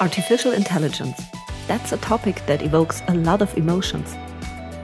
Artificial 0.00 0.52
intelligence. 0.52 1.20
That's 1.66 1.90
a 1.90 1.96
topic 1.96 2.46
that 2.46 2.62
evokes 2.62 3.02
a 3.08 3.14
lot 3.14 3.42
of 3.42 3.56
emotions. 3.58 4.14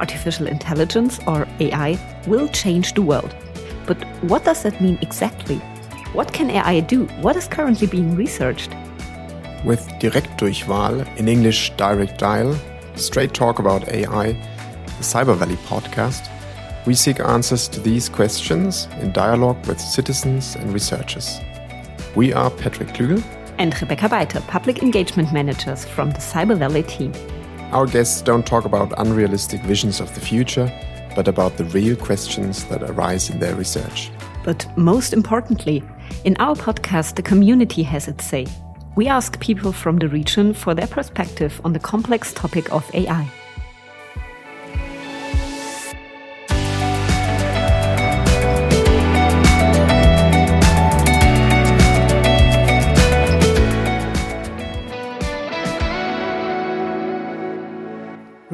Artificial 0.00 0.48
intelligence, 0.48 1.20
or 1.28 1.46
AI, 1.60 1.96
will 2.26 2.48
change 2.48 2.94
the 2.94 3.02
world. 3.02 3.32
But 3.86 4.02
what 4.24 4.44
does 4.44 4.64
that 4.64 4.80
mean 4.80 4.98
exactly? 5.02 5.58
What 6.14 6.32
can 6.32 6.50
AI 6.50 6.80
do? 6.80 7.04
What 7.22 7.36
is 7.36 7.46
currently 7.46 7.86
being 7.86 8.16
researched? 8.16 8.74
With 9.64 9.86
Direktdurchwahl, 10.00 11.06
in 11.16 11.28
English 11.28 11.70
Direct 11.76 12.18
Dial, 12.18 12.56
straight 12.96 13.32
talk 13.32 13.60
about 13.60 13.88
AI, 13.88 14.32
the 14.32 15.04
Cyber 15.04 15.36
Valley 15.36 15.58
podcast, 15.68 16.28
we 16.86 16.94
seek 16.94 17.20
answers 17.20 17.68
to 17.68 17.78
these 17.78 18.08
questions 18.08 18.88
in 19.00 19.12
dialogue 19.12 19.64
with 19.68 19.80
citizens 19.80 20.56
and 20.56 20.72
researchers. 20.72 21.38
We 22.16 22.32
are 22.32 22.50
Patrick 22.50 22.88
Klügel 22.88 23.22
and 23.58 23.80
Rebecca 23.80 24.08
Beiter, 24.08 24.46
Public 24.46 24.82
Engagement 24.82 25.32
Managers 25.32 25.84
from 25.84 26.10
the 26.10 26.18
Cyber 26.18 26.56
Valley 26.56 26.82
team. 26.82 27.12
Our 27.72 27.86
guests 27.86 28.22
don't 28.22 28.46
talk 28.46 28.64
about 28.64 28.92
unrealistic 28.98 29.60
visions 29.62 30.00
of 30.00 30.14
the 30.14 30.20
future, 30.20 30.70
but 31.16 31.28
about 31.28 31.56
the 31.56 31.64
real 31.64 31.96
questions 31.96 32.64
that 32.66 32.82
arise 32.82 33.30
in 33.30 33.38
their 33.38 33.54
research. 33.54 34.10
But 34.44 34.66
most 34.76 35.12
importantly, 35.12 35.82
in 36.24 36.36
our 36.38 36.54
podcast, 36.54 37.16
the 37.16 37.22
community 37.22 37.82
has 37.82 38.08
its 38.08 38.24
say. 38.24 38.46
We 38.96 39.08
ask 39.08 39.40
people 39.40 39.72
from 39.72 39.98
the 39.98 40.08
region 40.08 40.54
for 40.54 40.74
their 40.74 40.86
perspective 40.86 41.60
on 41.64 41.72
the 41.72 41.80
complex 41.80 42.32
topic 42.32 42.72
of 42.72 42.88
AI. 42.94 43.28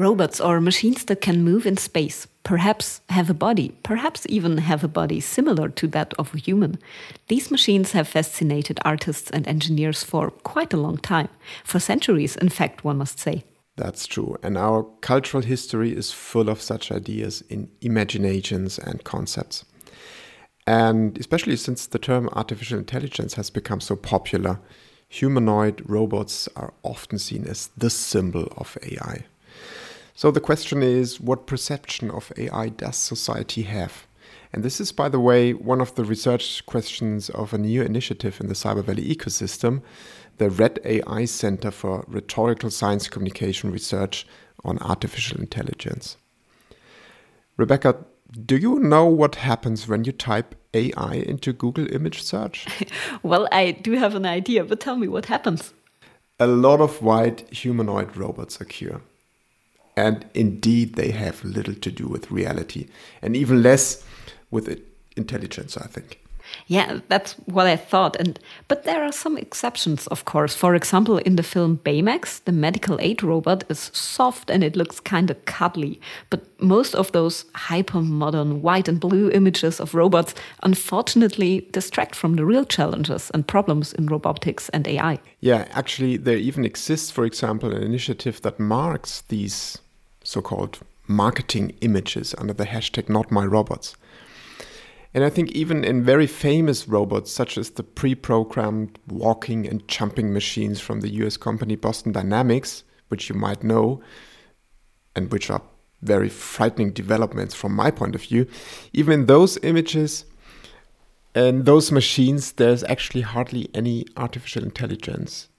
Robots 0.01 0.41
or 0.41 0.59
machines 0.59 1.05
that 1.05 1.21
can 1.21 1.43
move 1.43 1.65
in 1.65 1.77
space, 1.77 2.27
perhaps 2.43 3.01
have 3.09 3.29
a 3.29 3.33
body, 3.33 3.69
perhaps 3.83 4.25
even 4.27 4.57
have 4.57 4.83
a 4.83 4.87
body 4.87 5.19
similar 5.19 5.69
to 5.69 5.87
that 5.87 6.13
of 6.19 6.33
a 6.33 6.37
human. 6.37 6.79
These 7.27 7.51
machines 7.51 7.91
have 7.93 8.07
fascinated 8.07 8.79
artists 8.83 9.29
and 9.31 9.47
engineers 9.47 10.03
for 10.03 10.31
quite 10.31 10.73
a 10.73 10.77
long 10.77 10.97
time, 10.97 11.29
for 11.63 11.79
centuries, 11.79 12.35
in 12.35 12.49
fact, 12.49 12.83
one 12.83 12.97
must 12.97 13.19
say. 13.19 13.43
That's 13.77 14.05
true. 14.07 14.37
And 14.43 14.57
our 14.57 14.83
cultural 15.01 15.43
history 15.43 15.95
is 15.95 16.11
full 16.11 16.49
of 16.49 16.61
such 16.61 16.91
ideas 16.91 17.43
in 17.49 17.69
imaginations 17.81 18.77
and 18.77 19.03
concepts. 19.03 19.65
And 20.67 21.17
especially 21.17 21.55
since 21.55 21.87
the 21.87 21.99
term 21.99 22.29
artificial 22.33 22.77
intelligence 22.77 23.35
has 23.35 23.49
become 23.49 23.81
so 23.81 23.95
popular, 23.95 24.59
humanoid 25.09 25.81
robots 25.85 26.47
are 26.55 26.73
often 26.83 27.19
seen 27.19 27.45
as 27.47 27.69
the 27.77 27.89
symbol 27.89 28.51
of 28.57 28.77
AI. 28.83 29.25
So 30.13 30.31
the 30.31 30.39
question 30.39 30.83
is 30.83 31.19
what 31.19 31.47
perception 31.47 32.11
of 32.11 32.31
AI 32.37 32.69
does 32.69 32.97
society 32.97 33.63
have? 33.63 34.07
And 34.53 34.63
this 34.63 34.81
is, 34.81 34.91
by 34.91 35.07
the 35.07 35.19
way, 35.19 35.53
one 35.53 35.79
of 35.79 35.95
the 35.95 36.03
research 36.03 36.65
questions 36.65 37.29
of 37.29 37.53
a 37.53 37.57
new 37.57 37.81
initiative 37.81 38.41
in 38.41 38.47
the 38.47 38.53
Cyber 38.53 38.83
Valley 38.83 39.03
ecosystem, 39.03 39.81
the 40.37 40.49
RHET 40.49 40.79
AI 40.83 41.25
Center 41.25 41.71
for 41.71 42.03
Rhetorical 42.07 42.69
Science 42.69 43.07
Communication 43.07 43.71
Research 43.71 44.27
on 44.65 44.77
Artificial 44.79 45.39
Intelligence. 45.39 46.17
Rebecca, 47.55 48.03
do 48.45 48.57
you 48.57 48.79
know 48.79 49.05
what 49.05 49.35
happens 49.35 49.87
when 49.87 50.03
you 50.03 50.11
type 50.11 50.55
AI 50.73 51.13
into 51.13 51.53
Google 51.53 51.91
image 51.93 52.21
search? 52.23 52.67
well, 53.23 53.47
I 53.51 53.71
do 53.71 53.93
have 53.93 54.15
an 54.15 54.25
idea, 54.25 54.63
but 54.63 54.79
tell 54.79 54.97
me 54.97 55.07
what 55.07 55.25
happens. 55.25 55.73
A 56.39 56.47
lot 56.47 56.81
of 56.81 57.01
white 57.01 57.47
humanoid 57.53 58.17
robots 58.17 58.59
occur. 58.59 59.01
And 59.95 60.25
indeed, 60.33 60.95
they 60.95 61.11
have 61.11 61.43
little 61.43 61.75
to 61.75 61.91
do 61.91 62.07
with 62.07 62.31
reality 62.31 62.87
and 63.21 63.35
even 63.35 63.61
less 63.61 64.03
with 64.49 64.81
intelligence, 65.15 65.77
I 65.77 65.87
think. 65.87 66.20
Yeah, 66.71 67.01
that's 67.09 67.33
what 67.47 67.67
I 67.67 67.75
thought. 67.75 68.15
And 68.15 68.39
but 68.69 68.85
there 68.85 69.03
are 69.03 69.11
some 69.11 69.37
exceptions, 69.37 70.07
of 70.07 70.23
course. 70.23 70.55
For 70.55 70.73
example, 70.73 71.17
in 71.17 71.35
the 71.35 71.43
film 71.43 71.81
Baymax, 71.83 72.41
the 72.45 72.53
medical 72.53 72.97
aid 73.01 73.21
robot 73.23 73.65
is 73.67 73.91
soft 73.93 74.49
and 74.49 74.63
it 74.63 74.77
looks 74.77 75.01
kind 75.01 75.29
of 75.29 75.43
cuddly. 75.43 75.99
But 76.29 76.45
most 76.61 76.95
of 76.95 77.11
those 77.11 77.43
hyper 77.55 77.99
modern 77.99 78.61
white 78.61 78.87
and 78.87 79.01
blue 79.01 79.29
images 79.31 79.81
of 79.81 79.93
robots 79.93 80.33
unfortunately 80.63 81.67
distract 81.73 82.15
from 82.15 82.37
the 82.37 82.45
real 82.45 82.63
challenges 82.63 83.29
and 83.33 83.45
problems 83.45 83.91
in 83.91 84.05
robotics 84.05 84.69
and 84.69 84.87
AI. 84.87 85.19
Yeah, 85.41 85.67
actually, 85.71 86.15
there 86.15 86.37
even 86.37 86.63
exists, 86.63 87.11
for 87.11 87.25
example, 87.25 87.75
an 87.75 87.83
initiative 87.83 88.41
that 88.43 88.61
marks 88.61 89.23
these 89.27 89.77
so 90.23 90.41
called 90.41 90.79
marketing 91.05 91.75
images 91.81 92.33
under 92.37 92.53
the 92.53 92.65
hashtag 92.65 93.09
not 93.09 93.29
my 93.29 93.45
robots. 93.45 93.97
And 95.13 95.23
I 95.23 95.29
think 95.29 95.51
even 95.51 95.83
in 95.83 96.03
very 96.03 96.27
famous 96.27 96.87
robots, 96.87 97.31
such 97.31 97.57
as 97.57 97.71
the 97.71 97.83
pre 97.83 98.15
programmed 98.15 98.97
walking 99.07 99.67
and 99.67 99.87
jumping 99.87 100.33
machines 100.33 100.79
from 100.79 101.01
the 101.01 101.09
US 101.23 101.37
company 101.37 101.75
Boston 101.75 102.11
Dynamics, 102.11 102.83
which 103.09 103.27
you 103.29 103.35
might 103.35 103.63
know, 103.63 104.01
and 105.15 105.31
which 105.31 105.49
are 105.49 105.61
very 106.01 106.29
frightening 106.29 106.91
developments 106.91 107.53
from 107.53 107.75
my 107.75 107.91
point 107.91 108.15
of 108.15 108.21
view, 108.21 108.47
even 108.93 109.13
in 109.13 109.25
those 109.25 109.57
images 109.63 110.25
and 111.35 111.65
those 111.65 111.91
machines, 111.91 112.53
there's 112.53 112.83
actually 112.85 113.21
hardly 113.21 113.69
any 113.73 114.05
artificial 114.17 114.63
intelligence 114.63 115.49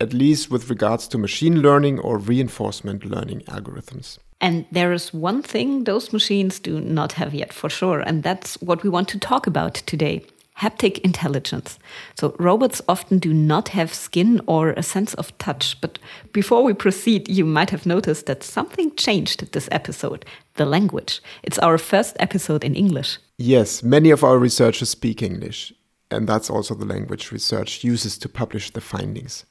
at 0.00 0.12
least 0.12 0.50
with 0.50 0.68
regards 0.68 1.08
to 1.08 1.18
machine 1.18 1.62
learning 1.62 1.98
or 2.00 2.18
reinforcement 2.18 3.04
learning 3.04 3.40
algorithms. 3.42 4.18
And 4.40 4.66
there 4.70 4.92
is 4.92 5.14
one 5.14 5.42
thing 5.42 5.84
those 5.84 6.12
machines 6.12 6.60
do 6.60 6.80
not 6.80 7.12
have 7.12 7.34
yet 7.34 7.52
for 7.52 7.70
sure, 7.70 8.00
and 8.00 8.22
that's 8.22 8.60
what 8.60 8.82
we 8.82 8.90
want 8.90 9.08
to 9.08 9.18
talk 9.18 9.46
about 9.46 9.74
today 9.74 10.24
haptic 10.58 10.98
intelligence. 10.98 11.78
So, 12.18 12.34
robots 12.38 12.80
often 12.88 13.18
do 13.18 13.32
not 13.34 13.68
have 13.68 13.92
skin 13.92 14.40
or 14.46 14.70
a 14.70 14.82
sense 14.82 15.14
of 15.14 15.36
touch. 15.38 15.78
But 15.80 15.98
before 16.32 16.64
we 16.64 16.72
proceed, 16.72 17.28
you 17.28 17.44
might 17.44 17.70
have 17.70 17.86
noticed 17.86 18.26
that 18.26 18.42
something 18.42 18.94
changed 18.96 19.52
this 19.52 19.68
episode 19.70 20.24
the 20.54 20.64
language. 20.64 21.20
It's 21.42 21.58
our 21.58 21.76
first 21.76 22.16
episode 22.18 22.64
in 22.64 22.74
English. 22.74 23.18
Yes, 23.36 23.82
many 23.82 24.10
of 24.10 24.24
our 24.24 24.38
researchers 24.38 24.88
speak 24.88 25.22
English, 25.22 25.74
and 26.10 26.26
that's 26.26 26.48
also 26.48 26.74
the 26.74 26.86
language 26.86 27.30
research 27.30 27.84
uses 27.84 28.16
to 28.18 28.28
publish 28.28 28.70
the 28.70 28.80
findings 28.80 29.44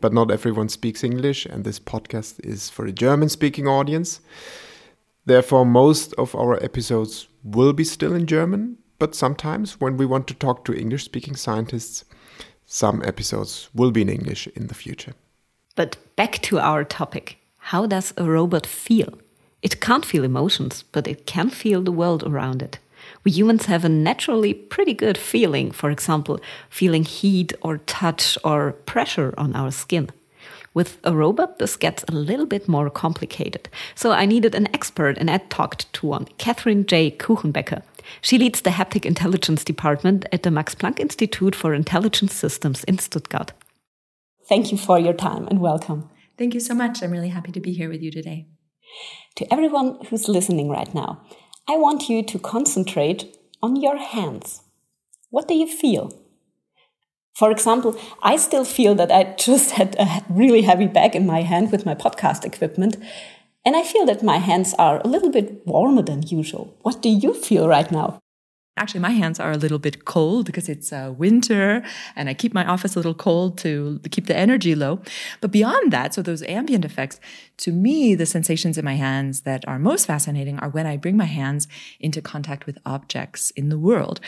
but 0.00 0.12
not 0.12 0.30
everyone 0.30 0.68
speaks 0.68 1.04
English, 1.04 1.46
and 1.46 1.64
this 1.64 1.78
podcast 1.78 2.44
is 2.44 2.70
for 2.70 2.86
a 2.86 2.92
German 2.92 3.28
speaking 3.28 3.66
audience. 3.66 4.20
Therefore, 5.26 5.64
most 5.64 6.14
of 6.14 6.34
our 6.34 6.62
episodes 6.62 7.28
will 7.44 7.72
be 7.72 7.84
still 7.84 8.14
in 8.14 8.26
German, 8.26 8.78
but 8.98 9.14
sometimes 9.14 9.80
when 9.80 9.96
we 9.96 10.06
want 10.06 10.26
to 10.28 10.34
talk 10.34 10.64
to 10.64 10.74
English 10.74 11.04
speaking 11.04 11.36
scientists, 11.36 12.04
some 12.66 13.02
episodes 13.04 13.68
will 13.74 13.90
be 13.90 14.02
in 14.02 14.08
English 14.08 14.46
in 14.48 14.68
the 14.68 14.74
future. 14.74 15.14
But 15.76 15.96
back 16.16 16.40
to 16.42 16.58
our 16.58 16.84
topic 16.84 17.40
how 17.64 17.86
does 17.86 18.12
a 18.16 18.24
robot 18.24 18.66
feel? 18.66 19.18
It 19.62 19.80
can't 19.80 20.04
feel 20.04 20.24
emotions, 20.24 20.82
but 20.82 21.06
it 21.06 21.26
can 21.26 21.50
feel 21.50 21.82
the 21.82 21.92
world 21.92 22.24
around 22.24 22.62
it. 22.62 22.78
We 23.24 23.30
humans 23.30 23.66
have 23.66 23.84
a 23.84 23.88
naturally 23.88 24.54
pretty 24.54 24.94
good 24.94 25.18
feeling, 25.18 25.70
for 25.70 25.90
example, 25.90 26.40
feeling 26.68 27.04
heat 27.04 27.52
or 27.62 27.78
touch 27.78 28.38
or 28.44 28.72
pressure 28.86 29.34
on 29.36 29.54
our 29.54 29.70
skin. 29.70 30.10
With 30.72 30.98
a 31.02 31.14
robot, 31.14 31.58
this 31.58 31.76
gets 31.76 32.04
a 32.04 32.12
little 32.12 32.46
bit 32.46 32.68
more 32.68 32.90
complicated. 32.90 33.68
So 33.96 34.12
I 34.12 34.24
needed 34.24 34.54
an 34.54 34.68
expert, 34.72 35.18
and 35.18 35.28
I 35.28 35.38
talked 35.38 35.92
to 35.94 36.06
one, 36.06 36.26
Katherine 36.38 36.86
J. 36.86 37.10
Kuchenbecker. 37.10 37.82
She 38.20 38.38
leads 38.38 38.60
the 38.60 38.70
haptic 38.70 39.04
intelligence 39.04 39.64
department 39.64 40.26
at 40.32 40.44
the 40.44 40.50
Max 40.50 40.74
Planck 40.74 41.00
Institute 41.00 41.56
for 41.56 41.74
Intelligent 41.74 42.30
Systems 42.30 42.84
in 42.84 42.98
Stuttgart. 42.98 43.52
Thank 44.48 44.70
you 44.70 44.78
for 44.78 44.98
your 44.98 45.12
time 45.12 45.48
and 45.48 45.60
welcome. 45.60 46.08
Thank 46.38 46.54
you 46.54 46.60
so 46.60 46.74
much. 46.74 47.02
I'm 47.02 47.10
really 47.10 47.28
happy 47.28 47.52
to 47.52 47.60
be 47.60 47.72
here 47.72 47.88
with 47.88 48.02
you 48.02 48.10
today. 48.10 48.46
To 49.36 49.52
everyone 49.52 50.04
who's 50.06 50.28
listening 50.28 50.68
right 50.68 50.92
now, 50.94 51.22
I 51.68 51.76
want 51.76 52.08
you 52.08 52.22
to 52.22 52.38
concentrate 52.38 53.36
on 53.62 53.76
your 53.76 53.96
hands. 53.96 54.62
What 55.30 55.46
do 55.46 55.54
you 55.54 55.66
feel? 55.66 56.12
For 57.34 57.50
example, 57.50 57.98
I 58.22 58.36
still 58.36 58.64
feel 58.64 58.94
that 58.96 59.10
I 59.10 59.34
just 59.38 59.72
had 59.72 59.96
a 59.98 60.24
really 60.28 60.62
heavy 60.62 60.86
bag 60.86 61.14
in 61.14 61.26
my 61.26 61.42
hand 61.42 61.70
with 61.72 61.86
my 61.86 61.94
podcast 61.94 62.44
equipment, 62.44 62.96
and 63.64 63.76
I 63.76 63.82
feel 63.82 64.06
that 64.06 64.22
my 64.22 64.38
hands 64.38 64.74
are 64.78 65.00
a 65.00 65.08
little 65.08 65.30
bit 65.30 65.66
warmer 65.66 66.02
than 66.02 66.26
usual. 66.26 66.76
What 66.82 67.02
do 67.02 67.08
you 67.08 67.34
feel 67.34 67.68
right 67.68 67.90
now? 67.90 68.20
Actually, 68.80 69.00
my 69.00 69.10
hands 69.10 69.38
are 69.38 69.52
a 69.52 69.58
little 69.58 69.78
bit 69.78 70.06
cold 70.06 70.46
because 70.46 70.66
it's 70.66 70.90
uh, 70.90 71.12
winter 71.14 71.82
and 72.16 72.30
I 72.30 72.34
keep 72.34 72.54
my 72.54 72.64
office 72.64 72.96
a 72.96 72.98
little 72.98 73.12
cold 73.14 73.58
to 73.58 74.00
keep 74.10 74.26
the 74.26 74.34
energy 74.34 74.74
low. 74.74 75.02
But 75.42 75.50
beyond 75.50 75.92
that, 75.92 76.14
so 76.14 76.22
those 76.22 76.42
ambient 76.44 76.86
effects, 76.86 77.20
to 77.58 77.72
me, 77.72 78.14
the 78.14 78.24
sensations 78.24 78.78
in 78.78 78.84
my 78.86 78.94
hands 78.94 79.42
that 79.42 79.68
are 79.68 79.78
most 79.78 80.06
fascinating 80.06 80.58
are 80.60 80.70
when 80.70 80.86
I 80.86 80.96
bring 80.96 81.14
my 81.18 81.26
hands 81.26 81.68
into 82.00 82.22
contact 82.22 82.64
with 82.64 82.78
objects 82.86 83.50
in 83.50 83.68
the 83.68 83.78
world. 83.78 84.18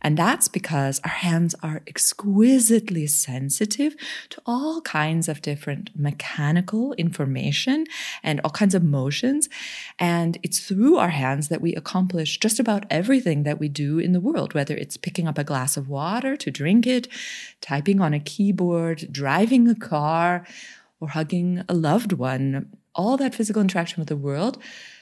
And 0.00 0.16
that's 0.16 0.48
because 0.48 1.00
our 1.04 1.10
hands 1.10 1.54
are 1.62 1.82
exquisitely 1.86 3.06
sensitive 3.06 3.94
to 4.30 4.42
all 4.44 4.80
kinds 4.80 5.28
of 5.28 5.42
different 5.42 5.90
mechanical 5.94 6.92
information 6.94 7.86
and 8.24 8.40
all 8.40 8.50
kinds 8.50 8.74
of 8.74 8.82
motions. 8.82 9.48
And 10.00 10.38
it's 10.42 10.58
through 10.58 10.96
our 10.96 11.10
hands 11.10 11.46
that 11.50 11.60
we 11.60 11.72
accomplish 11.76 12.38
just 12.38 12.58
about 12.58 12.84
everything 12.90 13.44
that 13.44 13.60
we 13.60 13.68
do 13.68 13.91
in 13.98 14.12
the 14.12 14.20
world, 14.20 14.54
whether 14.54 14.76
it's 14.76 14.96
picking 14.96 15.26
up 15.26 15.38
a 15.38 15.44
glass 15.44 15.76
of 15.76 15.88
water 15.88 16.36
to 16.36 16.50
drink 16.50 16.86
it, 16.86 17.08
typing 17.60 18.00
on 18.00 18.14
a 18.14 18.20
keyboard, 18.20 19.08
driving 19.10 19.68
a 19.68 19.74
car, 19.74 20.46
or 21.00 21.08
hugging 21.08 21.64
a 21.68 21.74
loved 21.74 22.12
one. 22.12 22.70
All 22.94 23.16
that 23.16 23.34
physical 23.34 23.62
interaction 23.62 24.00
with 24.00 24.08
the 24.08 24.16
world 24.16 24.58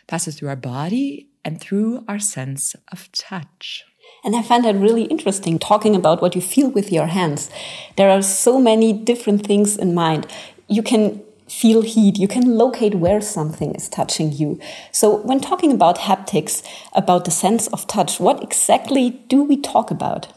passes 0.06 0.36
through 0.36 0.48
our 0.48 0.56
body 0.56 1.28
and 1.44 1.60
through 1.60 2.04
our 2.08 2.18
sense 2.18 2.74
of 2.90 3.10
touch. 3.12 3.84
And 4.24 4.36
I 4.36 4.42
find 4.42 4.64
that 4.64 4.74
really 4.74 5.04
interesting 5.04 5.58
talking 5.58 5.94
about 5.96 6.20
what 6.20 6.34
you 6.34 6.40
feel 6.40 6.70
with 6.70 6.92
your 6.92 7.06
hands. 7.06 7.50
There 7.96 8.10
are 8.10 8.22
so 8.22 8.60
many 8.60 8.92
different 8.92 9.46
things 9.46 9.76
in 9.76 9.94
mind. 9.94 10.26
You 10.68 10.82
can 10.82 11.22
feel 11.50 11.82
heat. 11.82 12.18
You 12.18 12.28
can 12.28 12.56
locate 12.56 12.94
where 12.94 13.20
something 13.20 13.74
is 13.74 13.88
touching 13.88 14.32
you. 14.32 14.58
So 14.92 15.16
when 15.16 15.40
talking 15.40 15.72
about 15.72 15.98
haptics, 15.98 16.62
about 16.92 17.24
the 17.24 17.30
sense 17.30 17.66
of 17.68 17.86
touch, 17.86 18.20
what 18.20 18.42
exactly 18.42 19.10
do 19.28 19.42
we 19.42 19.56
talk 19.56 19.90
about? 19.90 20.28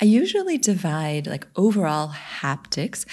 I 0.00 0.04
usually 0.04 0.58
divide 0.58 1.26
like 1.26 1.46
overall 1.56 2.10
haptics 2.10 3.04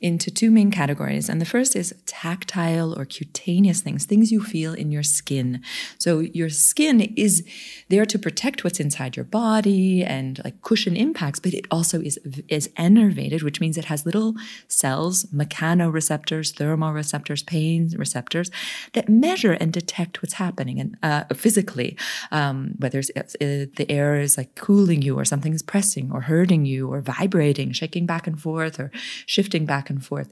into 0.00 0.30
two 0.30 0.50
main 0.50 0.72
categories. 0.72 1.28
And 1.28 1.40
the 1.40 1.46
first 1.46 1.76
is 1.76 1.94
tactile 2.04 2.98
or 2.98 3.04
cutaneous 3.04 3.80
things, 3.80 4.04
things 4.06 4.32
you 4.32 4.42
feel 4.42 4.74
in 4.74 4.90
your 4.90 5.04
skin. 5.04 5.62
So 5.98 6.20
your 6.20 6.48
skin 6.48 7.00
is 7.00 7.46
there 7.88 8.04
to 8.06 8.18
protect 8.18 8.64
what's 8.64 8.80
inside 8.80 9.16
your 9.16 9.24
body 9.24 10.02
and 10.02 10.40
like 10.44 10.60
cushion 10.62 10.96
impacts, 10.96 11.38
but 11.38 11.54
it 11.54 11.66
also 11.70 12.00
is, 12.00 12.18
is 12.48 12.68
innervated, 12.76 13.44
which 13.44 13.60
means 13.60 13.78
it 13.78 13.84
has 13.84 14.04
little 14.04 14.34
cells, 14.66 15.24
mechanoreceptors, 15.26 16.54
thermoreceptors, 16.54 17.46
pain 17.46 17.90
receptors 17.96 18.50
that 18.94 19.08
measure 19.08 19.52
and 19.52 19.72
detect 19.72 20.22
what's 20.22 20.34
happening 20.34 20.80
and 20.80 20.96
uh, 21.02 21.24
physically, 21.34 21.96
um, 22.32 22.74
whether 22.78 22.98
it's, 22.98 23.10
uh, 23.16 23.66
the 23.76 23.86
air 23.88 24.16
is 24.16 24.36
like 24.36 24.54
cooling 24.56 25.02
you 25.02 25.16
or 25.16 25.24
something 25.24 25.52
is 25.54 25.62
pressing 25.62 26.10
or 26.10 26.22
hurting 26.32 26.64
you 26.64 26.88
or 26.92 27.00
vibrating, 27.02 27.72
shaking 27.72 28.06
back 28.06 28.26
and 28.26 28.40
forth 28.40 28.80
or 28.80 28.90
shifting 29.26 29.66
back 29.66 29.90
and 29.90 30.04
forth. 30.04 30.30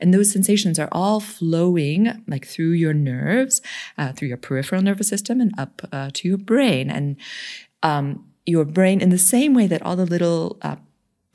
And 0.00 0.12
those 0.12 0.32
sensations 0.32 0.78
are 0.78 0.88
all 0.90 1.20
flowing 1.20 2.00
like 2.26 2.46
through 2.46 2.72
your 2.72 2.94
nerves, 2.94 3.62
uh, 3.96 4.12
through 4.12 4.28
your 4.28 4.36
peripheral 4.36 4.82
nervous 4.82 5.08
system 5.08 5.40
and 5.40 5.52
up 5.56 5.74
uh, 5.92 6.10
to 6.14 6.28
your 6.28 6.38
brain. 6.38 6.90
And 6.90 7.16
um, 7.82 8.24
your 8.44 8.64
brain, 8.64 9.00
in 9.00 9.10
the 9.10 9.18
same 9.18 9.54
way 9.54 9.66
that 9.68 9.82
all 9.82 9.96
the 9.96 10.06
little 10.06 10.56
uh, 10.62 10.76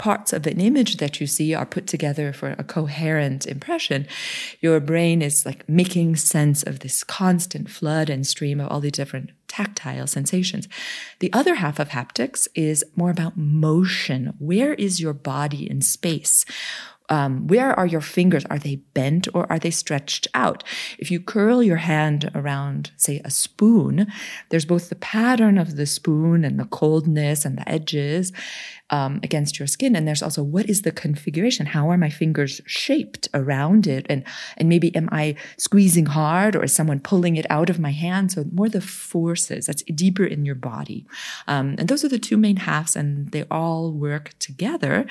parts 0.01 0.33
of 0.33 0.47
an 0.47 0.59
image 0.59 0.97
that 0.97 1.21
you 1.21 1.27
see 1.27 1.53
are 1.53 1.63
put 1.63 1.85
together 1.85 2.33
for 2.33 2.55
a 2.57 2.63
coherent 2.63 3.45
impression, 3.45 4.07
your 4.59 4.79
brain 4.79 5.21
is 5.21 5.45
like 5.45 5.69
making 5.69 6.15
sense 6.15 6.63
of 6.63 6.79
this 6.79 7.03
constant 7.03 7.69
flood 7.69 8.09
and 8.09 8.25
stream 8.25 8.59
of 8.59 8.71
all 8.71 8.79
the 8.79 8.89
different 8.89 9.29
tactile 9.47 10.07
sensations. 10.07 10.67
The 11.19 11.31
other 11.31 11.53
half 11.53 11.77
of 11.77 11.89
haptics 11.89 12.47
is 12.55 12.83
more 12.95 13.11
about 13.11 13.37
motion. 13.37 14.33
Where 14.39 14.73
is 14.73 14.99
your 14.99 15.13
body 15.13 15.69
in 15.69 15.83
space? 15.83 16.45
Um, 17.11 17.45
where 17.47 17.77
are 17.77 17.85
your 17.85 18.01
fingers? 18.01 18.45
Are 18.45 18.57
they 18.57 18.77
bent 18.93 19.27
or 19.33 19.45
are 19.51 19.59
they 19.59 19.69
stretched 19.69 20.29
out? 20.33 20.63
If 20.97 21.11
you 21.11 21.19
curl 21.19 21.61
your 21.61 21.77
hand 21.77 22.31
around, 22.33 22.91
say, 22.95 23.19
a 23.25 23.29
spoon, 23.29 24.07
there's 24.49 24.63
both 24.63 24.87
the 24.87 24.95
pattern 24.95 25.57
of 25.57 25.75
the 25.75 25.85
spoon 25.85 26.45
and 26.45 26.57
the 26.57 26.65
coldness 26.65 27.43
and 27.43 27.57
the 27.57 27.67
edges 27.67 28.31
um, 28.91 29.19
against 29.23 29.57
your 29.57 29.67
skin, 29.67 29.95
and 29.95 30.07
there's 30.07 30.21
also 30.21 30.43
what 30.43 30.69
is 30.69 30.81
the 30.81 30.91
configuration? 30.91 31.65
How 31.65 31.89
are 31.89 31.97
my 31.97 32.09
fingers 32.09 32.59
shaped 32.65 33.29
around 33.33 33.87
it? 33.87 34.05
And 34.09 34.23
and 34.57 34.67
maybe 34.67 34.93
am 34.95 35.07
I 35.11 35.35
squeezing 35.57 36.07
hard 36.07 36.55
or 36.55 36.63
is 36.63 36.75
someone 36.75 36.99
pulling 36.99 37.37
it 37.37 37.45
out 37.49 37.69
of 37.69 37.79
my 37.79 37.91
hand? 37.91 38.31
So 38.31 38.45
more 38.51 38.69
the 38.69 38.81
forces 38.81 39.65
that's 39.65 39.83
deeper 39.83 40.25
in 40.25 40.45
your 40.45 40.55
body, 40.55 41.05
um, 41.47 41.75
and 41.79 41.87
those 41.87 42.03
are 42.03 42.09
the 42.09 42.19
two 42.19 42.37
main 42.37 42.57
halves, 42.57 42.95
and 42.95 43.31
they 43.31 43.43
all 43.49 43.93
work 43.93 44.33
together 44.39 45.07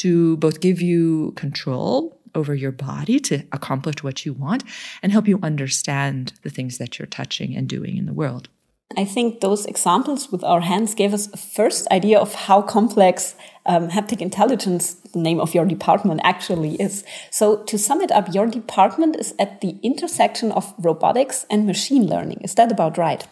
to 0.00 0.36
both 0.38 0.60
give 0.60 0.80
you 0.80 1.32
control 1.36 2.18
over 2.34 2.54
your 2.54 2.72
body 2.72 3.18
to 3.18 3.42
accomplish 3.52 4.02
what 4.02 4.24
you 4.24 4.32
want 4.32 4.62
and 5.02 5.12
help 5.12 5.26
you 5.26 5.38
understand 5.42 6.32
the 6.42 6.50
things 6.50 6.78
that 6.78 6.98
you're 6.98 7.06
touching 7.06 7.56
and 7.56 7.68
doing 7.68 7.96
in 7.96 8.06
the 8.06 8.12
world. 8.12 8.48
I 8.96 9.04
think 9.04 9.40
those 9.40 9.66
examples 9.66 10.32
with 10.32 10.42
our 10.42 10.60
hands 10.60 10.94
gave 10.94 11.14
us 11.14 11.32
a 11.32 11.36
first 11.36 11.86
idea 11.92 12.18
of 12.18 12.34
how 12.34 12.60
complex 12.62 13.36
um, 13.66 13.88
haptic 13.88 14.20
intelligence, 14.20 14.94
the 14.94 15.20
name 15.20 15.38
of 15.38 15.54
your 15.54 15.64
department, 15.64 16.20
actually 16.24 16.74
is. 16.74 17.04
So, 17.30 17.62
to 17.64 17.78
sum 17.78 18.00
it 18.00 18.10
up, 18.10 18.34
your 18.34 18.46
department 18.46 19.14
is 19.16 19.32
at 19.38 19.60
the 19.60 19.78
intersection 19.82 20.50
of 20.50 20.74
robotics 20.78 21.46
and 21.48 21.66
machine 21.66 22.06
learning. 22.06 22.40
Is 22.42 22.54
that 22.54 22.72
about 22.72 22.98
right? 22.98 23.24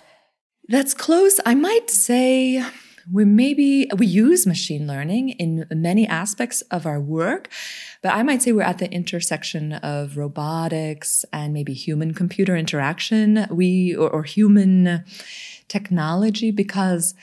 That's 0.68 0.94
close. 0.94 1.40
I 1.44 1.54
might 1.56 1.90
say 1.90 2.62
we 3.12 3.24
maybe 3.24 3.88
we 3.96 4.06
use 4.06 4.46
machine 4.46 4.86
learning 4.86 5.30
in 5.30 5.66
many 5.70 6.06
aspects 6.06 6.62
of 6.70 6.86
our 6.86 7.00
work 7.00 7.48
but 8.02 8.12
i 8.12 8.22
might 8.22 8.42
say 8.42 8.52
we're 8.52 8.62
at 8.62 8.78
the 8.78 8.90
intersection 8.90 9.72
of 9.74 10.16
robotics 10.16 11.24
and 11.32 11.52
maybe 11.52 11.72
human 11.72 12.14
computer 12.14 12.56
interaction. 12.56 13.46
We 13.50 13.94
or, 13.94 14.10
or 14.10 14.22
human 14.24 15.04
technology 15.68 16.50
because 16.50 17.14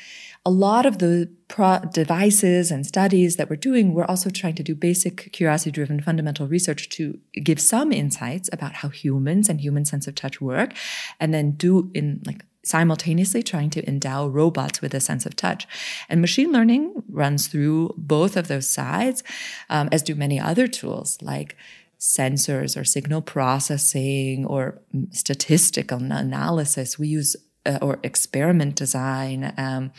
a 0.48 0.52
lot 0.52 0.86
of 0.86 1.00
the 1.00 1.30
pro- 1.48 1.82
devices 1.92 2.70
and 2.70 2.86
studies 2.86 3.36
that 3.38 3.50
we're 3.50 3.56
doing, 3.56 3.94
we're 3.94 4.06
also 4.06 4.30
trying 4.30 4.54
to 4.56 4.64
do 4.64 4.76
basic 4.76 5.32
curiosity 5.32 5.72
driven 5.72 6.02
fundamental 6.02 6.48
research 6.48 6.88
to 6.90 7.20
give 7.44 7.60
some 7.60 7.92
insights 7.92 8.48
about 8.54 8.74
how 8.74 8.90
humans 8.90 9.50
and 9.50 9.60
human 9.60 9.86
sense 9.86 10.06
of 10.06 10.14
touch 10.14 10.40
work 10.40 10.74
and 11.20 11.34
then 11.34 11.52
do 11.52 11.90
in 11.96 12.22
like 12.26 12.46
simultaneously 12.66 13.44
trying 13.44 13.70
to 13.70 13.88
endow 13.88 14.28
robots 14.28 14.82
with 14.82 14.94
a 14.94 15.00
sense 15.00 15.26
of 15.26 15.36
touch. 15.36 15.68
And 16.10 16.22
machine 16.22 16.52
learning 16.52 17.04
runs 17.10 17.48
through 17.48 17.94
both 17.98 18.36
of 18.36 18.48
those 18.48 18.68
sides, 18.70 19.24
um, 19.70 19.90
as 19.92 20.02
do 20.04 20.16
many 20.16 20.40
other 20.40 20.68
tools 20.68 21.18
like 21.22 21.56
sensors 22.00 22.80
or 22.80 22.84
signal 22.84 23.22
processing 23.22 24.46
or 24.46 24.80
statistical 25.12 26.00
analysis. 26.00 27.00
We 27.00 27.08
use 27.08 27.36
uh, 27.66 27.80
or 27.82 28.00
experiment 28.04 28.76
design. 28.76 29.52
Um, 29.58 29.92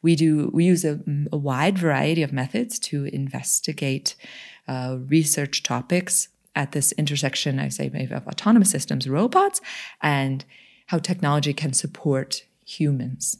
we 0.00 0.16
do 0.16 0.50
we 0.52 0.64
use 0.64 0.84
a, 0.84 0.98
a, 1.30 1.36
wide 1.36 1.78
variety 1.78 2.22
of 2.22 2.32
methods 2.32 2.78
to 2.78 3.04
investigate 3.04 4.14
uh, 4.66 4.96
research 5.08 5.62
topics 5.62 6.28
at 6.54 6.72
this 6.72 6.92
intersection. 6.92 7.58
I 7.58 7.68
say 7.68 7.90
maybe 7.92 8.14
of 8.14 8.26
autonomous 8.26 8.70
systems, 8.70 9.08
robots, 9.08 9.60
and 10.00 10.44
how 10.92 10.98
technology 10.98 11.54
can 11.54 11.72
support 11.72 12.44
humans. 12.66 13.38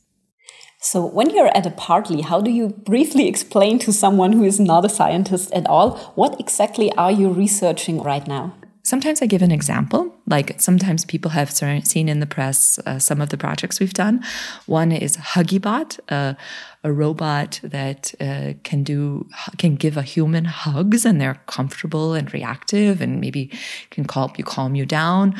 So, 0.80 1.04
when 1.04 1.30
you're 1.30 1.54
at 1.56 1.66
a 1.66 1.70
party, 1.70 2.22
how 2.22 2.40
do 2.40 2.50
you 2.50 2.70
briefly 2.70 3.28
explain 3.28 3.78
to 3.80 3.92
someone 3.92 4.32
who 4.32 4.42
is 4.42 4.58
not 4.58 4.86
a 4.86 4.88
scientist 4.88 5.52
at 5.52 5.66
all 5.66 5.98
what 6.14 6.40
exactly 6.40 6.90
are 6.94 7.12
you 7.12 7.28
researching 7.28 8.02
right 8.02 8.26
now? 8.26 8.54
Sometimes 8.82 9.20
I 9.22 9.26
give 9.26 9.42
an 9.42 9.52
example. 9.52 10.11
Like 10.26 10.60
sometimes 10.60 11.04
people 11.04 11.30
have 11.32 11.50
seen 11.50 12.08
in 12.08 12.20
the 12.20 12.26
press 12.26 12.78
uh, 12.86 12.98
some 12.98 13.20
of 13.20 13.30
the 13.30 13.36
projects 13.36 13.80
we've 13.80 13.92
done. 13.92 14.22
One 14.66 14.92
is 14.92 15.16
HuggieBot, 15.16 15.98
uh, 16.08 16.34
a 16.84 16.92
robot 16.92 17.60
that 17.62 18.14
uh, 18.20 18.54
can 18.62 18.82
do 18.84 19.28
can 19.58 19.76
give 19.76 19.96
a 19.96 20.02
human 20.02 20.44
hugs, 20.44 21.04
and 21.04 21.20
they're 21.20 21.40
comfortable 21.46 22.14
and 22.14 22.32
reactive, 22.32 23.00
and 23.00 23.20
maybe 23.20 23.50
can 23.90 24.04
help 24.04 24.38
you 24.38 24.44
calm 24.44 24.74
you 24.74 24.86
down. 24.86 25.34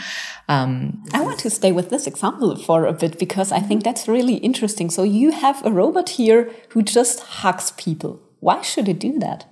Um, 0.49 1.03
I 1.13 1.21
want 1.21 1.39
to 1.41 1.51
stay 1.51 1.73
with 1.73 1.91
this 1.91 2.07
example 2.07 2.57
for 2.57 2.87
a 2.87 2.93
bit 2.93 3.19
because 3.19 3.53
I 3.53 3.61
think 3.61 3.85
that's 3.85 4.09
really 4.09 4.37
interesting. 4.37 4.91
So 4.91 5.03
you 5.03 5.31
have 5.31 5.65
a 5.65 5.71
robot 5.71 6.11
here 6.11 6.51
who 6.71 6.83
just 6.83 7.21
hugs 7.21 7.73
people. 7.73 8.21
Why 8.41 8.63
should 8.63 8.89
it 8.89 8.99
do 8.99 9.19
that? 9.21 9.47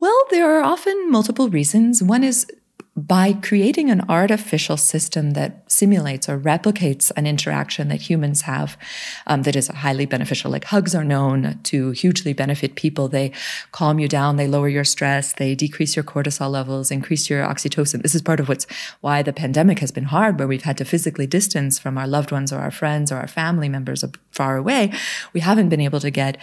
Well, 0.00 0.20
there 0.30 0.58
are 0.58 0.62
often 0.62 1.10
multiple 1.10 1.48
reasons. 1.48 2.02
One 2.02 2.22
is 2.22 2.46
by 2.96 3.32
creating 3.32 3.90
an 3.90 4.02
artificial 4.08 4.76
system 4.76 5.32
that 5.32 5.64
simulates 5.70 6.28
or 6.28 6.38
replicates 6.38 7.10
an 7.16 7.26
interaction 7.26 7.88
that 7.88 8.02
humans 8.02 8.42
have 8.42 8.76
um, 9.26 9.42
that 9.42 9.56
is 9.56 9.66
highly 9.66 10.06
beneficial, 10.06 10.50
like 10.50 10.64
hugs 10.66 10.94
are 10.94 11.02
known 11.02 11.58
to 11.64 11.90
hugely 11.90 12.32
benefit 12.32 12.76
people. 12.76 13.08
They 13.08 13.32
calm 13.72 13.98
you 13.98 14.06
down, 14.06 14.36
they 14.36 14.46
lower 14.46 14.68
your 14.68 14.84
stress, 14.84 15.32
they 15.32 15.56
decrease 15.56 15.96
your 15.96 16.04
cortisol 16.04 16.50
levels, 16.50 16.92
increase 16.92 17.28
your 17.28 17.42
oxytocin. 17.44 18.02
This 18.02 18.14
is 18.14 18.22
part 18.22 18.38
of 18.38 18.48
what's 18.48 18.66
why 19.00 19.22
the 19.22 19.32
pandemic 19.32 19.80
has 19.80 19.90
been 19.90 20.04
hard, 20.04 20.38
where 20.38 20.48
we've 20.48 20.62
had 20.62 20.78
to 20.78 20.84
physically 20.84 21.26
distance 21.26 21.80
from 21.80 21.98
our 21.98 22.06
loved 22.06 22.30
ones 22.30 22.52
or 22.52 22.58
our 22.58 22.70
friends 22.70 23.10
or 23.10 23.16
our 23.16 23.26
family 23.26 23.68
members 23.68 24.04
far 24.34 24.56
away, 24.56 24.92
we 25.32 25.40
haven't 25.40 25.68
been 25.68 25.80
able 25.80 26.00
to 26.00 26.10
get 26.10 26.38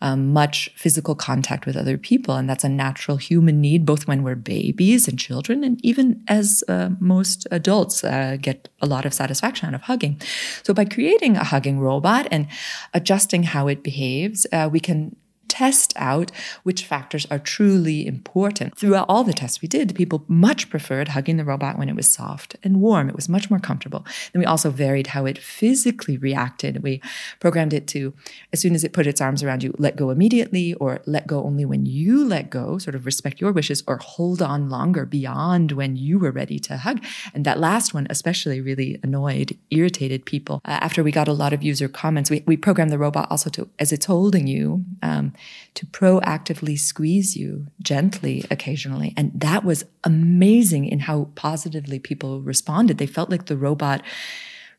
um, 0.00 0.32
much 0.32 0.70
physical 0.76 1.14
contact 1.14 1.66
with 1.66 1.76
other 1.76 1.98
people. 1.98 2.36
And 2.36 2.48
that's 2.48 2.64
a 2.64 2.68
natural 2.68 3.16
human 3.16 3.60
need, 3.60 3.84
both 3.84 4.06
when 4.06 4.22
we're 4.22 4.36
babies 4.36 5.08
and 5.08 5.18
children, 5.18 5.64
and 5.64 5.84
even 5.84 6.22
as 6.28 6.62
uh, 6.68 6.90
most 7.00 7.46
adults 7.50 8.04
uh, 8.04 8.36
get 8.40 8.68
a 8.80 8.86
lot 8.86 9.04
of 9.04 9.14
satisfaction 9.14 9.68
out 9.68 9.74
of 9.74 9.82
hugging. 9.82 10.20
So 10.62 10.72
by 10.74 10.84
creating 10.84 11.36
a 11.36 11.44
hugging 11.44 11.80
robot 11.80 12.28
and 12.30 12.46
adjusting 12.94 13.42
how 13.44 13.68
it 13.68 13.82
behaves, 13.82 14.46
uh, 14.52 14.68
we 14.70 14.80
can 14.80 15.16
test 15.58 15.92
out 15.96 16.30
which 16.62 16.84
factors 16.84 17.26
are 17.32 17.38
truly 17.40 18.06
important. 18.06 18.78
Throughout 18.78 19.06
all 19.08 19.24
the 19.24 19.32
tests 19.32 19.60
we 19.60 19.66
did, 19.66 19.92
people 19.96 20.24
much 20.28 20.70
preferred 20.70 21.08
hugging 21.08 21.36
the 21.36 21.44
robot 21.44 21.76
when 21.76 21.88
it 21.88 21.96
was 21.96 22.08
soft 22.08 22.54
and 22.62 22.80
warm. 22.80 23.08
It 23.08 23.16
was 23.16 23.28
much 23.28 23.50
more 23.50 23.58
comfortable. 23.58 24.06
Then 24.32 24.38
we 24.40 24.46
also 24.46 24.70
varied 24.70 25.08
how 25.08 25.26
it 25.26 25.36
physically 25.36 26.16
reacted. 26.16 26.82
We 26.84 27.02
programmed 27.40 27.72
it 27.72 27.88
to, 27.88 28.14
as 28.52 28.60
soon 28.60 28.74
as 28.76 28.84
it 28.84 28.92
put 28.92 29.08
its 29.08 29.20
arms 29.20 29.42
around 29.42 29.64
you, 29.64 29.74
let 29.78 29.96
go 29.96 30.10
immediately 30.10 30.74
or 30.74 31.00
let 31.06 31.26
go 31.26 31.42
only 31.42 31.64
when 31.64 31.86
you 31.86 32.24
let 32.24 32.50
go, 32.50 32.78
sort 32.78 32.94
of 32.94 33.04
respect 33.04 33.40
your 33.40 33.50
wishes, 33.50 33.82
or 33.88 33.96
hold 33.96 34.40
on 34.40 34.70
longer 34.70 35.04
beyond 35.04 35.72
when 35.72 35.96
you 35.96 36.20
were 36.20 36.30
ready 36.30 36.60
to 36.60 36.76
hug. 36.76 37.02
And 37.34 37.44
that 37.44 37.58
last 37.58 37.92
one 37.92 38.06
especially 38.10 38.60
really 38.60 39.00
annoyed, 39.02 39.58
irritated 39.70 40.24
people. 40.24 40.60
Uh, 40.64 40.78
after 40.86 41.02
we 41.02 41.10
got 41.10 41.26
a 41.26 41.32
lot 41.32 41.52
of 41.52 41.64
user 41.64 41.88
comments, 41.88 42.30
we, 42.30 42.44
we 42.46 42.56
programmed 42.56 42.92
the 42.92 42.98
robot 42.98 43.26
also 43.28 43.50
to, 43.50 43.68
as 43.80 43.90
it's 43.90 44.06
holding 44.06 44.46
you, 44.46 44.84
um, 45.02 45.32
to 45.74 45.86
proactively 45.86 46.78
squeeze 46.78 47.36
you 47.36 47.66
gently 47.80 48.44
occasionally. 48.50 49.14
And 49.16 49.30
that 49.34 49.64
was 49.64 49.84
amazing 50.04 50.86
in 50.86 51.00
how 51.00 51.28
positively 51.34 51.98
people 51.98 52.40
responded. 52.40 52.98
They 52.98 53.06
felt 53.06 53.30
like 53.30 53.46
the 53.46 53.56
robot 53.56 54.02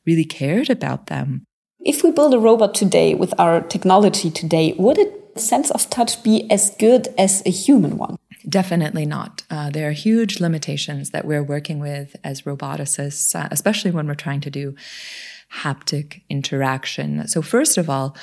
really 0.05 0.25
cared 0.25 0.69
about 0.69 1.07
them. 1.07 1.45
If 1.81 2.03
we 2.03 2.11
build 2.11 2.33
a 2.33 2.39
robot 2.39 2.75
today 2.75 3.13
with 3.13 3.33
our 3.39 3.61
technology 3.61 4.29
today, 4.29 4.75
would 4.77 4.97
it 4.97 5.39
sense 5.39 5.71
of 5.71 5.89
touch 5.89 6.21
be 6.23 6.49
as 6.51 6.75
good 6.77 7.07
as 7.17 7.41
a 7.45 7.49
human 7.49 7.97
one? 7.97 8.17
Definitely 8.47 9.05
not. 9.05 9.43
Uh, 9.49 9.69
there 9.69 9.87
are 9.89 9.93
huge 9.93 10.39
limitations 10.39 11.11
that 11.11 11.25
we're 11.25 11.43
working 11.43 11.79
with 11.79 12.15
as 12.23 12.43
roboticists, 12.43 13.35
uh, 13.35 13.47
especially 13.51 13.91
when 13.91 14.07
we're 14.07 14.15
trying 14.15 14.41
to 14.41 14.49
do 14.49 14.75
haptic 15.61 16.21
interaction. 16.29 17.27
So, 17.27 17.41
first 17.41 17.77
of 17.77 17.89
all, 17.89 18.15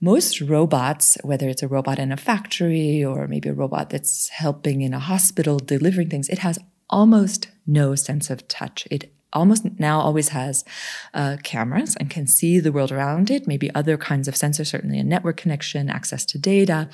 most 0.00 0.40
robots, 0.40 1.16
whether 1.22 1.48
it's 1.48 1.62
a 1.62 1.68
robot 1.68 1.98
in 1.98 2.12
a 2.12 2.16
factory 2.16 3.04
or 3.04 3.26
maybe 3.26 3.48
a 3.48 3.54
robot 3.54 3.90
that's 3.90 4.28
helping 4.28 4.82
in 4.82 4.92
a 4.92 4.98
hospital 4.98 5.58
delivering 5.58 6.10
things, 6.10 6.28
it 6.28 6.38
has 6.38 6.58
almost 6.90 7.48
no 7.66 7.94
sense 7.94 8.30
of 8.30 8.46
touch. 8.46 8.86
It 8.90 9.12
almost 9.32 9.66
now 9.78 10.00
always 10.00 10.30
has 10.30 10.64
uh, 11.14 11.36
cameras 11.42 11.96
and 11.96 12.10
can 12.10 12.26
see 12.26 12.60
the 12.60 12.72
world 12.72 12.92
around 12.92 13.30
it, 13.30 13.46
maybe 13.46 13.74
other 13.74 13.96
kinds 13.96 14.28
of 14.28 14.34
sensors, 14.34 14.68
certainly 14.68 14.98
a 14.98 15.04
network 15.04 15.36
connection, 15.36 15.88
access 15.88 16.24
to 16.26 16.38
data. 16.38 16.88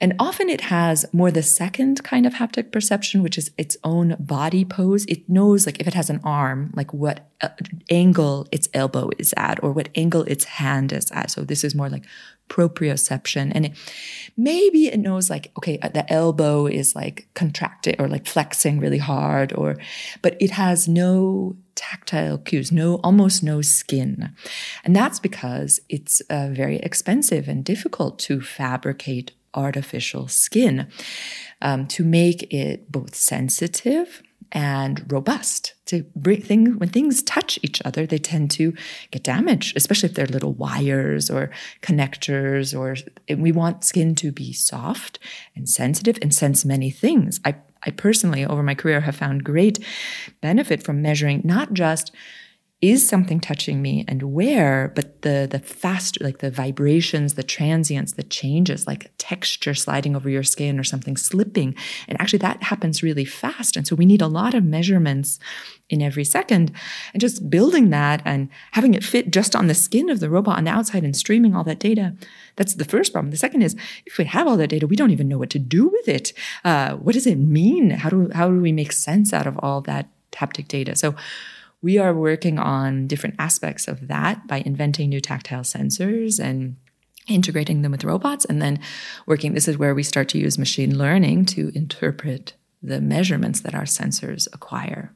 And 0.00 0.14
often 0.18 0.48
it 0.48 0.62
has 0.62 1.06
more 1.12 1.30
the 1.30 1.42
second 1.42 2.02
kind 2.02 2.26
of 2.26 2.34
haptic 2.34 2.72
perception, 2.72 3.22
which 3.22 3.38
is 3.38 3.50
its 3.56 3.76
own 3.84 4.16
body 4.18 4.64
pose. 4.64 5.04
It 5.06 5.28
knows, 5.28 5.66
like, 5.66 5.80
if 5.80 5.86
it 5.86 5.94
has 5.94 6.10
an 6.10 6.20
arm, 6.24 6.72
like 6.74 6.92
what 6.92 7.30
uh, 7.40 7.48
angle 7.90 8.46
its 8.50 8.68
elbow 8.74 9.10
is 9.18 9.34
at 9.36 9.62
or 9.62 9.72
what 9.72 9.88
angle 9.94 10.22
its 10.22 10.44
hand 10.44 10.92
is 10.92 11.10
at. 11.12 11.30
So 11.30 11.42
this 11.42 11.64
is 11.64 11.74
more 11.74 11.88
like 11.88 12.04
proprioception. 12.48 13.52
And 13.54 13.66
it, 13.66 13.72
maybe 14.36 14.86
it 14.86 14.98
knows 14.98 15.30
like, 15.30 15.50
okay, 15.58 15.78
uh, 15.80 15.88
the 15.88 16.10
elbow 16.12 16.66
is 16.66 16.94
like 16.94 17.28
contracted 17.34 17.96
or 17.98 18.08
like 18.08 18.26
flexing 18.26 18.80
really 18.80 18.98
hard 18.98 19.52
or, 19.52 19.76
but 20.22 20.36
it 20.40 20.50
has 20.52 20.88
no 20.88 21.56
tactile 21.74 22.38
cues, 22.38 22.70
no, 22.70 22.96
almost 22.96 23.42
no 23.42 23.62
skin. 23.62 24.34
And 24.84 24.94
that's 24.94 25.18
because 25.18 25.80
it's 25.88 26.20
uh, 26.30 26.48
very 26.52 26.76
expensive 26.78 27.48
and 27.48 27.64
difficult 27.64 28.18
to 28.20 28.40
fabricate 28.40 29.32
artificial 29.54 30.28
skin 30.28 30.88
um, 31.62 31.86
to 31.88 32.04
make 32.04 32.52
it 32.52 32.90
both 32.90 33.14
sensitive 33.14 34.22
and 34.52 35.10
robust. 35.10 35.74
To 35.86 36.04
bring 36.16 36.40
things 36.40 36.76
when 36.76 36.88
things 36.88 37.22
touch 37.22 37.58
each 37.62 37.82
other 37.84 38.06
they 38.06 38.16
tend 38.16 38.50
to 38.52 38.72
get 39.10 39.22
damaged 39.22 39.76
especially 39.76 40.08
if 40.08 40.14
they're 40.14 40.26
little 40.26 40.54
wires 40.54 41.28
or 41.28 41.50
connectors 41.82 42.76
or 42.76 42.96
we 43.36 43.52
want 43.52 43.84
skin 43.84 44.14
to 44.14 44.32
be 44.32 44.52
soft 44.54 45.18
and 45.54 45.68
sensitive 45.68 46.18
and 46.22 46.32
sense 46.32 46.64
many 46.64 46.90
things. 46.90 47.40
I 47.44 47.56
i 47.82 47.90
personally 47.90 48.46
over 48.46 48.62
my 48.62 48.74
career 48.74 49.02
have 49.02 49.16
found 49.16 49.44
great 49.44 49.78
benefit 50.40 50.82
from 50.82 51.02
measuring 51.02 51.42
not 51.44 51.74
just 51.74 52.12
is 52.84 53.08
something 53.08 53.40
touching 53.40 53.80
me 53.80 54.04
and 54.06 54.22
where 54.22 54.92
but 54.94 55.22
the 55.22 55.48
the 55.50 55.58
fast 55.58 56.20
like 56.20 56.38
the 56.38 56.50
vibrations 56.50 57.34
the 57.34 57.42
transients 57.42 58.12
the 58.12 58.22
changes 58.22 58.86
like 58.86 59.10
texture 59.24 59.72
sliding 59.72 60.14
over 60.14 60.28
your 60.28 60.42
skin 60.42 60.78
or 60.78 60.84
something 60.84 61.16
slipping. 61.16 61.74
And 62.08 62.20
actually 62.20 62.40
that 62.40 62.62
happens 62.62 63.02
really 63.02 63.24
fast. 63.24 63.74
And 63.74 63.86
so 63.86 63.96
we 63.96 64.04
need 64.04 64.20
a 64.20 64.26
lot 64.26 64.52
of 64.52 64.64
measurements 64.64 65.38
in 65.88 66.02
every 66.02 66.24
second. 66.24 66.72
And 67.14 67.22
just 67.22 67.48
building 67.48 67.88
that 67.88 68.20
and 68.26 68.50
having 68.72 68.92
it 68.92 69.02
fit 69.02 69.30
just 69.30 69.56
on 69.56 69.66
the 69.66 69.74
skin 69.74 70.10
of 70.10 70.20
the 70.20 70.28
robot 70.28 70.58
on 70.58 70.64
the 70.64 70.70
outside 70.70 71.04
and 71.04 71.16
streaming 71.16 71.56
all 71.56 71.64
that 71.64 71.78
data 71.78 72.14
that's 72.56 72.74
the 72.74 72.84
first 72.84 73.12
problem. 73.12 73.30
The 73.30 73.38
second 73.38 73.62
is 73.62 73.74
if 74.04 74.18
we 74.18 74.26
have 74.26 74.46
all 74.46 74.58
that 74.58 74.68
data 74.68 74.86
we 74.86 74.96
don't 74.96 75.10
even 75.10 75.28
know 75.28 75.38
what 75.38 75.50
to 75.50 75.58
do 75.58 75.88
with 75.88 76.06
it. 76.06 76.34
Uh, 76.64 76.96
what 76.96 77.14
does 77.14 77.26
it 77.26 77.38
mean? 77.38 77.90
How 77.90 78.10
do 78.10 78.30
how 78.34 78.48
do 78.48 78.60
we 78.60 78.72
make 78.72 78.92
sense 78.92 79.32
out 79.32 79.46
of 79.46 79.58
all 79.60 79.80
that 79.82 80.08
haptic 80.32 80.68
data? 80.68 80.94
So 80.96 81.14
we 81.84 81.98
are 81.98 82.14
working 82.14 82.58
on 82.58 83.06
different 83.06 83.36
aspects 83.38 83.86
of 83.86 84.08
that 84.08 84.48
by 84.48 84.62
inventing 84.64 85.10
new 85.10 85.20
tactile 85.20 85.60
sensors 85.60 86.42
and 86.42 86.76
integrating 87.28 87.82
them 87.82 87.92
with 87.92 88.04
robots 88.04 88.46
and 88.46 88.60
then 88.62 88.80
working 89.26 89.52
this 89.52 89.68
is 89.68 89.76
where 89.76 89.94
we 89.94 90.02
start 90.02 90.26
to 90.26 90.38
use 90.38 90.58
machine 90.58 90.96
learning 90.96 91.44
to 91.44 91.70
interpret 91.74 92.54
the 92.82 93.02
measurements 93.02 93.60
that 93.60 93.74
our 93.74 93.84
sensors 93.84 94.48
acquire 94.54 95.12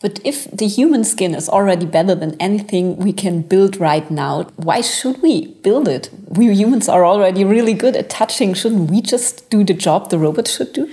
but 0.00 0.20
if 0.24 0.48
the 0.52 0.68
human 0.68 1.02
skin 1.02 1.34
is 1.34 1.48
already 1.48 1.84
better 1.84 2.14
than 2.14 2.36
anything 2.38 2.96
we 2.98 3.12
can 3.12 3.42
build 3.42 3.80
right 3.80 4.08
now, 4.08 4.44
why 4.54 4.80
should 4.80 5.20
we 5.22 5.48
build 5.56 5.88
it? 5.88 6.08
We 6.28 6.54
humans 6.54 6.88
are 6.88 7.04
already 7.04 7.44
really 7.44 7.74
good 7.74 7.96
at 7.96 8.08
touching. 8.08 8.54
Shouldn't 8.54 8.92
we 8.92 9.02
just 9.02 9.50
do 9.50 9.64
the 9.64 9.74
job 9.74 10.10
the 10.10 10.18
robot 10.18 10.46
should 10.46 10.72
do? 10.72 10.88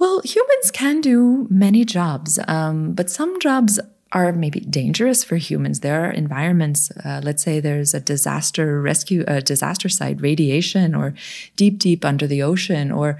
Well, 0.00 0.22
humans 0.24 0.70
can 0.72 1.02
do 1.02 1.46
many 1.50 1.84
jobs, 1.84 2.38
um, 2.48 2.94
but 2.94 3.10
some 3.10 3.38
jobs 3.38 3.78
are 4.12 4.32
maybe 4.32 4.60
dangerous 4.60 5.22
for 5.22 5.36
humans. 5.36 5.80
There 5.80 6.06
are 6.06 6.10
environments, 6.10 6.90
uh, 7.04 7.20
let's 7.22 7.42
say 7.42 7.60
there's 7.60 7.92
a 7.92 8.00
disaster 8.00 8.80
rescue, 8.80 9.24
a 9.28 9.42
disaster 9.42 9.90
site, 9.90 10.18
radiation, 10.22 10.94
or 10.94 11.14
deep, 11.54 11.78
deep 11.78 12.02
under 12.02 12.26
the 12.26 12.42
ocean, 12.42 12.90
or 12.90 13.18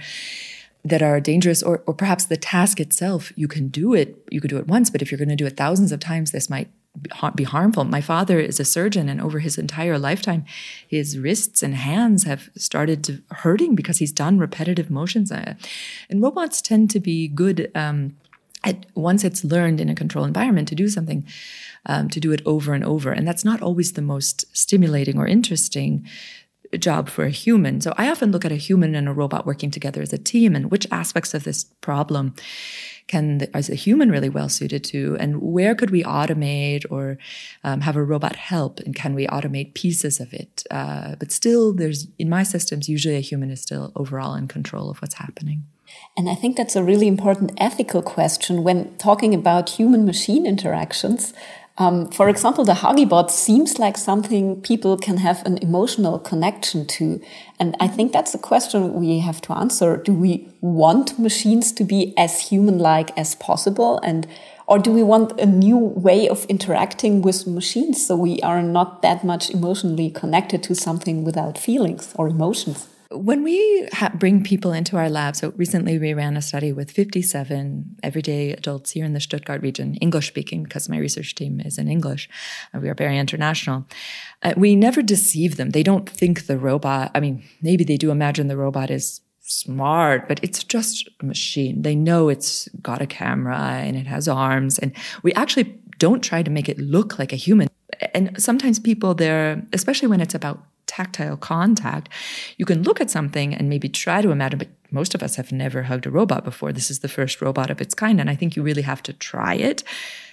that 0.83 1.03
are 1.03 1.21
dangerous, 1.21 1.63
or, 1.63 1.83
or 1.87 1.93
perhaps 1.93 2.25
the 2.25 2.39
task 2.39 2.81
itself, 2.81 3.31
you 3.37 3.47
can 3.47 3.69
do 3.69 3.93
it, 3.93 4.17
you 4.31 4.41
could 4.41 4.49
do 4.49 4.57
it 4.57 4.67
once, 4.67 4.89
but 4.89 5.03
if 5.03 5.11
you're 5.11 5.19
going 5.19 5.29
to 5.29 5.37
do 5.37 5.47
it 5.47 5.59
thousands 5.59 5.93
of 5.93 6.01
times, 6.01 6.31
this 6.31 6.49
might 6.49 6.71
be 7.35 7.45
harmful. 7.45 7.85
My 7.85 8.01
father 8.01 8.39
is 8.41 8.61
a 8.61 8.65
surgeon, 8.65 9.09
and 9.09 9.21
over 9.21 9.39
his 9.39 9.59
entire 9.59 9.99
lifetime, 9.99 10.45
his 10.87 11.19
wrists 11.19 11.63
and 11.63 11.75
hands 11.75 12.25
have 12.25 12.51
started 12.57 13.05
to 13.05 13.23
hurting 13.31 13.75
because 13.75 13.99
he's 13.99 14.13
done 14.13 14.39
repetitive 14.39 14.91
motions. 14.91 15.31
Uh, 15.31 15.55
and 16.09 16.23
robots 16.23 16.61
tend 16.61 16.91
to 16.91 17.01
be 17.01 17.29
good 17.29 17.71
um, 17.75 18.17
at 18.65 18.87
once 18.95 19.25
it's 19.25 19.45
learned 19.45 19.81
in 19.81 19.89
a 19.89 19.95
controlled 19.95 20.29
environment 20.29 20.69
to 20.69 20.75
do 20.75 20.89
something, 20.89 21.27
um, 21.87 22.09
to 22.11 22.21
do 22.21 22.33
it 22.33 22.43
over 22.45 22.75
and 22.75 22.85
over, 22.85 23.13
and 23.13 23.27
that's 23.27 23.45
not 23.45 23.63
always 23.63 23.93
the 23.93 24.03
most 24.03 24.45
stimulating 24.57 25.19
or 25.19 25.27
interesting 25.27 26.07
job 26.79 27.09
for 27.09 27.25
a 27.25 27.31
human. 27.31 27.81
So 27.81 27.93
I 27.97 28.09
often 28.09 28.31
look 28.31 28.45
at 28.45 28.53
a 28.53 28.57
human 28.57 28.95
and 28.95 29.09
a 29.09 29.13
robot 29.13 29.47
working 29.47 29.71
together 29.71 30.03
as 30.03 30.13
a 30.13 30.19
team, 30.19 30.55
and 30.55 30.71
which 30.71 30.87
aspects 30.91 31.35
of 31.35 31.45
this 31.45 31.65
problem 31.65 32.35
can 33.11 33.41
is 33.55 33.69
a 33.69 33.75
human 33.75 34.09
really 34.09 34.29
well 34.29 34.49
suited 34.49 34.85
to? 34.85 35.17
And 35.19 35.43
where 35.43 35.75
could 35.75 35.91
we 35.91 36.05
automate 36.05 36.85
or 36.91 37.19
um, 37.65 37.81
have 37.81 37.97
a 37.97 38.05
robot 38.05 38.37
help? 38.37 38.79
And 38.81 38.95
can 38.95 39.15
we 39.15 39.27
automate 39.27 39.75
pieces 39.75 40.21
of 40.21 40.33
it? 40.33 40.63
Uh, 40.71 41.17
but 41.19 41.33
still 41.33 41.75
there's 41.75 42.07
in 42.19 42.29
my 42.29 42.45
systems 42.45 42.89
usually 42.89 43.17
a 43.17 43.21
human 43.31 43.51
is 43.51 43.61
still 43.61 43.91
overall 43.97 44.35
in 44.37 44.47
control 44.47 44.89
of 44.91 45.03
what's 45.03 45.17
happening. 45.17 45.65
And 46.17 46.31
I 46.31 46.37
think 46.37 46.57
that's 46.57 46.77
a 46.77 46.85
really 46.85 47.09
important 47.09 47.51
ethical 47.59 48.01
question 48.01 48.63
when 48.63 48.97
talking 48.97 49.35
about 49.35 49.71
human 49.71 50.05
machine 50.07 50.47
interactions. 50.47 51.35
Um, 51.81 52.11
for 52.11 52.29
example, 52.29 52.63
the 52.63 52.75
HuggieBot 52.75 53.31
seems 53.31 53.79
like 53.79 53.97
something 53.97 54.61
people 54.61 54.99
can 54.99 55.17
have 55.17 55.43
an 55.47 55.57
emotional 55.63 56.19
connection 56.19 56.87
to. 56.89 57.23
And 57.59 57.75
I 57.81 57.89
think 57.89 58.13
that's 58.13 58.35
a 58.35 58.39
question 58.39 58.93
we 59.01 59.21
have 59.21 59.41
to 59.43 59.55
answer. 59.55 59.97
Do 59.97 60.13
we 60.13 60.47
want 60.61 61.19
machines 61.19 61.73
to 61.73 61.85
be 61.85 62.13
as 62.19 62.51
human-like 62.51 63.17
as 63.17 63.35
possible? 63.35 63.99
And, 64.03 64.27
or 64.67 64.79
do 64.79 64.93
we 64.93 65.03
want 65.03 65.41
a 65.41 65.47
new 65.47 65.79
way 65.79 66.29
of 66.29 66.45
interacting 66.51 67.23
with 67.23 67.47
machines 67.47 68.07
so 68.07 68.15
we 68.15 68.41
are 68.43 68.63
not 68.63 69.01
that 69.01 69.25
much 69.25 69.49
emotionally 69.49 70.11
connected 70.11 70.63
to 70.65 70.75
something 70.75 71.25
without 71.25 71.57
feelings 71.57 72.13
or 72.15 72.29
emotions? 72.29 72.90
When 73.13 73.43
we 73.43 73.89
ha- 73.93 74.13
bring 74.15 74.45
people 74.45 74.73
into 74.73 74.97
our 74.97 75.11
lab, 75.11 75.35
so 75.35 75.53
recently 75.57 75.99
we 75.99 76.15
ran 76.15 76.37
a 76.37 76.43
study 76.43 76.73
with 76.73 76.93
57 76.93 77.97
everyday 78.05 78.53
adults 78.53 78.93
here 78.93 79.05
in 79.05 79.15
the 79.15 79.21
Stuttgart 79.21 79.63
region, 79.63 79.97
English 79.97 80.29
speaking, 80.29 80.63
because 80.63 80.89
my 80.89 80.97
research 80.97 81.35
team 81.35 81.61
is 81.61 81.77
in 81.77 81.89
English. 81.89 82.29
We 82.73 82.89
are 82.89 82.95
very 82.95 83.19
international. 83.19 83.85
Uh, 84.43 84.55
we 84.57 84.77
never 84.77 85.03
deceive 85.03 85.57
them. 85.57 85.71
They 85.71 85.83
don't 85.83 86.09
think 86.09 86.47
the 86.47 86.57
robot, 86.57 87.11
I 87.13 87.19
mean, 87.19 87.43
maybe 87.61 87.83
they 87.83 87.97
do 87.97 88.13
imagine 88.13 88.47
the 88.47 88.57
robot 88.57 88.91
is 88.91 89.21
smart, 89.41 90.29
but 90.29 90.39
it's 90.45 90.63
just 90.63 91.09
a 91.21 91.25
machine. 91.25 91.83
They 91.83 91.97
know 91.97 92.29
it's 92.29 92.69
got 92.81 93.03
a 93.03 93.07
camera 93.07 93.59
and 93.59 93.97
it 93.97 94.07
has 94.07 94.29
arms. 94.29 94.79
And 94.79 94.93
we 95.25 95.33
actually 95.35 95.81
don't 95.99 96.23
try 96.23 96.45
to 96.45 96.51
make 96.51 96.69
it 96.69 96.79
look 96.79 97.19
like 97.19 97.33
a 97.33 97.37
human. 97.37 97.69
And 98.15 98.41
sometimes 98.41 98.79
people 98.79 99.15
there, 99.15 99.67
especially 99.73 100.07
when 100.07 100.21
it's 100.21 100.35
about 100.35 100.63
tactile 100.91 101.37
contact, 101.37 102.09
you 102.59 102.67
can 102.67 102.83
look 102.83 103.01
at 103.01 103.11
something 103.11 103.55
and 103.55 103.69
maybe 103.69 103.89
try 103.89 104.21
to 104.21 104.33
imagine, 104.33 104.59
but 104.59 104.69
most 104.91 105.15
of 105.15 105.23
us 105.23 105.37
have 105.37 105.53
never 105.53 105.85
hugged 105.85 106.07
a 106.07 106.11
robot 106.11 106.45
before. 106.45 106.73
This 106.73 106.91
is 106.91 106.99
the 106.99 107.09
first 107.09 107.41
robot 107.41 107.71
of 107.71 107.81
its 107.81 107.95
kind. 107.95 108.21
And 108.21 108.29
I 108.29 108.35
think 108.35 108.57
you 108.57 108.63
really 108.65 108.83
have 108.83 109.03
to 109.05 109.13
try 109.13 109.55
it 109.55 109.85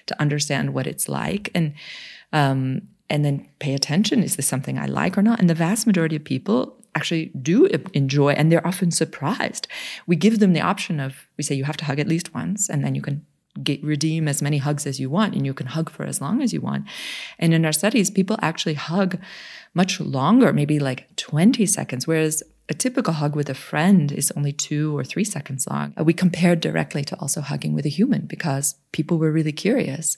to 0.08 0.20
understand 0.20 0.74
what 0.74 0.88
it's 0.88 1.08
like. 1.08 1.52
And, 1.54 1.76
um, 2.34 2.82
and 3.10 3.24
then 3.24 3.48
pay 3.60 3.76
attention. 3.76 4.24
Is 4.24 4.36
this 4.36 4.48
something 4.48 4.80
I 4.80 4.88
like 4.88 5.16
or 5.18 5.22
not? 5.22 5.40
And 5.40 5.50
the 5.50 5.54
vast 5.54 5.86
majority 5.86 6.16
of 6.16 6.24
people 6.24 6.76
actually 6.96 7.28
do 7.40 7.66
enjoy 7.94 8.32
and 8.32 8.52
they're 8.52 8.66
often 8.66 8.90
surprised. 8.90 9.68
We 10.08 10.16
give 10.16 10.40
them 10.40 10.54
the 10.54 10.62
option 10.62 11.00
of, 11.00 11.28
we 11.38 11.44
say, 11.44 11.54
you 11.54 11.66
have 11.66 11.78
to 11.78 11.86
hug 11.86 12.00
at 12.00 12.08
least 12.08 12.34
once 12.34 12.68
and 12.68 12.84
then 12.84 12.96
you 12.96 13.04
can 13.04 13.24
get, 13.64 13.84
redeem 13.84 14.28
as 14.28 14.42
many 14.42 14.58
hugs 14.58 14.86
as 14.86 15.00
you 15.00 15.10
want 15.10 15.36
and 15.36 15.46
you 15.46 15.54
can 15.54 15.68
hug 15.68 15.90
for 15.90 16.04
as 16.04 16.22
long 16.22 16.42
as 16.42 16.54
you 16.54 16.62
want. 16.62 16.86
And 17.40 17.54
in 17.54 17.66
our 17.66 17.72
studies, 17.72 18.10
people 18.10 18.38
actually 18.42 18.76
hug 18.76 19.20
much 19.74 20.00
longer, 20.00 20.54
maybe 20.54 20.80
like 20.80 21.16
20 21.16 21.66
seconds, 21.66 22.08
whereas 22.08 22.44
a 22.70 22.74
typical 22.74 23.14
hug 23.14 23.36
with 23.36 23.50
a 23.50 23.54
friend 23.54 24.12
is 24.12 24.32
only 24.36 24.52
two 24.52 24.98
or 24.98 25.04
three 25.04 25.24
seconds 25.24 25.68
long. 25.70 25.94
We 25.98 26.14
compared 26.14 26.60
directly 26.60 27.04
to 27.06 27.20
also 27.20 27.42
hugging 27.42 27.74
with 27.74 27.86
a 27.86 27.90
human 27.90 28.26
because 28.26 28.76
people 28.92 29.18
were 29.18 29.32
really 29.32 29.54
curious. 29.54 30.18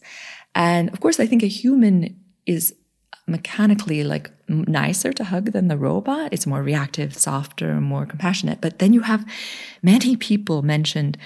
And 0.56 0.90
of 0.90 1.00
course, 1.00 1.20
I 1.20 1.28
think 1.28 1.44
a 1.44 1.48
human 1.48 2.20
is 2.46 2.74
mechanically 3.30 4.04
like 4.04 4.32
nicer 4.48 5.14
to 5.14 5.24
hug 5.24 5.52
than 5.52 5.68
the 5.68 5.78
robot. 5.78 6.34
It's 6.34 6.48
more 6.48 6.64
reactive, 6.64 7.16
softer, 7.16 7.80
more 7.80 8.06
compassionate. 8.06 8.62
But 8.62 8.80
then 8.80 8.94
you 8.94 9.02
have 9.02 9.26
many 9.82 10.16
people 10.16 10.62
mentioned 10.64 11.18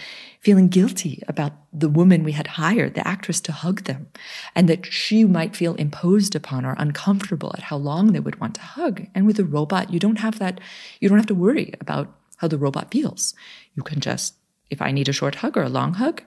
feeling 0.41 0.67
guilty 0.67 1.24
about 1.27 1.53
the 1.72 1.88
woman 1.88 2.24
we 2.24 2.33
had 2.33 2.48
hired, 2.48 2.95
the 2.95 3.07
actress, 3.07 3.39
to 3.41 3.51
hug 3.53 3.86
them, 3.86 4.07
and 4.55 4.67
that 4.67 4.86
she 4.86 5.24
might 5.24 5.55
feel 5.55 5.75
imposed 5.75 6.36
upon 6.36 6.65
or 6.65 6.75
uncomfortable 6.77 7.53
at 7.55 7.63
how 7.63 7.77
long 7.77 8.12
they 8.12 8.19
would 8.19 8.39
want 8.41 8.55
to 8.55 8.62
hug. 8.62 9.07
And 9.15 9.25
with 9.25 9.39
a 9.39 9.45
robot, 9.45 9.93
you 9.93 10.00
don't 10.00 10.19
have 10.19 10.39
that, 10.39 10.60
you 11.00 11.07
don't 11.07 11.17
have 11.17 11.27
to 11.27 11.36
worry 11.36 11.74
about 11.79 12.13
how 12.38 12.50
the 12.50 12.57
robot 12.57 12.91
feels. 12.91 13.33
You 13.74 13.83
can 13.83 14.01
just, 14.01 14.36
if 14.69 14.81
I 14.81 14.91
need 14.91 15.07
a 15.07 15.13
short 15.13 15.36
hug 15.36 15.55
or 15.55 15.63
a 15.63 15.69
long 15.69 15.93
hug, 15.93 16.24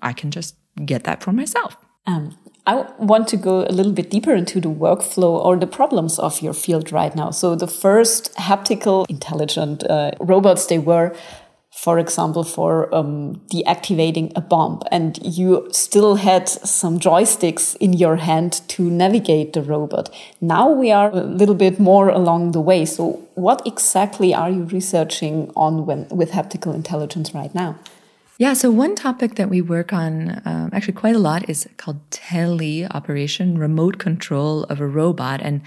I 0.00 0.12
can 0.12 0.30
just 0.30 0.54
get 0.84 1.04
that 1.04 1.22
for 1.22 1.32
myself. 1.32 1.76
Um, 2.06 2.36
I 2.66 2.86
want 2.98 3.26
to 3.28 3.36
go 3.36 3.64
a 3.66 3.72
little 3.72 3.92
bit 3.92 4.10
deeper 4.10 4.34
into 4.34 4.60
the 4.60 4.68
workflow 4.68 5.44
or 5.44 5.56
the 5.56 5.66
problems 5.66 6.18
of 6.18 6.42
your 6.42 6.52
field 6.52 6.92
right 6.92 7.14
now. 7.16 7.30
So 7.30 7.54
the 7.54 7.66
first 7.66 8.34
haptical 8.36 9.06
intelligent 9.08 9.82
uh, 9.84 10.12
robots, 10.20 10.66
they 10.66 10.78
were, 10.78 11.16
for 11.70 11.98
example, 11.98 12.44
for 12.44 12.94
um, 12.94 13.40
deactivating 13.50 14.32
a 14.36 14.40
bomb, 14.40 14.82
and 14.90 15.18
you 15.22 15.68
still 15.72 16.16
had 16.16 16.48
some 16.48 16.98
joysticks 16.98 17.76
in 17.76 17.92
your 17.92 18.16
hand 18.16 18.60
to 18.68 18.82
navigate 18.82 19.52
the 19.54 19.62
robot. 19.62 20.10
Now 20.40 20.70
we 20.70 20.90
are 20.90 21.10
a 21.10 21.22
little 21.22 21.54
bit 21.54 21.78
more 21.78 22.08
along 22.08 22.52
the 22.52 22.60
way. 22.60 22.84
So 22.84 23.26
what 23.34 23.62
exactly 23.66 24.34
are 24.34 24.50
you 24.50 24.64
researching 24.64 25.50
on 25.56 25.86
when, 25.86 26.08
with 26.08 26.32
haptical 26.32 26.74
intelligence 26.74 27.32
right 27.34 27.54
now? 27.54 27.78
Yeah, 28.40 28.54
so 28.54 28.70
one 28.70 28.94
topic 28.94 29.34
that 29.34 29.50
we 29.50 29.60
work 29.60 29.92
on 29.92 30.40
um, 30.46 30.70
actually 30.72 30.94
quite 30.94 31.14
a 31.14 31.18
lot 31.18 31.46
is 31.50 31.68
called 31.76 32.00
tele 32.10 32.86
operation, 32.86 33.58
remote 33.58 33.98
control 33.98 34.62
of 34.70 34.80
a 34.80 34.86
robot. 34.86 35.42
And 35.42 35.60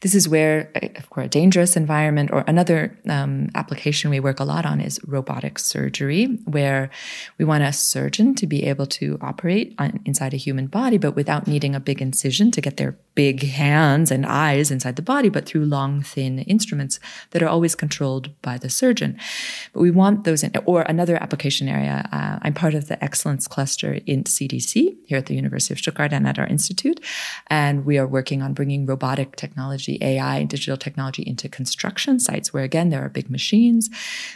this 0.00 0.14
is 0.14 0.26
where, 0.26 0.70
uh, 0.74 0.88
of 0.96 1.10
course, 1.10 1.26
a 1.26 1.28
dangerous 1.28 1.76
environment 1.76 2.30
or 2.32 2.42
another 2.46 2.98
um, 3.10 3.50
application 3.54 4.08
we 4.08 4.20
work 4.20 4.40
a 4.40 4.44
lot 4.44 4.64
on 4.64 4.80
is 4.80 4.98
robotic 5.06 5.58
surgery, 5.58 6.38
where 6.46 6.88
we 7.36 7.44
want 7.44 7.62
a 7.62 7.74
surgeon 7.74 8.34
to 8.36 8.46
be 8.46 8.64
able 8.64 8.86
to 8.86 9.18
operate 9.20 9.74
on, 9.78 10.00
inside 10.06 10.32
a 10.32 10.38
human 10.38 10.66
body, 10.66 10.96
but 10.96 11.14
without 11.14 11.46
needing 11.46 11.74
a 11.74 11.80
big 11.80 12.00
incision 12.00 12.50
to 12.52 12.62
get 12.62 12.78
their 12.78 12.96
big 13.14 13.42
hands 13.42 14.10
and 14.10 14.24
eyes 14.24 14.70
inside 14.70 14.96
the 14.96 15.02
body, 15.02 15.28
but 15.28 15.44
through 15.44 15.66
long, 15.66 16.02
thin 16.02 16.38
instruments 16.38 16.98
that 17.32 17.42
are 17.42 17.48
always 17.48 17.74
controlled 17.74 18.30
by 18.40 18.56
the 18.56 18.70
surgeon. 18.70 19.18
But 19.74 19.82
we 19.82 19.90
want 19.90 20.24
those 20.24 20.42
in, 20.42 20.52
or 20.64 20.82
another 20.82 21.22
application 21.22 21.68
area. 21.68 22.08
Uh, 22.14 22.38
I'm 22.42 22.54
part 22.54 22.74
of 22.74 22.86
the 22.86 23.02
excellence 23.02 23.48
cluster 23.48 23.98
IntCDC 24.06 24.96
here 25.04 25.18
at 25.18 25.26
the 25.26 25.34
University 25.34 25.74
of 25.74 25.78
Stuttgart 25.80 26.12
and 26.12 26.28
at 26.28 26.38
our 26.38 26.46
institute. 26.46 27.00
And 27.48 27.84
we 27.84 27.98
are 27.98 28.06
working 28.06 28.40
on 28.40 28.54
bringing 28.54 28.86
robotic 28.86 29.34
technology, 29.34 29.98
AI, 30.00 30.36
and 30.36 30.48
digital 30.48 30.76
technology 30.76 31.24
into 31.26 31.48
construction 31.48 32.20
sites 32.20 32.52
where, 32.52 32.62
again, 32.62 32.90
there 32.90 33.04
are 33.04 33.08
big 33.08 33.28
machines 33.30 33.90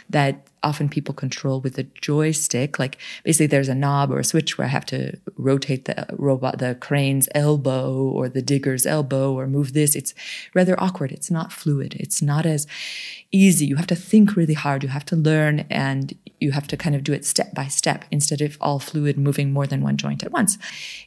that 0.09 0.45
often 0.61 0.89
people 0.89 1.13
control 1.13 1.61
with 1.61 1.77
a 1.77 1.83
joystick. 1.83 2.79
Like 2.79 2.97
basically 3.23 3.47
there's 3.47 3.69
a 3.69 3.75
knob 3.75 4.11
or 4.11 4.19
a 4.19 4.25
switch 4.25 4.57
where 4.57 4.67
I 4.67 4.71
have 4.71 4.85
to 4.87 5.17
rotate 5.37 5.85
the 5.85 6.05
robot, 6.17 6.59
the 6.59 6.75
crane's 6.75 7.29
elbow 7.33 7.93
or 7.93 8.27
the 8.27 8.41
digger's 8.41 8.85
elbow 8.85 9.31
or 9.33 9.47
move 9.47 9.71
this. 9.71 9.95
It's 9.95 10.13
rather 10.53 10.77
awkward. 10.77 11.13
It's 11.13 11.31
not 11.31 11.53
fluid. 11.53 11.95
It's 11.97 12.21
not 12.21 12.45
as 12.45 12.67
easy. 13.31 13.67
You 13.67 13.77
have 13.77 13.87
to 13.87 13.95
think 13.95 14.35
really 14.35 14.53
hard. 14.53 14.83
You 14.83 14.89
have 14.89 15.05
to 15.05 15.15
learn 15.15 15.65
and 15.69 16.13
you 16.39 16.51
have 16.51 16.67
to 16.67 16.77
kind 16.77 16.95
of 16.95 17.03
do 17.03 17.13
it 17.13 17.25
step 17.25 17.53
by 17.53 17.67
step 17.67 18.05
instead 18.11 18.41
of 18.41 18.57
all 18.61 18.79
fluid 18.79 19.17
moving 19.17 19.51
more 19.51 19.67
than 19.67 19.81
one 19.81 19.97
joint 19.97 20.23
at 20.23 20.31
once. 20.31 20.57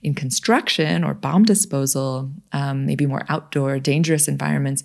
In 0.02 0.14
construction 0.14 1.04
or 1.04 1.14
bomb 1.14 1.44
disposal, 1.44 2.30
um, 2.52 2.86
maybe 2.86 3.06
more 3.06 3.24
outdoor, 3.28 3.78
dangerous 3.78 4.28
environments, 4.28 4.84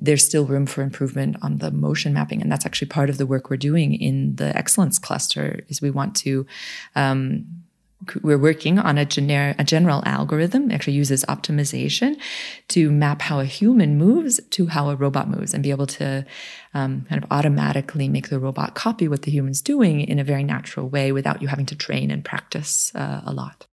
there's 0.00 0.24
still 0.24 0.46
room 0.46 0.66
for 0.66 0.82
improvement 0.82 1.36
on 1.42 1.58
the 1.58 1.70
motion 1.70 2.14
mapping 2.14 2.40
and 2.40 2.50
that's 2.50 2.64
actually 2.64 2.88
part 2.88 3.10
of 3.10 3.18
the 3.18 3.26
work 3.26 3.50
we're 3.50 3.56
doing 3.56 3.92
in 3.92 4.34
the 4.36 4.56
excellence 4.56 4.98
cluster 4.98 5.60
is 5.68 5.82
we 5.82 5.90
want 5.90 6.16
to 6.16 6.46
um, 6.96 7.44
we're 8.22 8.38
working 8.38 8.78
on 8.78 8.98
a, 8.98 9.04
gener- 9.04 9.54
a 9.58 9.64
general 9.64 10.02
algorithm 10.06 10.70
actually 10.70 10.94
uses 10.94 11.24
optimization 11.26 12.18
to 12.68 12.90
map 12.90 13.22
how 13.22 13.40
a 13.40 13.44
human 13.44 13.98
moves 13.98 14.40
to 14.50 14.66
how 14.66 14.90
a 14.90 14.96
robot 14.96 15.28
moves 15.28 15.52
and 15.52 15.62
be 15.62 15.70
able 15.70 15.86
to 15.86 16.24
um, 16.74 17.06
kind 17.08 17.22
of 17.22 17.30
automatically 17.30 18.08
make 18.08 18.28
the 18.28 18.38
robot 18.38 18.74
copy 18.74 19.06
what 19.06 19.22
the 19.22 19.30
human's 19.30 19.60
doing 19.60 20.00
in 20.00 20.18
a 20.18 20.24
very 20.24 20.44
natural 20.44 20.88
way 20.88 21.12
without 21.12 21.42
you 21.42 21.48
having 21.48 21.66
to 21.66 21.76
train 21.76 22.10
and 22.10 22.24
practice 22.24 22.94
uh, 22.94 23.22
a 23.26 23.32
lot 23.32 23.66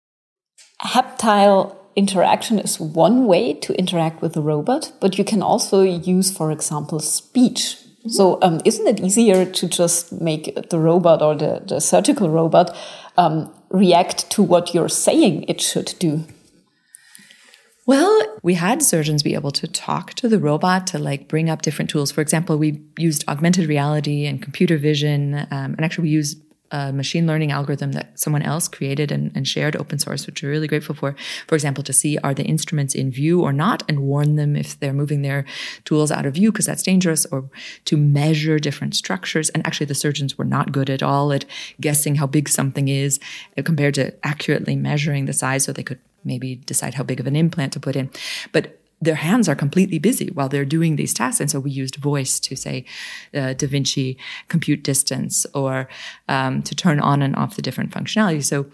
haptile 0.80 1.76
interaction 1.96 2.58
is 2.58 2.80
one 2.80 3.26
way 3.26 3.54
to 3.54 3.76
interact 3.78 4.20
with 4.20 4.32
the 4.34 4.42
robot, 4.42 4.92
but 5.00 5.18
you 5.18 5.24
can 5.24 5.42
also 5.42 5.82
use, 5.82 6.30
for 6.36 6.50
example, 6.50 7.00
speech. 7.00 7.78
So, 8.06 8.38
um, 8.42 8.60
isn't 8.64 8.86
it 8.86 9.00
easier 9.00 9.46
to 9.46 9.68
just 9.68 10.12
make 10.12 10.68
the 10.68 10.78
robot 10.78 11.22
or 11.22 11.34
the, 11.34 11.62
the 11.66 11.80
surgical 11.80 12.28
robot 12.28 12.76
um, 13.16 13.50
react 13.70 14.30
to 14.32 14.42
what 14.42 14.74
you're 14.74 14.90
saying 14.90 15.44
it 15.48 15.60
should 15.60 15.94
do? 15.98 16.24
Well, 17.86 18.38
we 18.42 18.54
had 18.54 18.82
surgeons 18.82 19.22
be 19.22 19.34
able 19.34 19.50
to 19.52 19.66
talk 19.66 20.14
to 20.14 20.28
the 20.28 20.38
robot 20.38 20.86
to 20.88 20.98
like 20.98 21.28
bring 21.28 21.50
up 21.50 21.62
different 21.62 21.90
tools. 21.90 22.10
For 22.10 22.22
example, 22.22 22.56
we 22.56 22.82
used 22.98 23.26
augmented 23.28 23.68
reality 23.68 24.26
and 24.26 24.40
computer 24.40 24.78
vision, 24.78 25.46
um, 25.50 25.74
and 25.74 25.84
actually 25.84 26.04
we 26.04 26.10
used 26.10 26.38
a 26.74 26.92
machine 26.92 27.24
learning 27.24 27.52
algorithm 27.52 27.92
that 27.92 28.18
someone 28.18 28.42
else 28.42 28.66
created 28.66 29.12
and, 29.12 29.30
and, 29.36 29.46
shared 29.46 29.76
open 29.76 29.98
source, 29.98 30.26
which 30.26 30.42
we're 30.42 30.50
really 30.50 30.66
grateful 30.66 30.94
for. 30.94 31.14
For 31.46 31.54
example, 31.54 31.84
to 31.84 31.92
see 31.92 32.18
are 32.18 32.34
the 32.34 32.42
instruments 32.42 32.96
in 32.96 33.12
view 33.12 33.42
or 33.42 33.52
not 33.52 33.84
and 33.88 34.00
warn 34.00 34.34
them 34.34 34.56
if 34.56 34.80
they're 34.80 34.92
moving 34.92 35.22
their 35.22 35.44
tools 35.84 36.10
out 36.10 36.26
of 36.26 36.34
view 36.34 36.50
because 36.50 36.66
that's 36.66 36.82
dangerous 36.82 37.26
or 37.26 37.48
to 37.84 37.96
measure 37.96 38.58
different 38.58 38.96
structures. 38.96 39.50
And 39.50 39.64
actually 39.64 39.86
the 39.86 39.94
surgeons 39.94 40.36
were 40.36 40.44
not 40.44 40.72
good 40.72 40.90
at 40.90 41.02
all 41.02 41.32
at 41.32 41.44
guessing 41.80 42.16
how 42.16 42.26
big 42.26 42.48
something 42.48 42.88
is 42.88 43.20
compared 43.62 43.94
to 43.94 44.12
accurately 44.26 44.74
measuring 44.74 45.26
the 45.26 45.32
size 45.32 45.62
so 45.64 45.72
they 45.72 45.84
could 45.84 46.00
maybe 46.24 46.56
decide 46.56 46.94
how 46.94 47.04
big 47.04 47.20
of 47.20 47.28
an 47.28 47.36
implant 47.36 47.72
to 47.74 47.80
put 47.80 47.94
in. 47.94 48.10
But 48.50 48.80
their 49.04 49.14
hands 49.14 49.48
are 49.48 49.54
completely 49.54 49.98
busy 49.98 50.30
while 50.34 50.48
they're 50.48 50.64
doing 50.64 50.96
these 50.96 51.14
tasks. 51.14 51.40
And 51.40 51.50
so 51.50 51.60
we 51.60 51.70
used 51.70 51.96
voice 51.96 52.40
to 52.40 52.56
say 52.56 52.84
uh, 53.34 53.54
Da 53.54 53.66
Vinci 53.66 54.16
compute 54.48 54.82
distance 54.82 55.46
or 55.54 55.88
um, 56.28 56.62
to 56.62 56.74
turn 56.74 57.00
on 57.00 57.22
and 57.22 57.36
off 57.36 57.56
the 57.56 57.62
different 57.62 57.90
functionalities. 57.90 58.44
So 58.44 58.66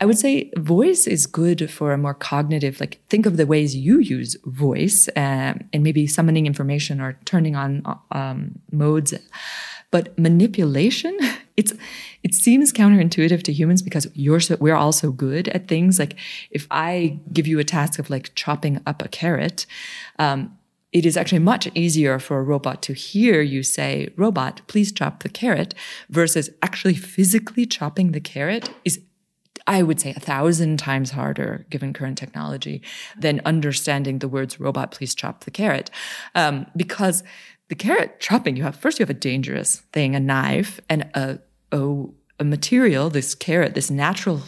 I 0.00 0.06
would 0.06 0.18
say 0.18 0.50
voice 0.56 1.06
is 1.06 1.26
good 1.26 1.70
for 1.70 1.92
a 1.92 1.98
more 1.98 2.14
cognitive, 2.14 2.80
like 2.80 3.00
think 3.08 3.26
of 3.26 3.36
the 3.36 3.46
ways 3.46 3.76
you 3.76 4.00
use 4.00 4.36
voice 4.44 5.08
um, 5.16 5.60
and 5.72 5.82
maybe 5.82 6.06
summoning 6.06 6.46
information 6.46 7.00
or 7.00 7.18
turning 7.24 7.54
on 7.54 7.82
um, 8.10 8.58
modes. 8.72 9.14
But 9.90 10.18
manipulation, 10.18 11.16
it's 11.56 11.72
it 12.22 12.34
seems 12.34 12.72
counterintuitive 12.72 13.42
to 13.44 13.52
humans 13.52 13.82
because 13.82 14.08
you're 14.14 14.40
so, 14.40 14.56
we're 14.60 14.74
all 14.74 14.92
so 14.92 15.12
good 15.12 15.48
at 15.48 15.68
things. 15.68 15.98
Like 15.98 16.16
if 16.50 16.66
I 16.70 17.20
give 17.32 17.46
you 17.46 17.58
a 17.58 17.64
task 17.64 17.98
of 17.98 18.10
like 18.10 18.34
chopping 18.34 18.80
up 18.86 19.02
a 19.02 19.08
carrot, 19.08 19.66
um, 20.18 20.56
it 20.92 21.04
is 21.04 21.16
actually 21.16 21.40
much 21.40 21.68
easier 21.74 22.18
for 22.18 22.38
a 22.38 22.42
robot 22.42 22.80
to 22.82 22.92
hear 22.92 23.42
you 23.42 23.64
say, 23.64 24.10
robot, 24.16 24.62
please 24.68 24.92
chop 24.92 25.22
the 25.24 25.28
carrot, 25.28 25.74
versus 26.08 26.50
actually 26.62 26.94
physically 26.94 27.66
chopping 27.66 28.12
the 28.12 28.20
carrot 28.20 28.70
is 28.84 29.00
I 29.66 29.82
would 29.82 29.98
say 29.98 30.10
a 30.10 30.20
thousand 30.20 30.78
times 30.78 31.12
harder 31.12 31.66
given 31.70 31.94
current 31.94 32.18
technology 32.18 32.82
than 33.18 33.40
understanding 33.46 34.18
the 34.18 34.28
words 34.28 34.60
robot, 34.60 34.90
please 34.90 35.14
chop 35.14 35.44
the 35.44 35.50
carrot. 35.50 35.90
Um, 36.34 36.66
because 36.76 37.24
the 37.68 37.74
carrot 37.74 38.20
chopping, 38.20 38.56
you 38.56 38.62
have 38.62 38.76
first 38.76 38.98
you 38.98 39.02
have 39.02 39.10
a 39.10 39.14
dangerous 39.14 39.76
thing, 39.92 40.14
a 40.14 40.20
knife 40.20 40.80
and 40.88 41.02
a, 41.14 41.38
a, 41.72 42.04
material, 42.44 43.10
this 43.10 43.34
carrot, 43.34 43.74
this 43.74 43.90
natural 43.90 44.42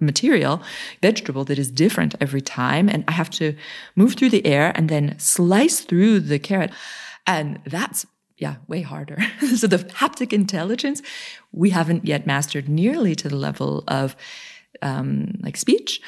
material, 0.00 0.62
vegetable 1.02 1.44
that 1.44 1.58
is 1.58 1.70
different 1.70 2.14
every 2.20 2.40
time. 2.40 2.88
And 2.88 3.04
I 3.06 3.12
have 3.12 3.30
to 3.30 3.54
move 3.94 4.14
through 4.14 4.30
the 4.30 4.44
air 4.46 4.72
and 4.74 4.88
then 4.88 5.18
slice 5.18 5.80
through 5.80 6.20
the 6.20 6.38
carrot. 6.38 6.72
And 7.26 7.60
that's 7.66 8.06
yeah, 8.38 8.56
way 8.66 8.82
harder. 8.82 9.18
so 9.56 9.66
the 9.66 9.78
haptic 9.78 10.32
intelligence, 10.32 11.02
we 11.52 11.70
haven't 11.70 12.06
yet 12.06 12.26
mastered 12.26 12.68
nearly 12.68 13.14
to 13.14 13.28
the 13.28 13.36
level 13.36 13.84
of 13.88 14.16
um, 14.82 15.38
like 15.40 15.56
speech, 15.56 16.00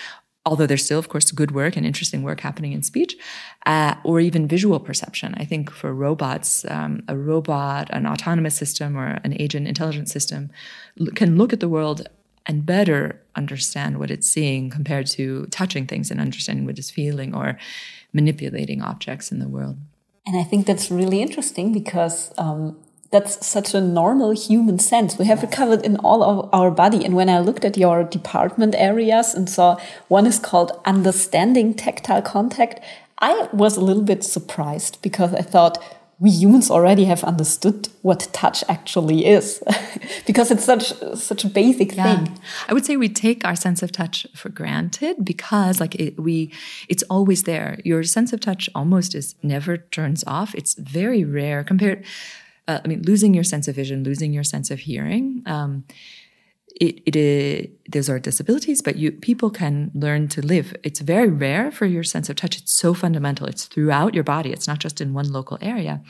although 0.48 0.66
there's 0.66 0.84
still, 0.84 0.98
of 0.98 1.08
course, 1.08 1.30
good 1.30 1.52
work 1.52 1.76
and 1.76 1.84
interesting 1.84 2.22
work 2.22 2.40
happening 2.40 2.72
in 2.72 2.82
speech, 2.82 3.16
uh, 3.66 3.94
or 4.02 4.18
even 4.18 4.48
visual 4.48 4.80
perception. 4.80 5.34
I 5.36 5.44
think 5.44 5.70
for 5.70 5.92
robots, 5.92 6.64
um, 6.68 7.02
a 7.06 7.16
robot, 7.16 7.88
an 7.90 8.06
autonomous 8.06 8.56
system, 8.56 8.96
or 8.96 9.20
an 9.24 9.34
agent 9.38 9.68
intelligence 9.68 10.10
system 10.10 10.50
can 11.14 11.36
look 11.36 11.52
at 11.52 11.60
the 11.60 11.68
world 11.68 12.08
and 12.46 12.64
better 12.64 13.20
understand 13.36 13.98
what 13.98 14.10
it's 14.10 14.26
seeing 14.26 14.70
compared 14.70 15.06
to 15.06 15.46
touching 15.50 15.86
things 15.86 16.10
and 16.10 16.18
understanding 16.18 16.64
what 16.64 16.78
it's 16.78 16.90
feeling 16.90 17.34
or 17.34 17.58
manipulating 18.12 18.80
objects 18.80 19.30
in 19.30 19.38
the 19.38 19.48
world. 19.48 19.76
And 20.26 20.36
I 20.38 20.44
think 20.44 20.66
that's 20.66 20.90
really 20.90 21.20
interesting 21.20 21.72
because 21.72 22.32
um, 22.38 22.76
that's 23.10 23.46
such 23.46 23.74
a 23.74 23.80
normal 23.80 24.32
human 24.32 24.78
sense. 24.78 25.18
We 25.18 25.24
have 25.26 25.42
it 25.42 25.50
covered 25.50 25.84
in 25.84 25.96
all 25.98 26.22
of 26.22 26.50
our 26.52 26.70
body. 26.70 27.04
And 27.04 27.14
when 27.16 27.28
I 27.30 27.38
looked 27.38 27.64
at 27.64 27.78
your 27.78 28.04
department 28.04 28.74
areas 28.76 29.34
and 29.34 29.48
saw 29.48 29.80
one 30.08 30.26
is 30.26 30.38
called 30.38 30.78
understanding 30.84 31.74
tactile 31.74 32.22
contact, 32.22 32.80
I 33.18 33.48
was 33.52 33.76
a 33.76 33.80
little 33.80 34.02
bit 34.02 34.24
surprised 34.24 35.00
because 35.02 35.34
I 35.34 35.42
thought, 35.42 35.82
we 36.20 36.30
humans 36.30 36.68
already 36.68 37.04
have 37.04 37.22
understood 37.22 37.88
what 38.02 38.28
touch 38.32 38.64
actually 38.68 39.24
is 39.24 39.62
because 40.26 40.50
it's 40.50 40.64
such 40.64 40.92
such 41.14 41.44
a 41.44 41.48
basic 41.48 41.94
yeah. 41.94 42.24
thing 42.24 42.38
i 42.68 42.74
would 42.74 42.84
say 42.84 42.96
we 42.96 43.08
take 43.08 43.44
our 43.44 43.54
sense 43.54 43.82
of 43.82 43.92
touch 43.92 44.26
for 44.34 44.48
granted 44.48 45.24
because 45.24 45.80
like 45.80 45.94
it, 45.94 46.18
we 46.18 46.52
it's 46.88 47.04
always 47.04 47.44
there 47.44 47.78
your 47.84 48.02
sense 48.02 48.32
of 48.32 48.40
touch 48.40 48.68
almost 48.74 49.14
is 49.14 49.34
never 49.42 49.76
turns 49.76 50.24
off 50.26 50.54
it's 50.54 50.74
very 50.74 51.24
rare 51.24 51.62
compared 51.62 52.04
uh, 52.68 52.80
i 52.84 52.88
mean 52.88 53.02
losing 53.02 53.34
your 53.34 53.44
sense 53.44 53.66
of 53.66 53.74
vision 53.74 54.04
losing 54.04 54.32
your 54.32 54.44
sense 54.44 54.70
of 54.70 54.78
hearing 54.80 55.42
um, 55.46 55.84
it, 56.80 57.02
it 57.06 57.16
is, 57.16 57.68
those 57.88 58.08
are 58.08 58.18
disabilities, 58.18 58.82
but 58.82 58.96
you 58.96 59.10
people 59.10 59.50
can 59.50 59.90
learn 59.94 60.28
to 60.28 60.40
live. 60.40 60.76
It's 60.82 61.00
very 61.00 61.28
rare 61.28 61.70
for 61.70 61.86
your 61.86 62.04
sense 62.04 62.28
of 62.28 62.36
touch. 62.36 62.56
It's 62.56 62.72
so 62.72 62.94
fundamental. 62.94 63.46
It's 63.46 63.64
throughout 63.64 64.14
your 64.14 64.24
body. 64.24 64.52
It's 64.52 64.68
not 64.68 64.78
just 64.78 65.00
in 65.00 65.12
one 65.12 65.32
local 65.32 65.58
area. 65.60 66.02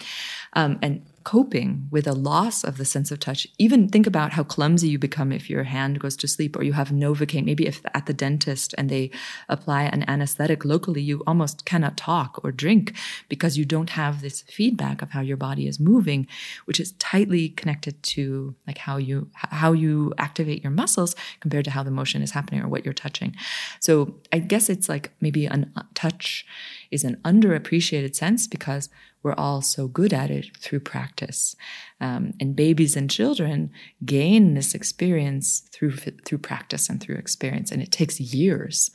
Um, 0.53 0.79
and 0.83 1.03
coping 1.29 1.87
with 1.91 2.07
a 2.07 2.15
loss 2.15 2.65
of 2.65 2.79
the 2.79 2.87
sense 2.87 3.11
of 3.11 3.21
touch. 3.21 3.47
Even 3.59 3.87
think 3.87 4.07
about 4.07 4.33
how 4.33 4.43
clumsy 4.43 4.89
you 4.89 4.99
become 4.99 5.31
if 5.31 5.51
your 5.51 5.65
hand 5.65 6.01
goes 6.01 6.17
to 6.17 6.27
sleep 6.27 6.57
or 6.57 6.63
you 6.63 6.73
have 6.73 6.89
Novocaine. 6.89 7.45
Maybe 7.45 7.67
if 7.67 7.83
at 7.93 8.07
the 8.07 8.15
dentist 8.15 8.75
and 8.79 8.89
they 8.89 9.11
apply 9.47 9.83
an 9.83 10.09
anesthetic 10.09 10.65
locally, 10.65 11.03
you 11.03 11.23
almost 11.27 11.67
cannot 11.67 11.99
talk 11.99 12.43
or 12.43 12.51
drink 12.51 12.95
because 13.29 13.59
you 13.59 13.67
don't 13.67 13.91
have 13.91 14.23
this 14.23 14.41
feedback 14.41 15.03
of 15.03 15.11
how 15.11 15.21
your 15.21 15.37
body 15.37 15.69
is 15.69 15.79
moving, 15.79 16.27
which 16.65 16.81
is 16.81 16.93
tightly 16.93 17.51
connected 17.51 18.03
to 18.05 18.55
like 18.67 18.79
how 18.79 18.97
you 18.97 19.29
how 19.35 19.73
you 19.73 20.15
activate 20.17 20.63
your 20.65 20.73
muscles 20.73 21.15
compared 21.41 21.67
to 21.67 21.73
how 21.73 21.83
the 21.83 21.91
motion 21.91 22.23
is 22.23 22.31
happening 22.31 22.63
or 22.63 22.69
what 22.69 22.87
you're 22.87 22.95
touching. 22.95 23.37
So 23.81 24.15
I 24.33 24.39
guess 24.39 24.71
it's 24.71 24.89
like 24.89 25.13
maybe 25.21 25.45
a 25.45 25.53
uh, 25.53 25.83
touch 25.95 26.47
is 26.91 27.05
an 27.05 27.17
underappreciated 27.17 28.17
sense 28.17 28.47
because 28.47 28.89
we're 29.23 29.35
all 29.35 29.61
so 29.61 29.89
good 29.89 30.13
at 30.13 30.31
it 30.31 30.57
through 30.57 30.81
practice. 30.81 31.57
Um, 32.01 32.35
and 32.41 32.55
babies 32.55 32.97
and 32.97 33.11
children 33.11 33.71
gain 34.05 34.55
this 34.55 34.75
experience 34.75 35.61
through 35.73 35.97
through 35.97 36.39
practice 36.39 36.89
and 36.89 37.01
through 37.01 37.17
experience, 37.17 37.73
and 37.73 37.83
it 37.83 37.93
takes 37.93 38.21
years 38.21 38.91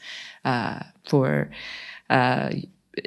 uh, 0.45 0.83
for. 1.07 1.49
Uh, 2.09 2.51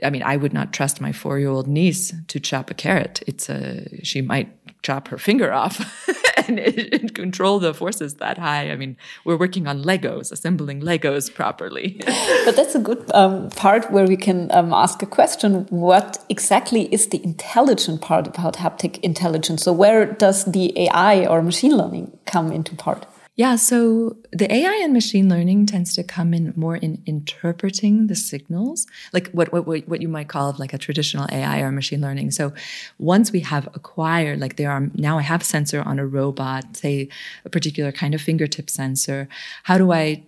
I 0.03 0.11
mean, 0.11 0.25
I 0.25 0.37
would 0.37 0.53
not 0.53 0.73
trust 0.73 1.01
my 1.01 1.13
four-year-old 1.13 1.69
niece 1.69 2.13
to 2.27 2.41
chop 2.41 2.73
a 2.73 2.75
carrot. 2.75 3.23
It's 3.27 3.49
a 3.49 4.05
she 4.05 4.21
might 4.21 4.49
chop 4.83 5.09
her 5.09 5.19
finger 5.19 5.53
off 5.53 5.79
and, 6.49 6.59
and, 6.59 7.15
control 7.15 7.59
the 7.59 7.73
forces 7.73 8.15
that 8.15 8.37
high. 8.39 8.71
I 8.71 8.77
mean, 8.77 8.97
we're 9.25 9.39
working 9.39 9.67
on 9.67 9.83
Legos, 9.83 10.31
assembling 10.31 10.83
Legos 10.83 11.33
properly. 11.33 11.97
but 12.45 12.57
that's 12.57 12.75
a 12.75 12.79
good 12.79 13.11
um, 13.15 13.49
part 13.51 13.91
where 13.91 14.07
we 14.07 14.17
can 14.17 14.51
um, 14.53 14.73
ask 14.73 15.03
a 15.03 15.07
question: 15.07 15.67
What 15.71 16.19
exactly 16.29 16.93
is 16.93 17.09
the 17.09 17.23
intelligent 17.25 18.03
part 18.03 18.27
about 18.27 18.55
haptic 18.57 18.99
intelligence? 19.01 19.63
So, 19.63 19.73
where 19.73 20.07
does 20.07 20.45
the 20.45 20.79
AI 20.79 21.27
or 21.27 21.43
machine 21.43 21.77
learning 21.77 22.19
come 22.27 22.53
into 22.53 22.75
part? 22.75 23.07
Yeah, 23.39 23.57
so 23.57 24.17
the 24.33 24.51
AI 24.51 24.81
and 24.83 24.95
machine 24.95 25.29
learning 25.29 25.67
tends 25.67 25.95
to 25.97 26.03
come 26.03 26.33
in 26.33 26.55
more 26.57 26.77
in 26.77 27.03
interpreting 27.05 28.07
the 28.07 28.15
signals, 28.15 28.87
like 29.13 29.29
what, 29.33 29.53
what, 29.53 29.67
what 29.67 30.01
you 30.01 30.09
might 30.09 30.29
call 30.29 30.57
like 30.59 30.73
a 30.73 30.79
traditional 30.79 31.27
AI 31.31 31.61
or 31.61 31.71
machine 31.71 32.01
learning. 32.01 32.31
So 32.31 32.55
once 32.99 33.33
we 33.33 33.41
have 33.41 33.69
acquired, 33.75 34.41
like 34.41 34.57
there 34.57 34.71
are, 34.71 34.89
now 34.95 35.19
I 35.19 35.23
have 35.23 35.43
sensor 35.43 35.83
on 35.83 35.99
a 35.99 36.07
robot, 36.07 36.79
say 36.79 37.11
a 37.45 37.51
particular 37.51 37.93
kind 37.93 38.15
of 38.15 38.23
fingertip 38.23 38.71
sensor. 38.71 39.29
How 39.65 39.77
do 39.77 39.93
I 39.93 40.25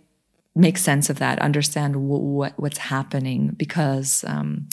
make 0.54 0.76
sense 0.76 1.08
of 1.08 1.18
that, 1.18 1.38
understand 1.38 1.96
what, 1.96 2.60
what's 2.60 2.78
happening? 2.78 3.54
Because, 3.56 4.22
um, 4.28 4.68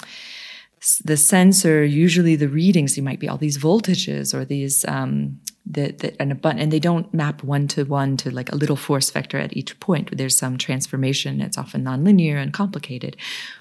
the 1.04 1.18
sensor, 1.18 1.84
usually 1.84 2.36
the 2.36 2.50
readings, 2.50 2.96
you 2.96 3.02
might 3.02 3.20
be 3.20 3.28
all 3.28 3.38
these 3.38 3.58
voltages 3.58 4.36
or 4.36 4.46
these 4.46 4.86
um, 4.86 5.40
that, 5.68 6.00
that 6.00 6.16
and 6.20 6.72
they 6.72 6.80
don't 6.80 7.12
map 7.14 7.44
one 7.44 7.68
to 7.70 7.84
one 7.86 8.18
to 8.18 8.30
like 8.30 8.52
a 8.52 8.56
little 8.56 8.76
force 8.76 9.10
vector 9.10 9.38
at 9.38 9.56
each 9.58 9.80
point. 9.80 10.16
There's 10.16 10.38
some 10.38 10.58
transformation. 10.58 11.42
It's 11.42 11.58
often 11.58 11.84
nonlinear 11.84 12.42
and 12.42 12.54
complicated. 12.54 13.18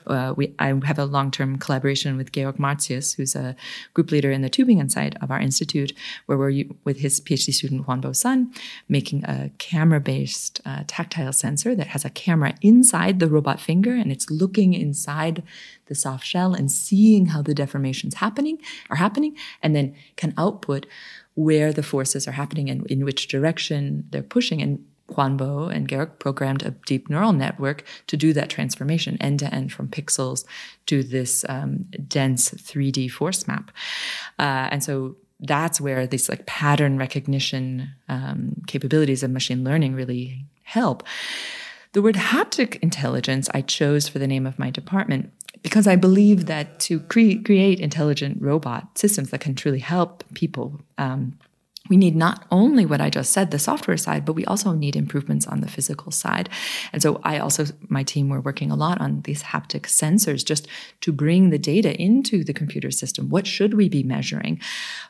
Uh, 0.06 0.34
we 0.36 0.54
i 0.58 0.66
have 0.84 0.98
a 0.98 1.04
long-term 1.04 1.58
collaboration 1.58 2.16
with 2.16 2.32
georg 2.32 2.58
martius 2.58 3.14
who's 3.14 3.34
a 3.34 3.56
group 3.94 4.10
leader 4.10 4.30
in 4.30 4.42
the 4.42 4.50
tubingen 4.50 4.90
side 4.90 5.16
of 5.22 5.30
our 5.30 5.40
institute 5.40 5.92
where 6.26 6.36
we're 6.36 6.64
with 6.84 6.98
his 6.98 7.20
phd 7.20 7.52
student 7.52 7.86
huanbo 7.86 8.14
sun 8.14 8.52
making 8.88 9.24
a 9.24 9.50
camera-based 9.58 10.60
uh, 10.66 10.84
tactile 10.86 11.32
sensor 11.32 11.74
that 11.74 11.88
has 11.88 12.04
a 12.04 12.10
camera 12.10 12.54
inside 12.60 13.18
the 13.18 13.28
robot 13.28 13.58
finger 13.58 13.94
and 13.94 14.12
it's 14.12 14.30
looking 14.30 14.74
inside 14.74 15.42
the 15.86 15.94
soft 15.94 16.26
shell 16.26 16.54
and 16.54 16.70
seeing 16.70 17.26
how 17.26 17.42
the 17.42 17.54
deformations 17.54 18.14
happening 18.14 18.58
are 18.90 18.96
happening 18.96 19.36
and 19.62 19.74
then 19.74 19.94
can 20.16 20.34
output 20.36 20.86
where 21.34 21.72
the 21.72 21.82
forces 21.82 22.28
are 22.28 22.32
happening 22.32 22.70
and 22.70 22.86
in 22.86 23.04
which 23.04 23.28
direction 23.28 24.04
they're 24.10 24.22
pushing. 24.22 24.62
And 24.62 24.84
Huanbo 25.10 25.70
and 25.74 25.88
Georg 25.88 26.18
programmed 26.18 26.62
a 26.62 26.70
deep 26.86 27.10
neural 27.10 27.32
network 27.32 27.84
to 28.06 28.16
do 28.16 28.32
that 28.32 28.48
transformation 28.48 29.18
end 29.20 29.40
to 29.40 29.54
end 29.54 29.72
from 29.72 29.88
pixels 29.88 30.44
to 30.86 31.02
this 31.02 31.44
um, 31.48 31.86
dense 32.08 32.50
3D 32.50 33.10
force 33.10 33.46
map. 33.46 33.70
Uh, 34.38 34.68
and 34.70 34.82
so 34.82 35.16
that's 35.40 35.80
where 35.80 36.06
these 36.06 36.28
like 36.28 36.46
pattern 36.46 36.96
recognition 36.96 37.90
um, 38.08 38.62
capabilities 38.66 39.22
of 39.22 39.30
machine 39.30 39.62
learning 39.62 39.94
really 39.94 40.46
help. 40.62 41.02
The 41.94 42.02
word 42.02 42.16
haptic 42.16 42.80
intelligence 42.80 43.48
I 43.54 43.60
chose 43.62 44.08
for 44.08 44.18
the 44.18 44.26
name 44.26 44.46
of 44.46 44.58
my 44.58 44.68
department 44.68 45.30
because 45.62 45.86
I 45.86 45.94
believe 45.94 46.46
that 46.46 46.80
to 46.80 46.98
cre- 46.98 47.40
create 47.44 47.78
intelligent 47.78 48.42
robot 48.42 48.98
systems 48.98 49.30
that 49.30 49.40
can 49.40 49.54
truly 49.54 49.78
help 49.78 50.24
people 50.34 50.80
um, 50.98 51.38
we 51.90 51.98
need 51.98 52.16
not 52.16 52.46
only 52.50 52.86
what 52.86 53.02
I 53.02 53.10
just 53.10 53.30
said, 53.30 53.50
the 53.50 53.58
software 53.58 53.98
side, 53.98 54.24
but 54.24 54.32
we 54.32 54.46
also 54.46 54.72
need 54.72 54.96
improvements 54.96 55.46
on 55.46 55.60
the 55.60 55.68
physical 55.68 56.10
side. 56.10 56.48
And 56.94 57.02
so 57.02 57.20
I 57.22 57.38
also, 57.38 57.66
my 57.88 58.02
team, 58.02 58.30
we're 58.30 58.40
working 58.40 58.70
a 58.70 58.76
lot 58.76 59.02
on 59.02 59.20
these 59.22 59.42
haptic 59.42 59.82
sensors 59.82 60.42
just 60.42 60.66
to 61.02 61.12
bring 61.12 61.50
the 61.50 61.58
data 61.58 61.94
into 62.00 62.42
the 62.42 62.54
computer 62.54 62.90
system. 62.90 63.28
What 63.28 63.46
should 63.46 63.74
we 63.74 63.90
be 63.90 64.02
measuring? 64.02 64.62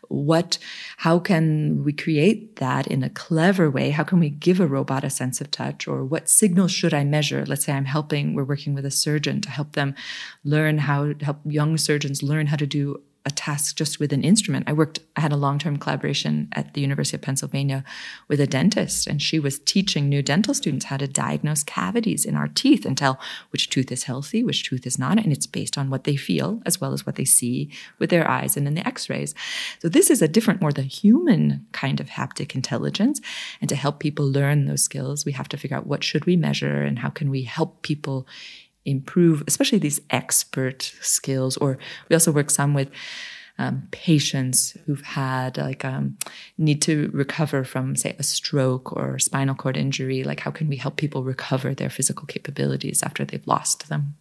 What, 0.09 0.59
how 0.97 1.21
can 1.21 1.85
we 1.85 1.93
create 1.93 2.57
that 2.57 2.89
in 2.89 3.05
a 3.05 3.11
clever 3.11 3.71
way? 3.71 3.91
How 3.91 4.03
can 4.03 4.19
we 4.19 4.31
give 4.31 4.59
a 4.59 4.67
robot 4.67 5.05
a 5.05 5.11
sense 5.11 5.41
of 5.41 5.53
touch? 5.53 5.87
Or 5.87 6.05
what 6.05 6.29
signals 6.29 6.73
should 6.73 6.93
I 6.93 7.05
measure? 7.05 7.47
Let's 7.47 7.67
say 7.67 7.73
I'm 7.73 7.85
helping, 7.85 8.35
we're 8.35 8.43
working 8.43 8.75
with 8.75 8.85
a 8.85 8.91
surgeon 8.91 9.41
to 9.43 9.51
help 9.51 9.73
them 9.73 9.95
learn 10.43 10.79
how, 10.79 11.13
to 11.13 11.25
help 11.25 11.39
young 11.45 11.79
surgeons 11.79 12.21
learn 12.21 12.49
how 12.49 12.57
to 12.57 12.67
do 12.67 13.01
task 13.45 13.77
just 13.77 14.01
with 14.01 14.11
an 14.11 14.25
instrument. 14.25 14.65
I 14.67 14.73
worked, 14.73 15.01
I 15.17 15.21
had 15.21 15.33
a 15.33 15.37
long 15.37 15.59
term 15.59 15.77
collaboration 15.77 16.49
at 16.53 16.73
the 16.73 16.81
University 16.81 17.17
of 17.17 17.21
Pennsylvania 17.21 17.85
with 18.27 18.41
a 18.41 18.47
dentist, 18.47 19.07
and 19.07 19.21
she 19.21 19.39
was 19.39 19.59
teaching 19.59 20.09
new 20.09 20.23
dental 20.23 20.55
students 20.55 20.87
how 20.87 20.97
to 20.97 21.07
diagnose 21.07 21.63
cavities 21.63 22.25
in 22.25 22.37
our 22.37 22.49
teeth 22.49 22.87
and 22.87 22.97
tell 22.97 23.21
which 23.51 23.69
tooth 23.69 23.93
is 23.93 24.05
healthy, 24.05 24.43
which 24.43 24.65
tooth 24.65 24.87
is 24.87 24.99
not. 24.99 25.19
And 25.19 25.31
it's 25.31 25.47
based 25.47 25.77
on 25.77 25.91
what 25.91 26.05
they 26.05 26.17
feel 26.17 26.63
as 26.65 26.81
well 26.81 26.95
as 26.95 27.05
what 27.05 27.17
they 27.17 27.27
see 27.27 27.71
with 27.99 28.09
their 28.09 28.27
eyes 28.27 28.57
and 28.57 28.67
in 28.67 28.75
the 28.75 28.87
x 28.89 29.11
rays. 29.11 29.35
So 29.81 29.91
this 29.91 30.09
is 30.09 30.23
a 30.23 30.29
different, 30.29 30.63
more 30.63 30.73
the 30.73 30.83
human 30.83 31.67
kind 31.73 32.01
of 32.01 32.09
haptic 32.09 32.55
intelligence. 32.55 33.21
And 33.61 33.69
to 33.69 33.77
help 33.77 34.01
people 34.01 34.27
learn 34.27 34.65
those 34.65 34.83
skills, 34.83 35.27
we 35.27 35.33
have 35.33 35.51
to 35.51 35.59
figure 35.59 35.77
out 35.77 35.87
what 35.87 36.03
should 36.03 36.25
we 36.25 36.37
measure 36.37 36.83
and 36.83 36.99
how 36.99 37.11
can 37.11 37.29
we 37.29 37.43
help 37.43 37.83
people 37.83 38.27
improve, 38.87 39.43
especially 39.47 39.79
these 39.79 40.01
expert 40.09 40.95
skills. 41.01 41.57
Or 41.59 41.79
we 42.09 42.15
also 42.15 42.33
work 42.33 42.51
some 42.51 42.73
with 42.75 42.89
um, 43.59 43.87
patients 43.93 44.77
who've 44.85 45.03
had 45.03 45.57
like 45.57 45.85
um, 45.85 46.17
need 46.59 46.83
to 46.83 47.11
recover 47.12 47.62
from 47.64 47.95
say 47.95 48.17
a 48.19 48.23
stroke 48.23 48.93
or 48.93 49.19
spinal 49.19 49.55
cord 49.55 49.77
injury 49.77 50.25
like 50.25 50.40
how 50.40 50.51
can 50.51 50.69
we 50.69 50.77
help 50.77 50.97
people 50.97 51.23
recover 51.23 51.75
their 51.75 51.90
physical 51.90 52.27
capabilities 52.27 53.03
after 53.03 53.25
they've 53.25 53.47
lost 53.47 53.88
them? 53.88 54.17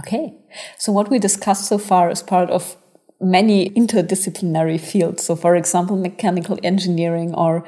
Okay. 0.00 0.34
So 0.78 0.92
what 0.92 1.10
we 1.10 1.18
discussed 1.18 1.66
so 1.66 1.78
far 1.78 2.10
is 2.10 2.22
part 2.22 2.50
of 2.50 2.76
many 3.20 3.70
interdisciplinary 3.70 4.78
fields. 4.78 5.24
So 5.24 5.36
for 5.36 5.56
example 5.56 5.96
mechanical 5.96 6.58
engineering 6.62 7.34
or 7.34 7.64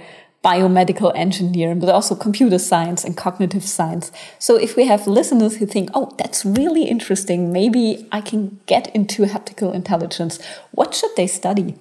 biomedical 0.46 1.11
engineering, 1.16 1.80
but 1.80 1.88
also 1.88 2.14
computer 2.14 2.59
science 2.59 3.04
and 3.04 3.16
cognitive 3.16 3.64
science. 3.64 4.12
So 4.38 4.54
if 4.54 4.76
we 4.76 4.87
have 4.87 5.09
listeners 5.09 5.56
who 5.56 5.66
think, 5.66 5.90
oh, 5.92 6.12
that's 6.18 6.44
really 6.44 6.85
interesting, 6.85 7.52
maybe 7.52 8.06
I 8.12 8.20
can 8.20 8.61
get 8.66 8.94
into 8.94 9.24
haptical 9.24 9.74
intelligence, 9.74 10.38
what 10.70 10.94
should 10.94 11.11
they 11.16 11.26
study? 11.26 11.74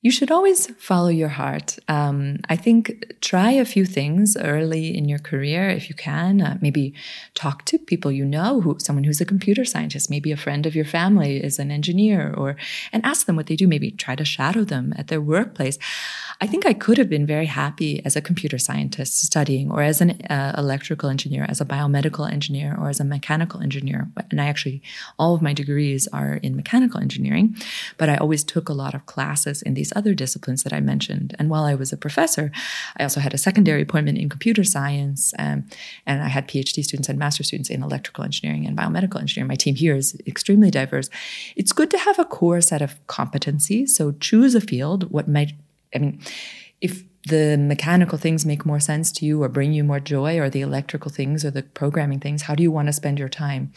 You 0.00 0.12
should 0.12 0.30
always 0.30 0.68
follow 0.76 1.08
your 1.08 1.30
heart. 1.30 1.76
Um, 1.88 2.38
I 2.48 2.54
think 2.54 3.16
try 3.20 3.50
a 3.50 3.64
few 3.64 3.84
things 3.84 4.36
early 4.36 4.96
in 4.96 5.08
your 5.08 5.18
career 5.18 5.68
if 5.70 5.88
you 5.88 5.96
can. 5.96 6.40
Uh, 6.40 6.56
maybe 6.60 6.94
talk 7.34 7.64
to 7.64 7.78
people 7.78 8.12
you 8.12 8.24
know, 8.24 8.60
who 8.60 8.78
someone 8.78 9.02
who's 9.02 9.20
a 9.20 9.24
computer 9.24 9.64
scientist, 9.64 10.08
maybe 10.08 10.30
a 10.30 10.36
friend 10.36 10.66
of 10.66 10.76
your 10.76 10.84
family 10.84 11.42
is 11.42 11.58
an 11.58 11.72
engineer, 11.72 12.32
or 12.32 12.54
and 12.92 13.04
ask 13.04 13.26
them 13.26 13.34
what 13.34 13.48
they 13.48 13.56
do. 13.56 13.66
Maybe 13.66 13.90
try 13.90 14.14
to 14.14 14.24
shadow 14.24 14.62
them 14.62 14.94
at 14.96 15.08
their 15.08 15.20
workplace. 15.20 15.78
I 16.40 16.46
think 16.46 16.64
I 16.64 16.74
could 16.74 16.98
have 16.98 17.08
been 17.08 17.26
very 17.26 17.46
happy 17.46 18.00
as 18.04 18.14
a 18.14 18.20
computer 18.20 18.58
scientist 18.58 19.20
studying, 19.20 19.68
or 19.68 19.82
as 19.82 20.00
an 20.00 20.12
uh, 20.30 20.54
electrical 20.56 21.08
engineer, 21.08 21.44
as 21.48 21.60
a 21.60 21.64
biomedical 21.64 22.30
engineer, 22.30 22.76
or 22.78 22.88
as 22.88 23.00
a 23.00 23.04
mechanical 23.04 23.60
engineer. 23.60 24.06
And 24.30 24.40
I 24.40 24.46
actually, 24.46 24.80
all 25.18 25.34
of 25.34 25.42
my 25.42 25.52
degrees 25.52 26.06
are 26.12 26.34
in 26.34 26.54
mechanical 26.54 27.00
engineering, 27.00 27.56
but 27.96 28.08
I 28.08 28.16
always 28.16 28.44
took 28.44 28.68
a 28.68 28.72
lot 28.72 28.94
of 28.94 29.04
classes 29.06 29.60
in 29.60 29.74
these 29.74 29.87
other 29.94 30.14
disciplines 30.14 30.62
that 30.62 30.72
I 30.72 30.80
mentioned. 30.80 31.34
And 31.38 31.50
while 31.50 31.64
I 31.64 31.74
was 31.74 31.92
a 31.92 31.96
professor, 31.96 32.50
I 32.96 33.02
also 33.02 33.20
had 33.20 33.34
a 33.34 33.38
secondary 33.38 33.82
appointment 33.82 34.18
in 34.18 34.28
computer 34.28 34.64
science, 34.64 35.34
um, 35.38 35.64
and 36.06 36.22
I 36.22 36.28
had 36.28 36.48
PhD 36.48 36.84
students 36.84 37.08
and 37.08 37.18
master 37.18 37.42
students 37.42 37.70
in 37.70 37.82
electrical 37.82 38.24
engineering 38.24 38.66
and 38.66 38.76
biomedical 38.76 39.20
engineering. 39.20 39.48
My 39.48 39.54
team 39.54 39.74
here 39.74 39.96
is 39.96 40.20
extremely 40.26 40.70
diverse. 40.70 41.10
It's 41.56 41.72
good 41.72 41.90
to 41.90 41.98
have 41.98 42.18
a 42.18 42.24
core 42.24 42.60
set 42.60 42.82
of 42.82 43.04
competencies. 43.06 43.90
So 43.90 44.12
choose 44.12 44.54
a 44.54 44.60
field. 44.60 45.10
What 45.10 45.28
might 45.28 45.52
I 45.94 45.98
mean, 45.98 46.20
if 46.80 47.04
the 47.26 47.56
mechanical 47.56 48.18
things 48.18 48.46
make 48.46 48.64
more 48.64 48.80
sense 48.80 49.12
to 49.12 49.26
you 49.26 49.42
or 49.42 49.48
bring 49.48 49.72
you 49.72 49.84
more 49.84 50.00
joy, 50.00 50.38
or 50.38 50.48
the 50.48 50.60
electrical 50.60 51.10
things 51.10 51.44
or 51.44 51.50
the 51.50 51.62
programming 51.62 52.20
things, 52.20 52.42
how 52.42 52.54
do 52.54 52.62
you 52.62 52.70
want 52.70 52.88
to 52.88 52.92
spend 52.92 53.18
your 53.18 53.28
time? 53.28 53.72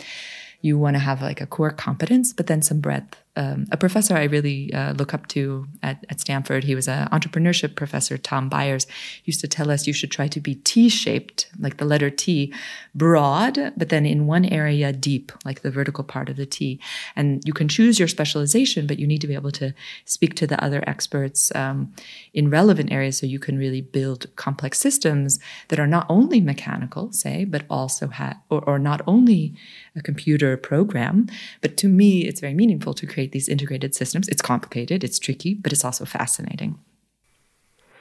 You 0.61 0.77
want 0.77 0.95
to 0.95 0.99
have 0.99 1.21
like 1.21 1.41
a 1.41 1.47
core 1.47 1.71
competence, 1.71 2.33
but 2.33 2.47
then 2.47 2.61
some 2.61 2.79
breadth 2.79 3.20
um, 3.37 3.65
a 3.71 3.77
professor 3.77 4.15
I 4.15 4.23
really 4.25 4.73
uh, 4.73 4.93
look 4.93 5.13
up 5.13 5.27
to 5.27 5.65
at, 5.81 6.05
at 6.09 6.19
Stanford. 6.19 6.65
He 6.65 6.75
was 6.75 6.87
an 6.87 7.07
entrepreneurship 7.09 7.75
professor, 7.75 8.17
Tom 8.17 8.49
Byers, 8.49 8.85
used 9.23 9.39
to 9.41 9.47
tell 9.47 9.71
us 9.71 9.87
you 9.87 9.93
should 9.93 10.11
try 10.11 10.27
to 10.27 10.41
be 10.41 10.55
T 10.55 10.89
shaped, 10.89 11.49
like 11.57 11.77
the 11.77 11.85
letter 11.85 12.09
T, 12.09 12.53
broad, 12.93 13.73
but 13.77 13.87
then 13.87 14.05
in 14.05 14.27
one 14.27 14.43
area 14.45 14.91
deep, 14.91 15.31
like 15.45 15.61
the 15.61 15.71
vertical 15.71 16.03
part 16.03 16.27
of 16.27 16.35
the 16.35 16.45
T. 16.45 16.79
And 17.15 17.41
you 17.45 17.53
can 17.53 17.69
choose 17.69 17.99
your 17.99 18.09
specialization, 18.09 18.85
but 18.85 18.99
you 18.99 19.07
need 19.07 19.21
to 19.21 19.27
be 19.27 19.33
able 19.33 19.51
to 19.51 19.73
speak 20.03 20.35
to 20.35 20.47
the 20.47 20.61
other 20.61 20.83
experts 20.85 21.53
um, 21.55 21.93
in 22.33 22.49
relevant 22.49 22.91
areas 22.91 23.17
so 23.17 23.25
you 23.25 23.39
can 23.39 23.57
really 23.57 23.81
build 23.81 24.27
complex 24.35 24.77
systems 24.77 25.39
that 25.69 25.79
are 25.79 25.87
not 25.87 26.05
only 26.09 26.41
mechanical, 26.41 27.13
say, 27.13 27.45
but 27.45 27.63
also 27.69 28.09
have, 28.09 28.37
or, 28.49 28.61
or 28.67 28.77
not 28.77 29.01
only 29.07 29.55
a 29.95 30.01
computer 30.01 30.57
program, 30.57 31.27
but 31.61 31.77
to 31.77 31.87
me, 31.87 32.25
it's 32.25 32.41
very 32.41 32.53
meaningful 32.53 32.93
to 32.93 33.07
create 33.07 33.20
create 33.21 33.31
these 33.33 33.49
integrated 33.49 33.93
systems. 33.93 34.27
It's 34.27 34.41
complicated, 34.41 35.03
it's 35.03 35.19
tricky, 35.19 35.53
but 35.53 35.71
it's 35.71 35.85
also 35.85 36.05
fascinating. 36.05 36.79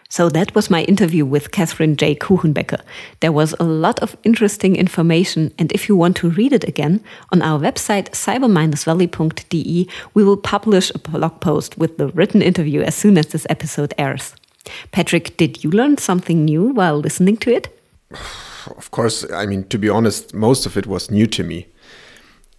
So 0.09 0.29
that 0.31 0.55
was 0.55 0.71
my 0.71 0.83
interview 0.85 1.25
with 1.25 1.51
Katherine 1.53 1.97
J. 1.97 2.17
Kuchenbecker. 2.17 2.81
There 3.21 3.31
was 3.31 3.55
a 3.61 3.65
lot 3.65 4.01
of 4.01 4.17
interesting 4.25 4.77
information, 4.77 5.53
and 5.59 5.71
if 5.73 5.89
you 5.89 5.95
want 5.95 6.17
to 6.17 6.31
read 6.31 6.53
it 6.53 6.65
again, 6.65 7.01
on 7.33 7.43
our 7.43 7.61
website 7.61 8.11
cyber-valley.de, 8.11 9.89
we 10.15 10.25
will 10.25 10.37
publish 10.37 10.91
a 10.95 10.99
blog 10.99 11.41
post 11.41 11.79
with 11.79 11.99
the 11.99 12.09
written 12.09 12.43
interview 12.43 12.81
as 12.81 12.95
soon 12.95 13.19
as 13.19 13.27
this 13.27 13.47
episode 13.51 13.93
airs. 13.99 14.35
Patrick, 14.91 15.37
did 15.37 15.63
you 15.63 15.71
learn 15.71 15.99
something 15.99 16.45
new 16.45 16.73
while 16.73 16.99
listening 16.99 17.37
to 17.37 17.51
it? 17.51 17.69
Of 18.77 18.91
course, 18.91 19.25
I 19.33 19.47
mean, 19.47 19.65
to 19.69 19.79
be 19.79 19.89
honest, 19.89 20.35
most 20.35 20.67
of 20.67 20.77
it 20.77 20.87
was 20.87 21.11
new 21.11 21.27
to 21.29 21.43
me. 21.43 21.67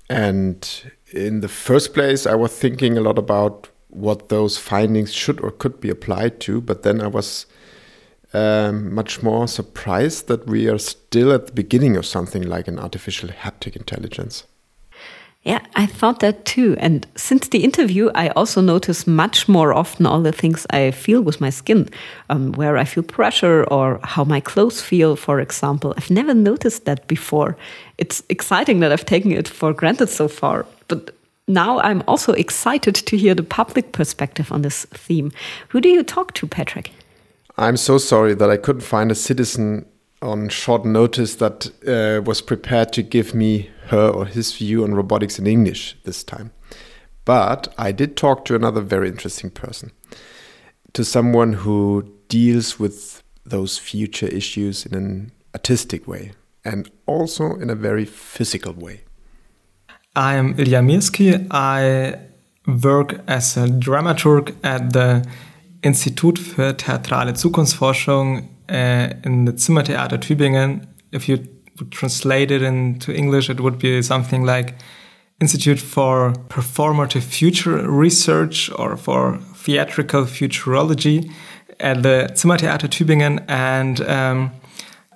And 0.10 0.68
in 1.14 1.42
the 1.42 1.48
first 1.48 1.94
place, 1.94 2.26
I 2.26 2.36
was 2.36 2.58
thinking 2.58 2.98
a 2.98 3.02
lot 3.02 3.18
about 3.18 3.70
what 3.90 4.30
those 4.30 4.58
findings 4.58 5.14
should 5.14 5.42
or 5.42 5.52
could 5.52 5.80
be 5.82 5.90
applied 5.90 6.40
to, 6.42 6.62
but 6.62 6.84
then 6.84 7.02
I 7.02 7.08
was 7.08 7.46
um, 8.34 8.94
much 8.94 9.22
more 9.22 9.48
surprised 9.48 10.28
that 10.28 10.48
we 10.48 10.70
are 10.70 10.78
still 10.78 11.34
at 11.34 11.48
the 11.48 11.54
beginning 11.54 11.98
of 11.98 12.06
something 12.06 12.44
like 12.44 12.68
an 12.68 12.80
artificial 12.80 13.30
haptic 13.30 13.76
intelligence. 13.76 14.46
Yeah, 15.44 15.60
I 15.76 15.88
thought 15.88 16.20
that 16.20 16.46
too. 16.46 16.76
And 16.78 17.08
since 17.16 17.48
the 17.48 17.64
interview, 17.64 18.12
I 18.14 18.30
also 18.30 18.62
notice 18.62 19.08
much 19.08 19.50
more 19.50 19.74
often 19.74 20.06
all 20.06 20.22
the 20.22 20.32
things 20.32 20.68
I 20.70 20.92
feel 20.92 21.22
with 21.24 21.42
my 21.42 21.50
skin, 21.50 21.90
um, 22.30 22.52
where 22.52 22.78
I 22.78 22.86
feel 22.86 23.02
pressure 23.02 23.64
or 23.72 24.00
how 24.04 24.24
my 24.24 24.40
clothes 24.40 24.82
feel, 24.82 25.16
for 25.16 25.40
example. 25.40 25.96
I've 25.98 26.12
never 26.12 26.36
noticed 26.36 26.86
that 26.86 27.08
before. 27.08 27.58
It's 27.98 28.22
exciting 28.30 28.82
that 28.82 28.92
I've 28.92 29.06
taken 29.06 29.32
it 29.32 29.48
for 29.48 29.74
granted 29.74 30.10
so 30.10 30.28
far. 30.28 30.68
But 30.92 31.16
now 31.48 31.80
I'm 31.80 32.04
also 32.06 32.34
excited 32.34 32.96
to 32.96 33.18
hear 33.18 33.34
the 33.34 33.44
public 33.44 33.94
perspective 33.94 34.52
on 34.52 34.62
this 34.62 34.86
theme. 34.86 35.32
Who 35.70 35.80
do 35.80 35.88
you 35.88 36.04
talk 36.04 36.34
to, 36.34 36.48
Patrick? 36.48 36.92
I'm 37.58 37.78
so 37.78 37.98
sorry 37.98 38.34
that 38.36 38.50
I 38.50 38.58
couldn't 38.58 38.82
find 38.82 39.10
a 39.10 39.16
citizen 39.16 39.86
on 40.22 40.50
short 40.50 40.86
notice 40.86 41.36
that 41.36 41.68
uh, 41.88 42.22
was 42.24 42.42
prepared 42.42 42.92
to 42.94 43.04
give 43.04 43.34
me 43.34 43.70
her 43.88 44.10
or 44.10 44.26
his 44.26 44.54
view 44.54 44.84
on 44.84 44.94
robotics 44.94 45.40
in 45.40 45.48
English 45.48 45.96
this 46.04 46.24
time. 46.24 46.52
But 47.24 47.74
I 47.78 47.94
did 47.94 48.18
talk 48.18 48.44
to 48.46 48.56
another 48.56 48.82
very 48.82 49.08
interesting 49.08 49.50
person, 49.50 49.92
to 50.92 51.06
someone 51.06 51.54
who 51.54 52.14
deals 52.28 52.80
with 52.80 53.24
those 53.46 53.78
future 53.78 54.28
issues 54.28 54.86
in 54.86 54.94
an 54.94 55.32
artistic 55.56 56.06
way 56.06 56.34
and 56.66 56.92
also 57.06 57.56
in 57.56 57.70
a 57.70 57.76
very 57.76 58.06
physical 58.06 58.74
way. 58.74 59.02
I'm 60.14 60.56
Ilja 60.56 60.82
Mirsky. 60.82 61.48
I 61.52 62.16
work 62.68 63.22
as 63.28 63.56
a 63.56 63.68
dramaturg 63.68 64.54
at 64.62 64.92
the 64.92 65.22
Institut 65.84 66.38
für 66.38 66.76
Theatrale 66.76 67.34
Zukunftsforschung 67.34 68.50
uh, 68.70 69.10
in 69.24 69.46
the 69.46 69.54
Zimmertheater 69.54 70.20
Tübingen. 70.20 70.86
If 71.12 71.30
you 71.30 71.38
would 71.80 71.92
translate 71.92 72.52
it 72.52 72.62
into 72.62 73.14
English, 73.14 73.50
it 73.50 73.62
would 73.62 73.80
be 73.80 74.02
something 74.02 74.44
like 74.44 74.76
Institute 75.40 75.80
for 75.80 76.34
Performative 76.50 77.24
Future 77.24 77.90
Research 77.90 78.70
or 78.78 78.98
for 78.98 79.40
Theatrical 79.56 80.26
Futurology 80.26 81.32
at 81.80 82.04
the 82.04 82.28
Zimmertheater 82.34 82.90
Tübingen. 82.90 83.46
And 83.48 84.02
um, 84.02 84.52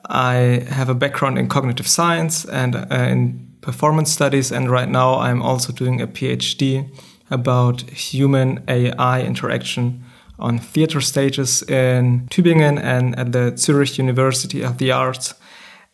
I 0.05 0.65
have 0.69 0.88
a 0.88 0.95
background 0.95 1.38
in 1.38 1.49
cognitive 1.49 1.86
science 1.88 2.45
and 2.45 2.77
uh, 2.77 2.86
in 2.91 3.54
performance 3.65 4.12
studies. 4.12 4.51
And 4.51 4.69
right 4.69 4.88
now, 4.88 5.19
I'm 5.19 5.41
also 5.41 5.73
doing 5.73 5.99
a 5.99 6.08
PhD 6.08 6.88
about 7.32 7.82
human 7.89 8.63
AI 8.67 9.21
interaction 9.21 10.04
on 10.38 10.60
theater 10.60 11.01
stages 11.01 11.63
in 11.63 12.28
Tübingen 12.30 12.80
and 12.80 13.17
at 13.17 13.32
the 13.32 13.58
Zurich 13.58 13.97
University 13.97 14.62
of 14.62 14.78
the 14.78 14.91
Arts. 14.91 15.34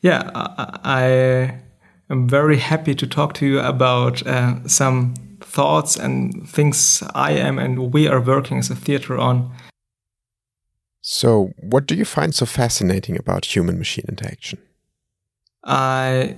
Yeah, 0.01 0.29
I, 0.83 1.61
am 2.09 2.27
very 2.27 2.57
happy 2.57 2.95
to 2.95 3.07
talk 3.07 3.33
to 3.35 3.45
you 3.45 3.59
about 3.59 4.27
uh, 4.27 4.67
some 4.67 5.13
thoughts 5.39 5.95
and 5.95 6.49
things 6.49 7.03
I 7.15 7.31
am 7.31 7.59
and 7.59 7.93
we 7.93 8.07
are 8.07 8.19
working 8.19 8.57
as 8.59 8.69
a 8.69 8.75
theater 8.75 9.17
on. 9.17 9.51
So, 11.01 11.51
what 11.57 11.87
do 11.87 11.95
you 11.95 12.05
find 12.05 12.35
so 12.35 12.45
fascinating 12.45 13.17
about 13.17 13.55
human 13.55 13.77
machine 13.77 14.05
interaction? 14.09 14.59
I 15.63 16.35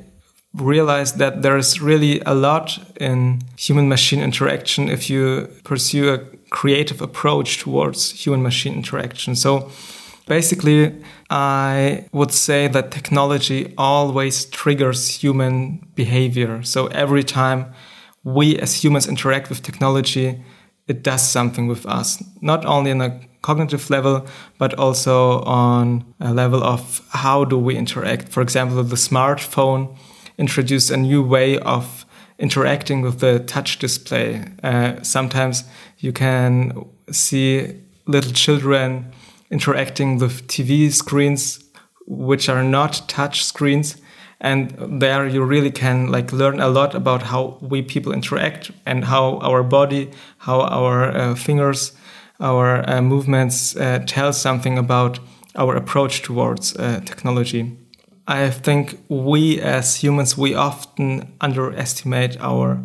realized 0.53 1.17
that 1.17 1.41
there 1.41 1.57
is 1.57 1.81
really 1.81 2.21
a 2.25 2.33
lot 2.35 2.77
in 2.99 3.41
human 3.57 3.89
machine 3.89 4.21
interaction 4.21 4.87
if 4.89 5.09
you 5.09 5.47
pursue 5.63 6.13
a 6.13 6.19
creative 6.49 7.01
approach 7.01 7.57
towards 7.57 8.11
human 8.11 8.43
machine 8.43 8.73
interaction. 8.73 9.35
So 9.35 9.71
basically, 10.27 10.95
I 11.29 12.05
would 12.11 12.31
say 12.31 12.67
that 12.67 12.91
technology 12.91 13.73
always 13.77 14.45
triggers 14.45 15.09
human 15.23 15.87
behavior. 15.95 16.61
So 16.63 16.87
every 16.87 17.23
time 17.23 17.73
we 18.23 18.57
as 18.59 18.83
humans 18.83 19.07
interact 19.07 19.49
with 19.49 19.63
technology, 19.63 20.43
it 20.87 21.01
does 21.01 21.27
something 21.27 21.67
with 21.67 21.85
us, 21.85 22.23
not 22.41 22.65
only 22.65 22.91
in 22.91 23.01
a 23.01 23.19
cognitive 23.41 23.89
level, 23.89 24.25
but 24.57 24.73
also 24.75 25.41
on 25.41 26.05
a 26.19 26.33
level 26.33 26.63
of 26.63 27.01
how 27.09 27.43
do 27.43 27.57
we 27.57 27.75
interact. 27.75 28.29
For 28.29 28.41
example, 28.41 28.83
the 28.83 28.95
smartphone 28.95 29.97
introduced 30.37 30.91
a 30.91 30.97
new 30.97 31.23
way 31.23 31.57
of 31.59 32.05
interacting 32.39 33.01
with 33.01 33.19
the 33.19 33.39
touch 33.39 33.79
display. 33.79 34.43
Uh, 34.63 35.01
sometimes 35.01 35.63
you 35.99 36.11
can 36.11 36.85
see 37.11 37.73
little 38.05 38.33
children 38.33 39.11
interacting 39.49 40.17
with 40.17 40.47
TV 40.47 40.91
screens, 40.91 41.63
which 42.07 42.49
are 42.49 42.63
not 42.63 43.07
touch 43.07 43.43
screens. 43.45 43.97
And 44.41 44.99
there 44.99 45.25
you 45.25 45.43
really 45.43 45.71
can 45.71 46.07
like 46.11 46.33
learn 46.33 46.59
a 46.59 46.67
lot 46.67 46.95
about 46.95 47.23
how 47.23 47.57
we 47.61 47.81
people 47.81 48.11
interact 48.11 48.71
and 48.85 49.05
how 49.05 49.37
our 49.37 49.63
body, 49.63 50.11
how 50.39 50.61
our 50.61 51.15
uh, 51.15 51.35
fingers, 51.35 51.93
our 52.41 52.83
uh, 52.89 53.01
movements 53.01 53.75
uh, 53.77 54.03
tell 54.05 54.33
something 54.33 54.77
about 54.77 55.19
our 55.55 55.75
approach 55.77 56.23
towards 56.23 56.75
uh, 56.75 56.99
technology. 57.05 57.77
I 58.27 58.49
think 58.49 58.99
we 59.09 59.59
as 59.59 59.97
humans, 59.97 60.37
we 60.37 60.55
often 60.55 61.33
underestimate 61.41 62.39
our 62.39 62.81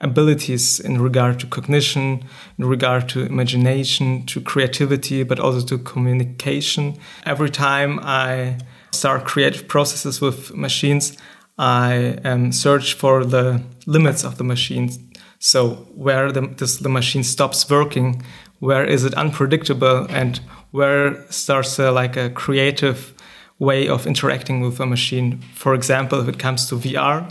abilities 0.00 0.80
in 0.80 1.00
regard 1.00 1.40
to 1.40 1.46
cognition, 1.46 2.24
in 2.58 2.64
regard 2.64 3.08
to 3.10 3.20
imagination, 3.24 4.24
to 4.26 4.40
creativity, 4.40 5.22
but 5.24 5.40
also 5.40 5.66
to 5.66 5.78
communication. 5.78 6.96
Every 7.24 7.50
time 7.50 8.00
I 8.02 8.58
start 8.92 9.24
creative 9.24 9.68
processes 9.68 10.20
with 10.20 10.54
machines, 10.54 11.16
I 11.58 12.18
um, 12.24 12.52
search 12.52 12.94
for 12.94 13.24
the 13.24 13.62
limits 13.86 14.24
of 14.24 14.36
the 14.38 14.44
machines. 14.44 14.98
So 15.38 15.86
where 15.94 16.32
the, 16.32 16.42
does 16.48 16.78
the 16.78 16.88
machine 16.88 17.24
stops 17.24 17.68
working? 17.68 18.22
Where 18.58 18.84
is 18.84 19.04
it 19.04 19.14
unpredictable? 19.14 20.06
And 20.08 20.40
where 20.70 21.30
starts 21.30 21.78
uh, 21.78 21.92
like 21.92 22.16
a 22.16 22.30
creative 22.30 23.14
way 23.58 23.88
of 23.88 24.06
interacting 24.06 24.60
with 24.60 24.80
a 24.80 24.86
machine. 24.86 25.40
For 25.54 25.74
example, 25.74 26.20
if 26.20 26.28
it 26.28 26.38
comes 26.38 26.68
to 26.68 26.76
VR 26.76 27.30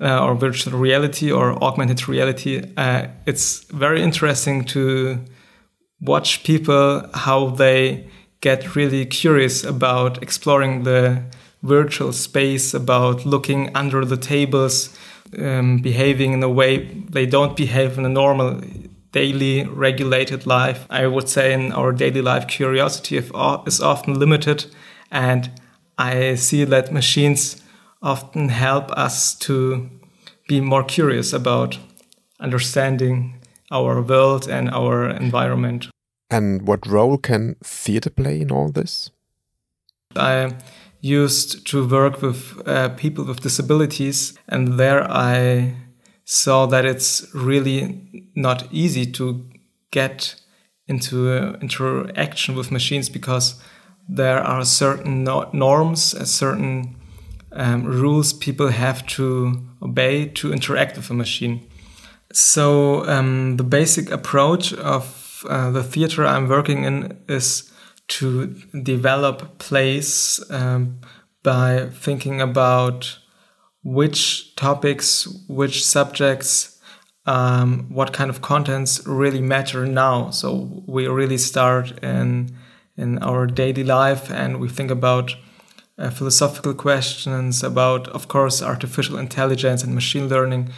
uh, 0.00 0.24
or 0.24 0.34
virtual 0.34 0.78
reality 0.78 1.32
or 1.32 1.52
augmented 1.62 2.08
reality, 2.08 2.64
uh, 2.76 3.08
it's 3.26 3.64
very 3.64 4.02
interesting 4.02 4.64
to 4.66 5.20
watch 6.00 6.44
people 6.44 7.08
how 7.14 7.50
they 7.50 8.08
get 8.40 8.76
really 8.76 9.06
curious 9.06 9.64
about 9.64 10.22
exploring 10.22 10.82
the 10.84 11.22
virtual 11.62 12.12
space, 12.12 12.74
about 12.74 13.24
looking 13.24 13.74
under 13.74 14.04
the 14.04 14.18
tables, 14.18 14.96
um, 15.38 15.78
behaving 15.78 16.32
in 16.32 16.42
a 16.42 16.48
way 16.48 16.84
they 17.08 17.26
don't 17.26 17.56
behave 17.56 17.98
in 17.98 18.04
a 18.04 18.08
normal 18.08 18.60
daily 19.12 19.64
regulated 19.64 20.46
life. 20.46 20.86
I 20.90 21.06
would 21.06 21.28
say 21.28 21.52
in 21.52 21.72
our 21.72 21.92
daily 21.92 22.20
life, 22.20 22.46
curiosity 22.46 23.16
is 23.16 23.80
often 23.80 24.18
limited 24.18 24.66
and 25.10 25.50
I 25.98 26.34
see 26.34 26.64
that 26.64 26.92
machines 26.92 27.62
often 28.02 28.48
help 28.48 28.90
us 28.92 29.34
to 29.40 29.88
be 30.48 30.60
more 30.60 30.84
curious 30.84 31.32
about 31.32 31.78
understanding 32.40 33.40
our 33.70 34.02
world 34.02 34.48
and 34.48 34.68
our 34.70 35.08
environment. 35.08 35.88
And 36.30 36.66
what 36.66 36.86
role 36.86 37.18
can 37.18 37.56
theater 37.64 38.10
play 38.10 38.40
in 38.40 38.50
all 38.50 38.70
this? 38.70 39.10
I 40.16 40.54
used 41.00 41.66
to 41.68 41.86
work 41.86 42.22
with 42.22 42.66
uh, 42.66 42.90
people 42.90 43.24
with 43.24 43.40
disabilities, 43.40 44.34
and 44.48 44.78
there 44.78 45.04
I 45.10 45.76
saw 46.24 46.66
that 46.66 46.84
it's 46.84 47.26
really 47.34 48.30
not 48.34 48.66
easy 48.72 49.06
to 49.12 49.44
get 49.90 50.36
into 50.86 51.30
uh, 51.30 51.58
interaction 51.60 52.54
with 52.54 52.70
machines 52.70 53.08
because 53.08 53.60
there 54.08 54.38
are 54.38 54.64
certain 54.64 55.24
no 55.24 55.48
norms, 55.52 56.02
certain 56.30 56.96
um, 57.52 57.84
rules 57.84 58.32
people 58.32 58.68
have 58.68 59.06
to 59.06 59.62
obey 59.82 60.26
to 60.26 60.52
interact 60.52 60.96
with 60.96 61.10
a 61.10 61.14
machine. 61.14 61.66
So 62.32 63.06
um, 63.08 63.56
the 63.56 63.64
basic 63.64 64.10
approach 64.10 64.72
of 64.74 65.44
uh, 65.48 65.70
the 65.70 65.84
theater 65.84 66.26
I'm 66.26 66.48
working 66.48 66.84
in 66.84 67.18
is 67.28 67.70
to 68.08 68.46
develop 68.82 69.58
plays 69.58 70.42
um, 70.50 71.00
by 71.42 71.90
thinking 71.92 72.40
about 72.40 73.18
which 73.82 74.56
topics, 74.56 75.26
which 75.48 75.84
subjects, 75.84 76.80
um, 77.26 77.86
what 77.88 78.12
kind 78.12 78.30
of 78.30 78.42
contents 78.42 79.06
really 79.06 79.40
matter 79.40 79.86
now. 79.86 80.30
So 80.30 80.82
we 80.86 81.06
really 81.06 81.38
start 81.38 82.02
in 82.02 82.56
in 82.96 83.18
our 83.18 83.46
daily 83.46 83.84
life 83.84 84.30
and 84.30 84.60
we 84.60 84.68
think 84.68 84.90
about 84.90 85.34
uh, 85.98 86.10
philosophical 86.10 86.74
questions 86.74 87.62
about 87.62 88.08
of 88.08 88.28
course 88.28 88.62
artificial 88.62 89.18
intelligence 89.18 89.82
and 89.82 89.94
machine 89.94 90.28
learning. 90.28 90.70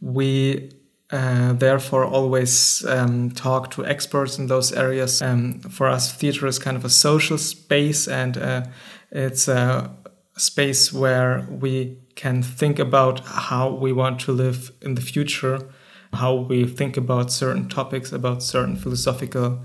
We 0.00 0.70
uh, 1.10 1.52
therefore 1.52 2.04
always 2.04 2.84
um, 2.86 3.30
talk 3.30 3.70
to 3.72 3.86
experts 3.86 4.38
in 4.38 4.46
those 4.48 4.72
areas. 4.72 5.22
Um, 5.22 5.60
for 5.60 5.88
us 5.88 6.12
theater 6.12 6.46
is 6.46 6.58
kind 6.58 6.76
of 6.76 6.84
a 6.84 6.90
social 6.90 7.38
space 7.38 8.08
and 8.08 8.36
uh, 8.36 8.62
it's 9.10 9.48
a 9.48 9.90
space 10.36 10.92
where 10.92 11.46
we 11.48 11.98
can 12.16 12.42
think 12.42 12.78
about 12.78 13.20
how 13.20 13.70
we 13.70 13.92
want 13.92 14.20
to 14.20 14.32
live 14.32 14.72
in 14.82 14.94
the 14.94 15.00
future 15.00 15.60
how 16.14 16.34
we 16.34 16.64
think 16.64 16.96
about 16.96 17.32
certain 17.32 17.68
topics 17.68 18.12
about 18.12 18.42
certain 18.42 18.76
philosophical 18.76 19.62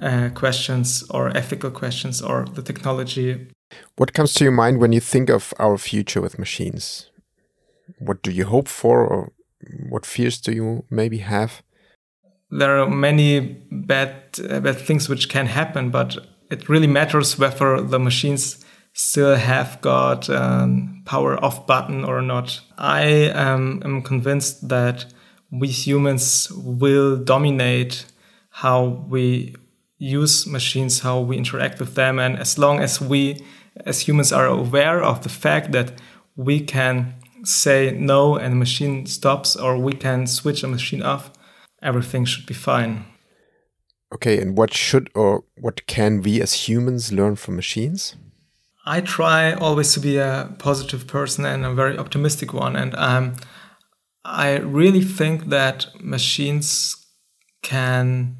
uh, 0.00 0.30
questions 0.34 1.04
or 1.10 1.36
ethical 1.36 1.70
questions 1.70 2.22
or 2.22 2.46
the 2.46 2.62
technology. 2.62 3.48
What 3.96 4.12
comes 4.12 4.34
to 4.34 4.44
your 4.44 4.52
mind 4.52 4.78
when 4.78 4.92
you 4.92 5.00
think 5.00 5.30
of 5.30 5.52
our 5.58 5.78
future 5.78 6.20
with 6.20 6.38
machines? 6.38 7.10
What 7.98 8.22
do 8.22 8.30
you 8.30 8.46
hope 8.46 8.68
for, 8.68 9.04
or 9.04 9.32
what 9.88 10.06
fears 10.06 10.40
do 10.40 10.52
you 10.52 10.84
maybe 10.90 11.18
have? 11.18 11.62
There 12.50 12.78
are 12.78 12.88
many 12.88 13.40
bad 13.70 14.12
uh, 14.48 14.60
bad 14.60 14.78
things 14.78 15.08
which 15.08 15.28
can 15.28 15.46
happen, 15.46 15.90
but 15.90 16.16
it 16.50 16.68
really 16.68 16.86
matters 16.86 17.38
whether 17.38 17.80
the 17.80 17.98
machines 17.98 18.64
still 18.92 19.34
have 19.34 19.80
got 19.80 20.28
a 20.28 20.68
power 21.04 21.42
off 21.44 21.66
button 21.66 22.04
or 22.04 22.22
not. 22.22 22.60
I 22.78 23.30
um, 23.30 23.82
am 23.84 24.02
convinced 24.02 24.68
that 24.68 25.04
we 25.50 25.68
humans 25.68 26.50
will 26.52 27.16
dominate 27.16 28.06
how 28.50 29.04
we 29.08 29.56
use 30.04 30.46
machines, 30.46 31.00
how 31.00 31.20
we 31.20 31.36
interact 31.36 31.80
with 31.80 31.94
them. 31.94 32.18
And 32.18 32.38
as 32.38 32.58
long 32.58 32.80
as 32.80 33.00
we, 33.00 33.44
as 33.86 34.00
humans, 34.00 34.32
are 34.32 34.46
aware 34.46 35.02
of 35.02 35.22
the 35.22 35.28
fact 35.28 35.72
that 35.72 35.92
we 36.36 36.60
can 36.60 37.14
say 37.42 37.90
no 37.98 38.36
and 38.36 38.52
the 38.52 38.56
machine 38.56 39.06
stops, 39.06 39.56
or 39.56 39.78
we 39.78 39.92
can 39.92 40.26
switch 40.26 40.62
a 40.62 40.68
machine 40.68 41.02
off, 41.02 41.30
everything 41.82 42.24
should 42.24 42.46
be 42.46 42.54
fine. 42.54 43.04
Okay, 44.14 44.40
and 44.40 44.56
what 44.56 44.72
should 44.72 45.10
or 45.14 45.44
what 45.60 45.86
can 45.86 46.22
we 46.22 46.40
as 46.40 46.68
humans 46.68 47.12
learn 47.12 47.36
from 47.36 47.56
machines? 47.56 48.14
I 48.86 49.00
try 49.00 49.52
always 49.54 49.92
to 49.94 50.00
be 50.00 50.18
a 50.18 50.54
positive 50.58 51.06
person 51.06 51.44
and 51.44 51.64
a 51.64 51.72
very 51.72 51.98
optimistic 51.98 52.52
one. 52.52 52.76
And 52.76 52.94
um, 52.94 53.34
I 54.24 54.58
really 54.58 55.00
think 55.00 55.46
that 55.46 55.86
machines 56.00 56.96
can 57.62 58.36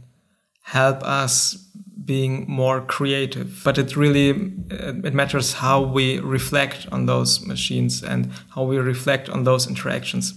help 0.64 1.02
us 1.02 1.54
being 2.04 2.44
more 2.48 2.82
creative. 2.82 3.62
But 3.64 3.78
it 3.78 3.96
really 3.96 4.52
it 4.70 5.14
matters 5.14 5.54
how 5.54 5.80
we 5.82 6.18
reflect 6.18 6.86
on 6.92 7.06
those 7.06 7.46
machines 7.46 8.02
and 8.02 8.30
how 8.54 8.64
we 8.64 8.76
reflect 8.78 9.30
on 9.30 9.44
those 9.44 9.66
interactions. 9.66 10.34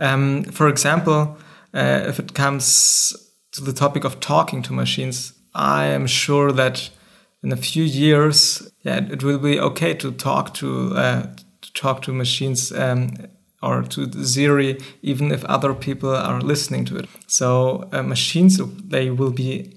Um, 0.00 0.44
for 0.44 0.68
example 0.68 1.36
uh, 1.74 2.04
if 2.06 2.18
it 2.18 2.32
comes 2.32 3.14
to 3.52 3.62
the 3.62 3.72
topic 3.72 4.04
of 4.04 4.18
talking 4.18 4.62
to 4.62 4.72
machines 4.72 5.34
i 5.54 5.84
am 5.84 6.06
sure 6.06 6.52
that 6.52 6.88
in 7.42 7.52
a 7.52 7.56
few 7.56 7.84
years 7.84 8.72
yeah 8.82 8.96
it 8.96 9.22
will 9.22 9.38
be 9.38 9.60
okay 9.60 9.92
to 9.94 10.10
talk 10.10 10.54
to, 10.54 10.94
uh, 10.96 11.26
to 11.60 11.72
talk 11.74 12.00
to 12.02 12.12
machines 12.12 12.72
um, 12.72 13.12
or 13.62 13.82
to 13.82 14.24
Siri, 14.24 14.78
even 15.02 15.30
if 15.32 15.44
other 15.44 15.74
people 15.74 16.14
are 16.14 16.40
listening 16.40 16.84
to 16.86 16.96
it. 16.96 17.08
So 17.26 17.88
uh, 17.92 18.02
machines, 18.02 18.60
they 18.88 19.10
will 19.10 19.32
be 19.32 19.76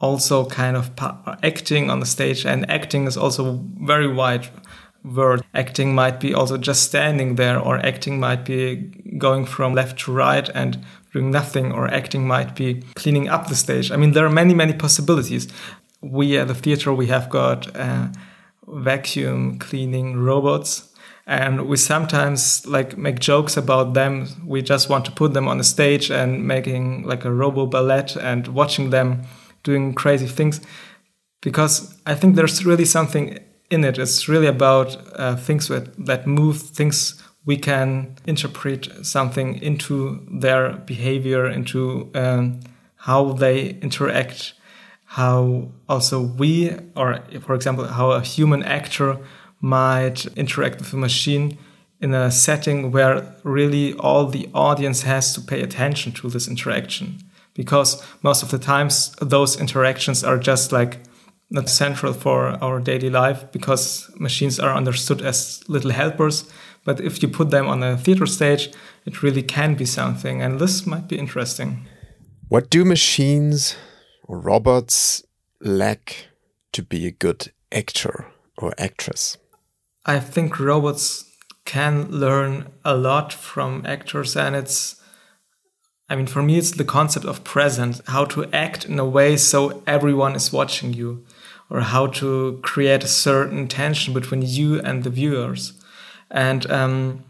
also 0.00 0.46
kind 0.46 0.76
of 0.76 0.90
acting 1.42 1.90
on 1.90 2.00
the 2.00 2.06
stage, 2.06 2.46
and 2.46 2.70
acting 2.70 3.06
is 3.06 3.16
also 3.16 3.64
very 3.80 4.06
wide. 4.12 4.48
word. 5.04 5.42
Acting 5.54 5.94
might 5.94 6.20
be 6.20 6.34
also 6.34 6.56
just 6.58 6.82
standing 6.82 7.36
there, 7.36 7.58
or 7.58 7.78
acting 7.86 8.20
might 8.20 8.44
be 8.44 8.76
going 9.18 9.44
from 9.46 9.74
left 9.74 9.98
to 10.00 10.12
right 10.12 10.48
and 10.54 10.84
doing 11.12 11.30
nothing, 11.30 11.72
or 11.72 11.88
acting 11.88 12.26
might 12.26 12.54
be 12.54 12.82
cleaning 12.94 13.28
up 13.28 13.48
the 13.48 13.56
stage. 13.56 13.90
I 13.90 13.96
mean, 13.96 14.12
there 14.12 14.26
are 14.26 14.30
many, 14.30 14.54
many 14.54 14.72
possibilities. 14.72 15.48
We 16.00 16.38
at 16.38 16.48
the 16.48 16.54
theater, 16.54 16.92
we 16.92 17.06
have 17.06 17.28
got 17.30 17.74
uh, 17.76 18.08
vacuum 18.66 19.58
cleaning 19.58 20.16
robots 20.16 20.87
and 21.28 21.68
we 21.68 21.76
sometimes 21.76 22.66
like 22.66 22.96
make 22.96 23.20
jokes 23.20 23.58
about 23.58 23.92
them. 23.92 24.26
We 24.46 24.62
just 24.62 24.88
want 24.88 25.04
to 25.04 25.12
put 25.12 25.34
them 25.34 25.46
on 25.46 25.58
the 25.58 25.64
stage 25.64 26.10
and 26.10 26.48
making 26.48 27.02
like 27.02 27.26
a 27.26 27.30
robo 27.30 27.66
ballet 27.66 28.06
and 28.18 28.48
watching 28.48 28.88
them 28.88 29.24
doing 29.62 29.92
crazy 29.94 30.26
things. 30.26 30.60
Because 31.42 31.94
i 32.06 32.14
think 32.14 32.34
there's 32.34 32.64
really 32.64 32.86
something 32.86 33.38
in 33.70 33.84
it. 33.84 33.98
It's 33.98 34.26
really 34.26 34.46
about 34.46 34.96
uh, 35.16 35.36
things 35.36 35.68
that, 35.68 36.06
that 36.06 36.26
move 36.26 36.56
things 36.62 37.22
we 37.44 37.58
can 37.58 38.16
interpret 38.26 39.06
something 39.06 39.62
into 39.62 40.26
their 40.30 40.72
behavior 40.86 41.46
into 41.46 42.10
um, 42.14 42.60
how 42.96 43.32
they 43.32 43.70
interact 43.82 44.54
how 45.04 45.70
also 45.88 46.20
we 46.20 46.70
or 46.96 47.20
for 47.40 47.54
example 47.54 47.86
how 47.86 48.10
a 48.10 48.20
human 48.20 48.62
actor 48.62 49.18
might 49.60 50.26
interact 50.36 50.78
with 50.78 50.92
a 50.92 50.96
machine 50.96 51.58
in 52.00 52.14
a 52.14 52.30
setting 52.30 52.92
where 52.92 53.34
really 53.42 53.94
all 53.94 54.26
the 54.26 54.48
audience 54.54 55.02
has 55.02 55.34
to 55.34 55.40
pay 55.40 55.62
attention 55.62 56.12
to 56.12 56.28
this 56.28 56.48
interaction. 56.48 57.18
Because 57.54 58.02
most 58.22 58.42
of 58.42 58.50
the 58.50 58.58
times 58.58 59.14
those 59.20 59.60
interactions 59.60 60.22
are 60.22 60.38
just 60.38 60.70
like 60.70 60.98
not 61.50 61.68
central 61.68 62.12
for 62.12 62.62
our 62.62 62.78
daily 62.78 63.10
life 63.10 63.50
because 63.52 64.10
machines 64.18 64.60
are 64.60 64.76
understood 64.76 65.22
as 65.22 65.62
little 65.68 65.90
helpers. 65.90 66.48
But 66.84 67.00
if 67.00 67.20
you 67.22 67.28
put 67.28 67.50
them 67.50 67.66
on 67.66 67.82
a 67.82 67.96
theater 67.96 68.26
stage 68.26 68.70
it 69.06 69.22
really 69.22 69.42
can 69.42 69.74
be 69.74 69.86
something 69.86 70.42
and 70.42 70.60
this 70.60 70.86
might 70.86 71.08
be 71.08 71.18
interesting. 71.18 71.86
What 72.48 72.68
do 72.68 72.84
machines 72.84 73.76
or 74.24 74.38
robots 74.38 75.24
lack 75.60 76.28
to 76.72 76.82
be 76.82 77.06
a 77.06 77.10
good 77.10 77.50
actor 77.72 78.26
or 78.58 78.74
actress 78.78 79.38
I 80.08 80.20
think 80.20 80.58
robots 80.58 81.30
can 81.66 82.10
learn 82.10 82.72
a 82.82 82.96
lot 82.96 83.30
from 83.30 83.84
actors, 83.84 84.36
and 84.36 84.56
it's, 84.56 84.96
I 86.08 86.16
mean, 86.16 86.26
for 86.26 86.42
me, 86.42 86.56
it's 86.56 86.70
the 86.70 86.82
concept 86.82 87.26
of 87.26 87.44
present, 87.44 88.00
how 88.06 88.24
to 88.24 88.46
act 88.50 88.86
in 88.86 88.98
a 88.98 89.04
way 89.04 89.36
so 89.36 89.82
everyone 89.86 90.34
is 90.34 90.50
watching 90.50 90.94
you, 90.94 91.26
or 91.68 91.82
how 91.82 92.06
to 92.06 92.58
create 92.62 93.04
a 93.04 93.08
certain 93.08 93.68
tension 93.68 94.14
between 94.14 94.40
you 94.40 94.80
and 94.80 95.04
the 95.04 95.10
viewers. 95.10 95.74
And 96.30 96.70
um, 96.70 97.24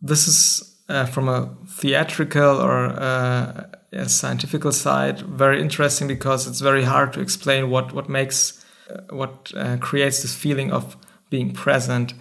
this 0.00 0.28
is 0.28 0.76
uh, 0.88 1.06
from 1.06 1.28
a 1.28 1.56
theatrical 1.66 2.62
or 2.62 2.86
uh, 2.86 3.64
a 3.90 4.08
scientific 4.08 4.62
side 4.72 5.22
very 5.22 5.60
interesting 5.60 6.06
because 6.06 6.46
it's 6.46 6.60
very 6.60 6.84
hard 6.84 7.12
to 7.14 7.20
explain 7.20 7.70
what 7.70 7.92
what 7.92 8.08
makes 8.08 8.64
uh, 8.90 9.00
what 9.10 9.50
uh, 9.56 9.76
creates 9.78 10.22
this 10.22 10.34
feeling 10.34 10.70
of 10.70 10.96
being 11.30 11.52
present. 11.52 12.14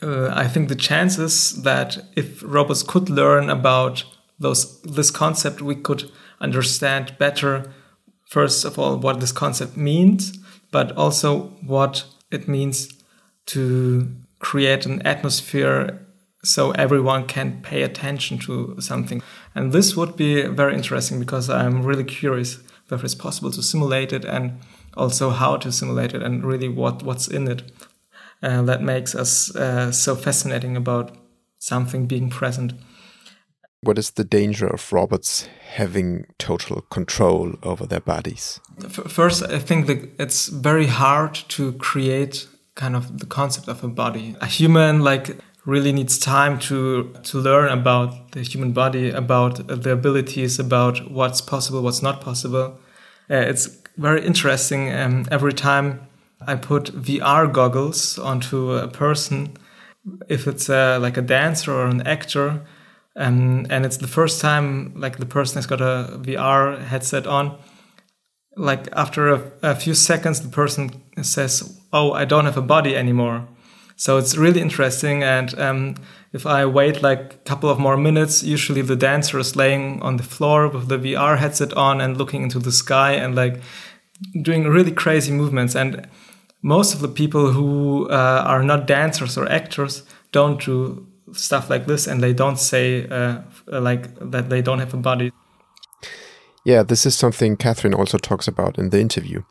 Uh, 0.00 0.28
I 0.32 0.48
think 0.48 0.68
the 0.68 0.74
chances 0.74 1.62
that 1.62 2.04
if 2.16 2.42
robots 2.42 2.82
could 2.82 3.08
learn 3.08 3.50
about 3.50 4.04
those 4.38 4.80
this 4.82 5.10
concept, 5.10 5.62
we 5.62 5.76
could 5.76 6.10
understand 6.40 7.16
better. 7.18 7.72
First 8.26 8.64
of 8.64 8.78
all, 8.78 8.96
what 8.96 9.20
this 9.20 9.32
concept 9.32 9.76
means, 9.76 10.38
but 10.70 10.92
also 10.96 11.50
what 11.66 12.04
it 12.30 12.48
means 12.48 12.88
to 13.46 14.08
create 14.38 14.86
an 14.86 15.02
atmosphere 15.02 16.00
so 16.44 16.72
everyone 16.72 17.26
can 17.26 17.62
pay 17.62 17.82
attention 17.82 18.38
to 18.38 18.76
something. 18.80 19.22
And 19.54 19.72
this 19.72 19.96
would 19.96 20.16
be 20.16 20.42
very 20.42 20.74
interesting 20.74 21.20
because 21.20 21.48
I'm 21.48 21.82
really 21.84 22.04
curious 22.04 22.58
whether 22.88 23.04
it's 23.04 23.14
possible 23.14 23.50
to 23.52 23.62
simulate 23.62 24.12
it 24.12 24.24
and 24.24 24.60
also 24.96 25.30
how 25.30 25.56
to 25.58 25.70
simulate 25.70 26.14
it 26.14 26.22
and 26.22 26.44
really 26.44 26.68
what, 26.68 27.02
what's 27.02 27.28
in 27.28 27.48
it 27.48 27.70
uh, 28.42 28.62
that 28.62 28.82
makes 28.82 29.14
us 29.14 29.54
uh, 29.56 29.92
so 29.92 30.14
fascinating 30.16 30.76
about 30.76 31.16
something 31.58 32.06
being 32.06 32.30
present. 32.30 32.72
What 33.82 33.98
is 33.98 34.10
the 34.12 34.24
danger 34.24 34.66
of 34.66 34.92
robots 34.92 35.48
having 35.74 36.26
total 36.38 36.82
control 36.82 37.54
over 37.62 37.86
their 37.86 38.00
bodies? 38.00 38.60
First, 38.88 39.42
I 39.42 39.58
think 39.58 39.86
that 39.86 40.08
it's 40.20 40.48
very 40.48 40.86
hard 40.86 41.34
to 41.48 41.72
create 41.72 42.46
kind 42.74 42.94
of 42.94 43.18
the 43.18 43.26
concept 43.26 43.68
of 43.68 43.82
a 43.82 43.88
body. 43.88 44.36
A 44.40 44.46
human, 44.46 45.00
like, 45.00 45.36
really 45.64 45.92
needs 45.92 46.18
time 46.18 46.58
to 46.58 47.12
to 47.22 47.38
learn 47.38 47.68
about 47.68 48.32
the 48.32 48.42
human 48.42 48.72
body, 48.72 49.10
about 49.10 49.66
the 49.82 49.92
abilities, 49.92 50.58
about 50.58 51.10
what's 51.10 51.40
possible, 51.40 51.82
what's 51.82 52.02
not 52.02 52.20
possible. 52.20 52.78
Uh, 53.30 53.36
it's 53.36 53.68
very 53.96 54.24
interesting. 54.24 54.92
Um, 54.92 55.26
every 55.30 55.52
time 55.52 56.00
I 56.46 56.56
put 56.56 56.94
VR 56.94 57.52
goggles 57.52 58.18
onto 58.18 58.72
a 58.72 58.88
person, 58.88 59.56
if 60.28 60.46
it's 60.46 60.68
a, 60.68 60.98
like 60.98 61.16
a 61.16 61.22
dancer 61.22 61.72
or 61.72 61.86
an 61.86 62.06
actor, 62.06 62.64
um, 63.16 63.66
and 63.68 63.84
it's 63.84 63.98
the 63.98 64.08
first 64.08 64.40
time 64.40 64.94
like 64.96 65.18
the 65.18 65.26
person 65.26 65.56
has 65.56 65.66
got 65.66 65.80
a 65.80 66.18
VR 66.18 66.82
headset 66.82 67.26
on. 67.26 67.58
Like 68.56 68.88
after 68.92 69.28
a, 69.28 69.52
a 69.62 69.74
few 69.74 69.94
seconds, 69.94 70.40
the 70.40 70.48
person 70.48 71.02
says, 71.22 71.78
"Oh, 71.92 72.12
I 72.12 72.24
don't 72.24 72.46
have 72.46 72.56
a 72.56 72.62
body 72.62 72.96
anymore." 72.96 73.46
So 73.96 74.16
it's 74.16 74.36
really 74.36 74.60
interesting. 74.60 75.22
And 75.22 75.58
um, 75.58 75.94
if 76.32 76.46
I 76.46 76.66
wait 76.66 77.02
like 77.02 77.34
a 77.34 77.36
couple 77.44 77.68
of 77.68 77.78
more 77.78 77.96
minutes, 77.96 78.42
usually 78.42 78.82
the 78.82 78.96
dancer 78.96 79.38
is 79.38 79.56
laying 79.56 80.02
on 80.02 80.16
the 80.16 80.22
floor 80.22 80.68
with 80.68 80.88
the 80.88 80.98
VR 80.98 81.38
headset 81.38 81.72
on 81.74 82.00
and 82.00 82.16
looking 82.16 82.42
into 82.42 82.58
the 82.58 82.72
sky 82.72 83.12
and 83.12 83.34
like 83.34 83.60
doing 84.40 84.64
really 84.64 84.92
crazy 84.92 85.32
movements. 85.32 85.74
And 85.74 86.08
most 86.62 86.94
of 86.94 87.00
the 87.00 87.08
people 87.08 87.50
who 87.50 88.08
uh, 88.08 88.44
are 88.46 88.62
not 88.62 88.86
dancers 88.86 89.36
or 89.36 89.50
actors 89.50 90.04
don't 90.30 90.64
do 90.64 91.06
stuff 91.32 91.68
like 91.68 91.86
this 91.86 92.06
and 92.06 92.22
they 92.22 92.32
don't 92.32 92.58
say 92.58 93.06
uh, 93.08 93.40
like 93.66 94.14
that 94.30 94.48
they 94.48 94.62
don't 94.62 94.78
have 94.78 94.94
a 94.94 94.96
body. 94.96 95.32
Yeah 96.64 96.82
this 96.84 97.04
is 97.04 97.16
something 97.16 97.56
Katherine 97.56 97.94
also 97.94 98.18
talks 98.18 98.46
about 98.48 98.78
in 98.78 98.90
the 98.90 99.00
interview. 99.00 99.42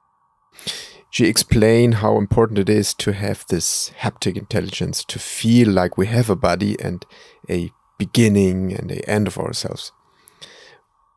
She 1.10 1.26
explained 1.26 1.96
how 1.96 2.18
important 2.18 2.58
it 2.58 2.70
is 2.70 2.94
to 2.94 3.12
have 3.12 3.46
this 3.50 3.92
haptic 4.00 4.38
intelligence 4.38 5.04
to 5.06 5.20
feel 5.20 5.70
like 5.70 5.98
we 5.98 6.08
have 6.08 6.30
a 6.30 6.38
body 6.38 6.80
and 6.80 7.06
a 7.50 7.72
beginning 7.98 8.74
and 8.74 8.90
a 8.92 9.10
end 9.10 9.28
of 9.28 9.38
ourselves. 9.38 9.92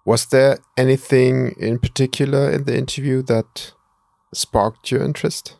Was 0.04 0.26
there 0.26 0.58
anything 0.76 1.54
in 1.58 1.78
particular 1.78 2.50
in 2.50 2.64
the 2.64 2.76
interview 2.76 3.22
that 3.22 3.72
sparked 4.34 4.90
your 4.90 5.02
interest 5.02 5.56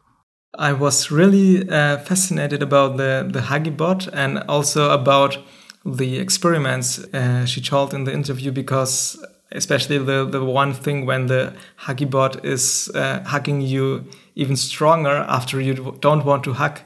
I 0.59 0.73
was 0.73 1.11
really 1.11 1.69
uh, 1.69 1.99
fascinated 1.99 2.63
about 2.63 2.97
the, 2.97 3.29
the 3.31 3.41
Huggy 3.41 4.09
and 4.13 4.39
also 4.49 4.91
about 4.91 5.39
the 5.85 6.19
experiments 6.19 6.99
uh, 7.13 7.45
she 7.45 7.61
told 7.61 7.93
in 7.93 8.05
the 8.05 8.13
interview 8.13 8.53
because 8.53 9.23
especially 9.53 9.99
the, 9.99 10.25
the 10.25 10.45
one 10.45 10.73
thing 10.73 11.07
when 11.07 11.27
the 11.27 11.55
Huggy 11.79 12.45
is 12.45 12.91
uh, 12.95 13.23
hugging 13.25 13.61
you 13.61 14.05
even 14.35 14.57
stronger 14.57 15.25
after 15.29 15.61
you 15.61 15.97
don't 16.01 16.25
want 16.25 16.45
to 16.45 16.55
hug 16.55 16.81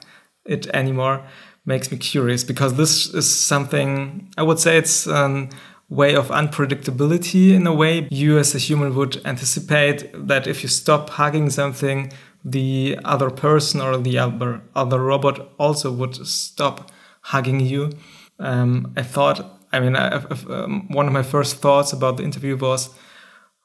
it 0.44 0.66
anymore 0.68 1.22
makes 1.64 1.92
me 1.92 1.98
curious 1.98 2.44
because 2.44 2.74
this 2.74 3.12
is 3.14 3.30
something 3.30 4.30
I 4.36 4.42
would 4.42 4.58
say 4.58 4.78
it's 4.78 5.06
a 5.06 5.48
way 5.88 6.14
of 6.14 6.28
unpredictability 6.28 7.52
in 7.54 7.66
a 7.66 7.74
way. 7.74 8.08
You 8.10 8.38
as 8.38 8.54
a 8.54 8.58
human 8.58 8.94
would 8.94 9.20
anticipate 9.24 10.10
that 10.14 10.46
if 10.46 10.62
you 10.62 10.68
stop 10.68 11.10
hugging 11.10 11.50
something 11.50 12.12
the 12.44 12.98
other 13.04 13.30
person 13.30 13.80
or 13.80 13.96
the 13.98 14.18
other 14.18 14.62
other 14.74 15.00
robot 15.00 15.50
also 15.58 15.90
would 15.92 16.26
stop 16.26 16.90
hugging 17.22 17.60
you. 17.60 17.90
Um, 18.38 18.92
I 18.96 19.02
thought, 19.02 19.60
I 19.72 19.80
mean, 19.80 19.96
I, 19.96 20.14
um, 20.48 20.86
one 20.88 21.06
of 21.06 21.12
my 21.12 21.22
first 21.22 21.56
thoughts 21.56 21.92
about 21.92 22.16
the 22.16 22.22
interview 22.22 22.56
was, 22.56 22.90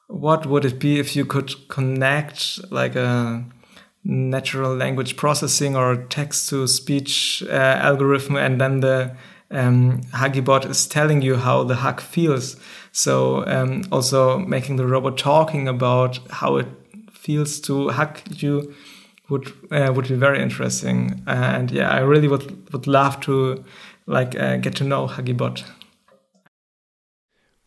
what 0.08 0.46
would 0.46 0.66
it 0.66 0.80
be 0.80 1.00
if 1.00 1.16
you 1.16 1.26
could 1.26 1.68
connect 1.70 2.60
like 2.72 2.96
a 2.96 3.46
natural 4.04 4.76
language 4.76 5.16
processing 5.16 5.76
or 5.76 5.96
text 5.96 6.50
to 6.50 6.68
speech 6.68 7.44
uh, 7.50 7.54
algorithm, 7.54 8.36
and 8.36 8.60
then 8.60 8.82
the 8.82 9.16
um, 9.52 10.02
is 10.66 10.88
telling 10.88 11.22
you 11.22 11.38
how 11.38 11.64
the 11.64 11.76
hug 11.76 12.02
feels. 12.02 12.58
So 12.92 13.46
um, 13.48 13.84
also 13.92 14.40
making 14.40 14.78
the 14.78 14.88
robot 14.88 15.18
talking 15.18 15.68
about 15.68 16.20
how 16.30 16.58
it 16.58 16.68
feels 17.24 17.60
to 17.62 17.90
hug 17.90 18.20
you 18.42 18.74
would 19.30 19.54
uh, 19.72 19.92
would 19.96 20.08
be 20.08 20.16
very 20.16 20.42
interesting. 20.42 21.24
and 21.28 21.72
yeah, 21.72 21.90
I 21.90 22.00
really 22.00 22.28
would 22.28 22.72
would 22.74 22.88
love 22.88 23.20
to 23.22 23.64
like 24.06 24.36
uh, 24.40 24.58
get 24.58 24.76
to 24.76 24.84
know 24.84 25.08
HuggieBot. 25.08 25.64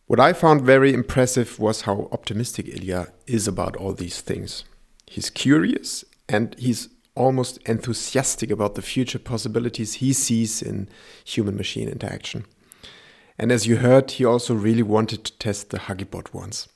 What 0.05 0.19
I 0.19 0.33
found 0.33 0.61
very 0.61 0.93
impressive 0.93 1.59
was 1.59 1.81
how 1.81 2.07
optimistic 2.11 2.67
Ilja 2.67 3.11
is 3.25 3.47
about 3.47 3.75
all 3.75 3.93
these 3.93 4.21
things. 4.21 4.63
He's 5.05 5.29
curious 5.29 6.05
and 6.29 6.55
he's 6.59 6.89
almost 7.15 7.57
enthusiastic 7.65 8.51
about 8.51 8.75
the 8.75 8.81
future 8.81 9.19
possibilities 9.19 9.95
he 9.95 10.13
sees 10.13 10.61
in 10.61 10.87
human 11.25 11.57
machine 11.57 11.89
interaction. 11.89 12.45
And 13.39 13.51
as 13.51 13.67
you 13.67 13.77
heard, 13.77 14.11
he 14.11 14.23
also 14.23 14.53
really 14.53 14.83
wanted 14.83 15.25
to 15.25 15.37
test 15.39 15.71
the 15.71 15.79
HuggieBot 15.79 16.33
once. 16.33 16.67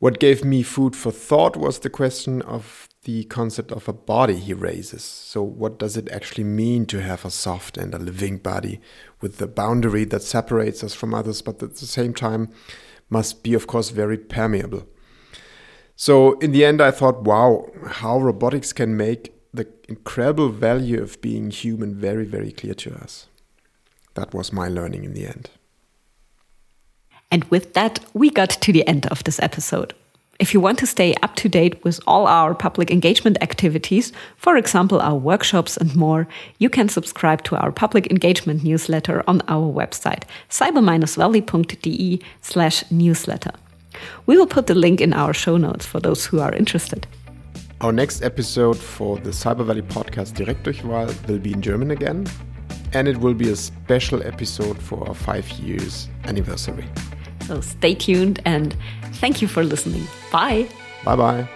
What 0.00 0.20
gave 0.20 0.44
me 0.44 0.62
food 0.62 0.94
for 0.94 1.10
thought 1.10 1.56
was 1.56 1.80
the 1.80 1.90
question 1.90 2.40
of 2.42 2.88
the 3.02 3.24
concept 3.24 3.72
of 3.72 3.88
a 3.88 3.92
body 3.92 4.36
he 4.36 4.52
raises. 4.52 5.02
So, 5.02 5.42
what 5.42 5.78
does 5.78 5.96
it 5.96 6.08
actually 6.10 6.44
mean 6.44 6.86
to 6.86 7.02
have 7.02 7.24
a 7.24 7.30
soft 7.30 7.76
and 7.76 7.94
a 7.94 7.98
living 7.98 8.38
body 8.38 8.80
with 9.20 9.38
the 9.38 9.48
boundary 9.48 10.04
that 10.04 10.22
separates 10.22 10.84
us 10.84 10.94
from 10.94 11.14
others, 11.14 11.42
but 11.42 11.62
at 11.62 11.76
the 11.76 11.86
same 11.86 12.14
time 12.14 12.48
must 13.10 13.42
be, 13.42 13.54
of 13.54 13.66
course, 13.66 13.90
very 13.90 14.18
permeable? 14.18 14.86
So, 15.96 16.38
in 16.38 16.52
the 16.52 16.64
end, 16.64 16.80
I 16.80 16.92
thought, 16.92 17.22
wow, 17.22 17.66
how 17.86 18.20
robotics 18.20 18.72
can 18.72 18.96
make 18.96 19.32
the 19.52 19.66
incredible 19.88 20.50
value 20.50 21.02
of 21.02 21.20
being 21.20 21.50
human 21.50 21.94
very, 21.96 22.24
very 22.24 22.52
clear 22.52 22.74
to 22.74 22.94
us. 22.94 23.26
That 24.14 24.32
was 24.32 24.52
my 24.52 24.68
learning 24.68 25.04
in 25.04 25.14
the 25.14 25.26
end. 25.26 25.50
And 27.30 27.44
with 27.44 27.74
that, 27.74 28.00
we 28.14 28.30
got 28.30 28.50
to 28.50 28.72
the 28.72 28.86
end 28.86 29.06
of 29.06 29.24
this 29.24 29.38
episode. 29.40 29.94
If 30.38 30.54
you 30.54 30.60
want 30.60 30.78
to 30.78 30.86
stay 30.86 31.14
up 31.22 31.34
to 31.36 31.48
date 31.48 31.82
with 31.82 31.98
all 32.06 32.28
our 32.28 32.54
public 32.54 32.92
engagement 32.92 33.38
activities, 33.40 34.12
for 34.36 34.56
example, 34.56 35.00
our 35.00 35.16
workshops 35.16 35.76
and 35.76 35.96
more, 35.96 36.28
you 36.58 36.70
can 36.70 36.88
subscribe 36.88 37.42
to 37.44 37.56
our 37.56 37.72
public 37.72 38.08
engagement 38.08 38.62
newsletter 38.62 39.24
on 39.26 39.42
our 39.48 39.70
website, 39.72 40.22
cyber-valley.de 40.48 42.22
slash 42.40 42.84
newsletter. 42.90 43.50
We 44.26 44.36
will 44.36 44.46
put 44.46 44.68
the 44.68 44.76
link 44.76 45.00
in 45.00 45.12
our 45.12 45.34
show 45.34 45.56
notes 45.56 45.84
for 45.84 45.98
those 45.98 46.24
who 46.24 46.38
are 46.38 46.54
interested. 46.54 47.08
Our 47.80 47.92
next 47.92 48.22
episode 48.22 48.78
for 48.78 49.18
the 49.18 49.30
Cyber 49.30 49.66
Valley 49.66 49.82
podcast 49.82 50.34
Direktdurchwahl 50.34 51.26
will 51.26 51.40
be 51.40 51.52
in 51.52 51.62
German 51.62 51.90
again, 51.90 52.28
and 52.92 53.08
it 53.08 53.16
will 53.16 53.34
be 53.34 53.50
a 53.50 53.56
special 53.56 54.22
episode 54.22 54.80
for 54.80 55.06
our 55.08 55.14
five 55.14 55.50
years 55.50 56.08
anniversary. 56.24 56.88
So 57.48 57.62
stay 57.62 57.94
tuned 57.94 58.42
and 58.44 58.76
thank 59.14 59.40
you 59.40 59.48
for 59.48 59.64
listening. 59.64 60.06
Bye. 60.30 60.68
Bye 61.02 61.16
bye. 61.16 61.48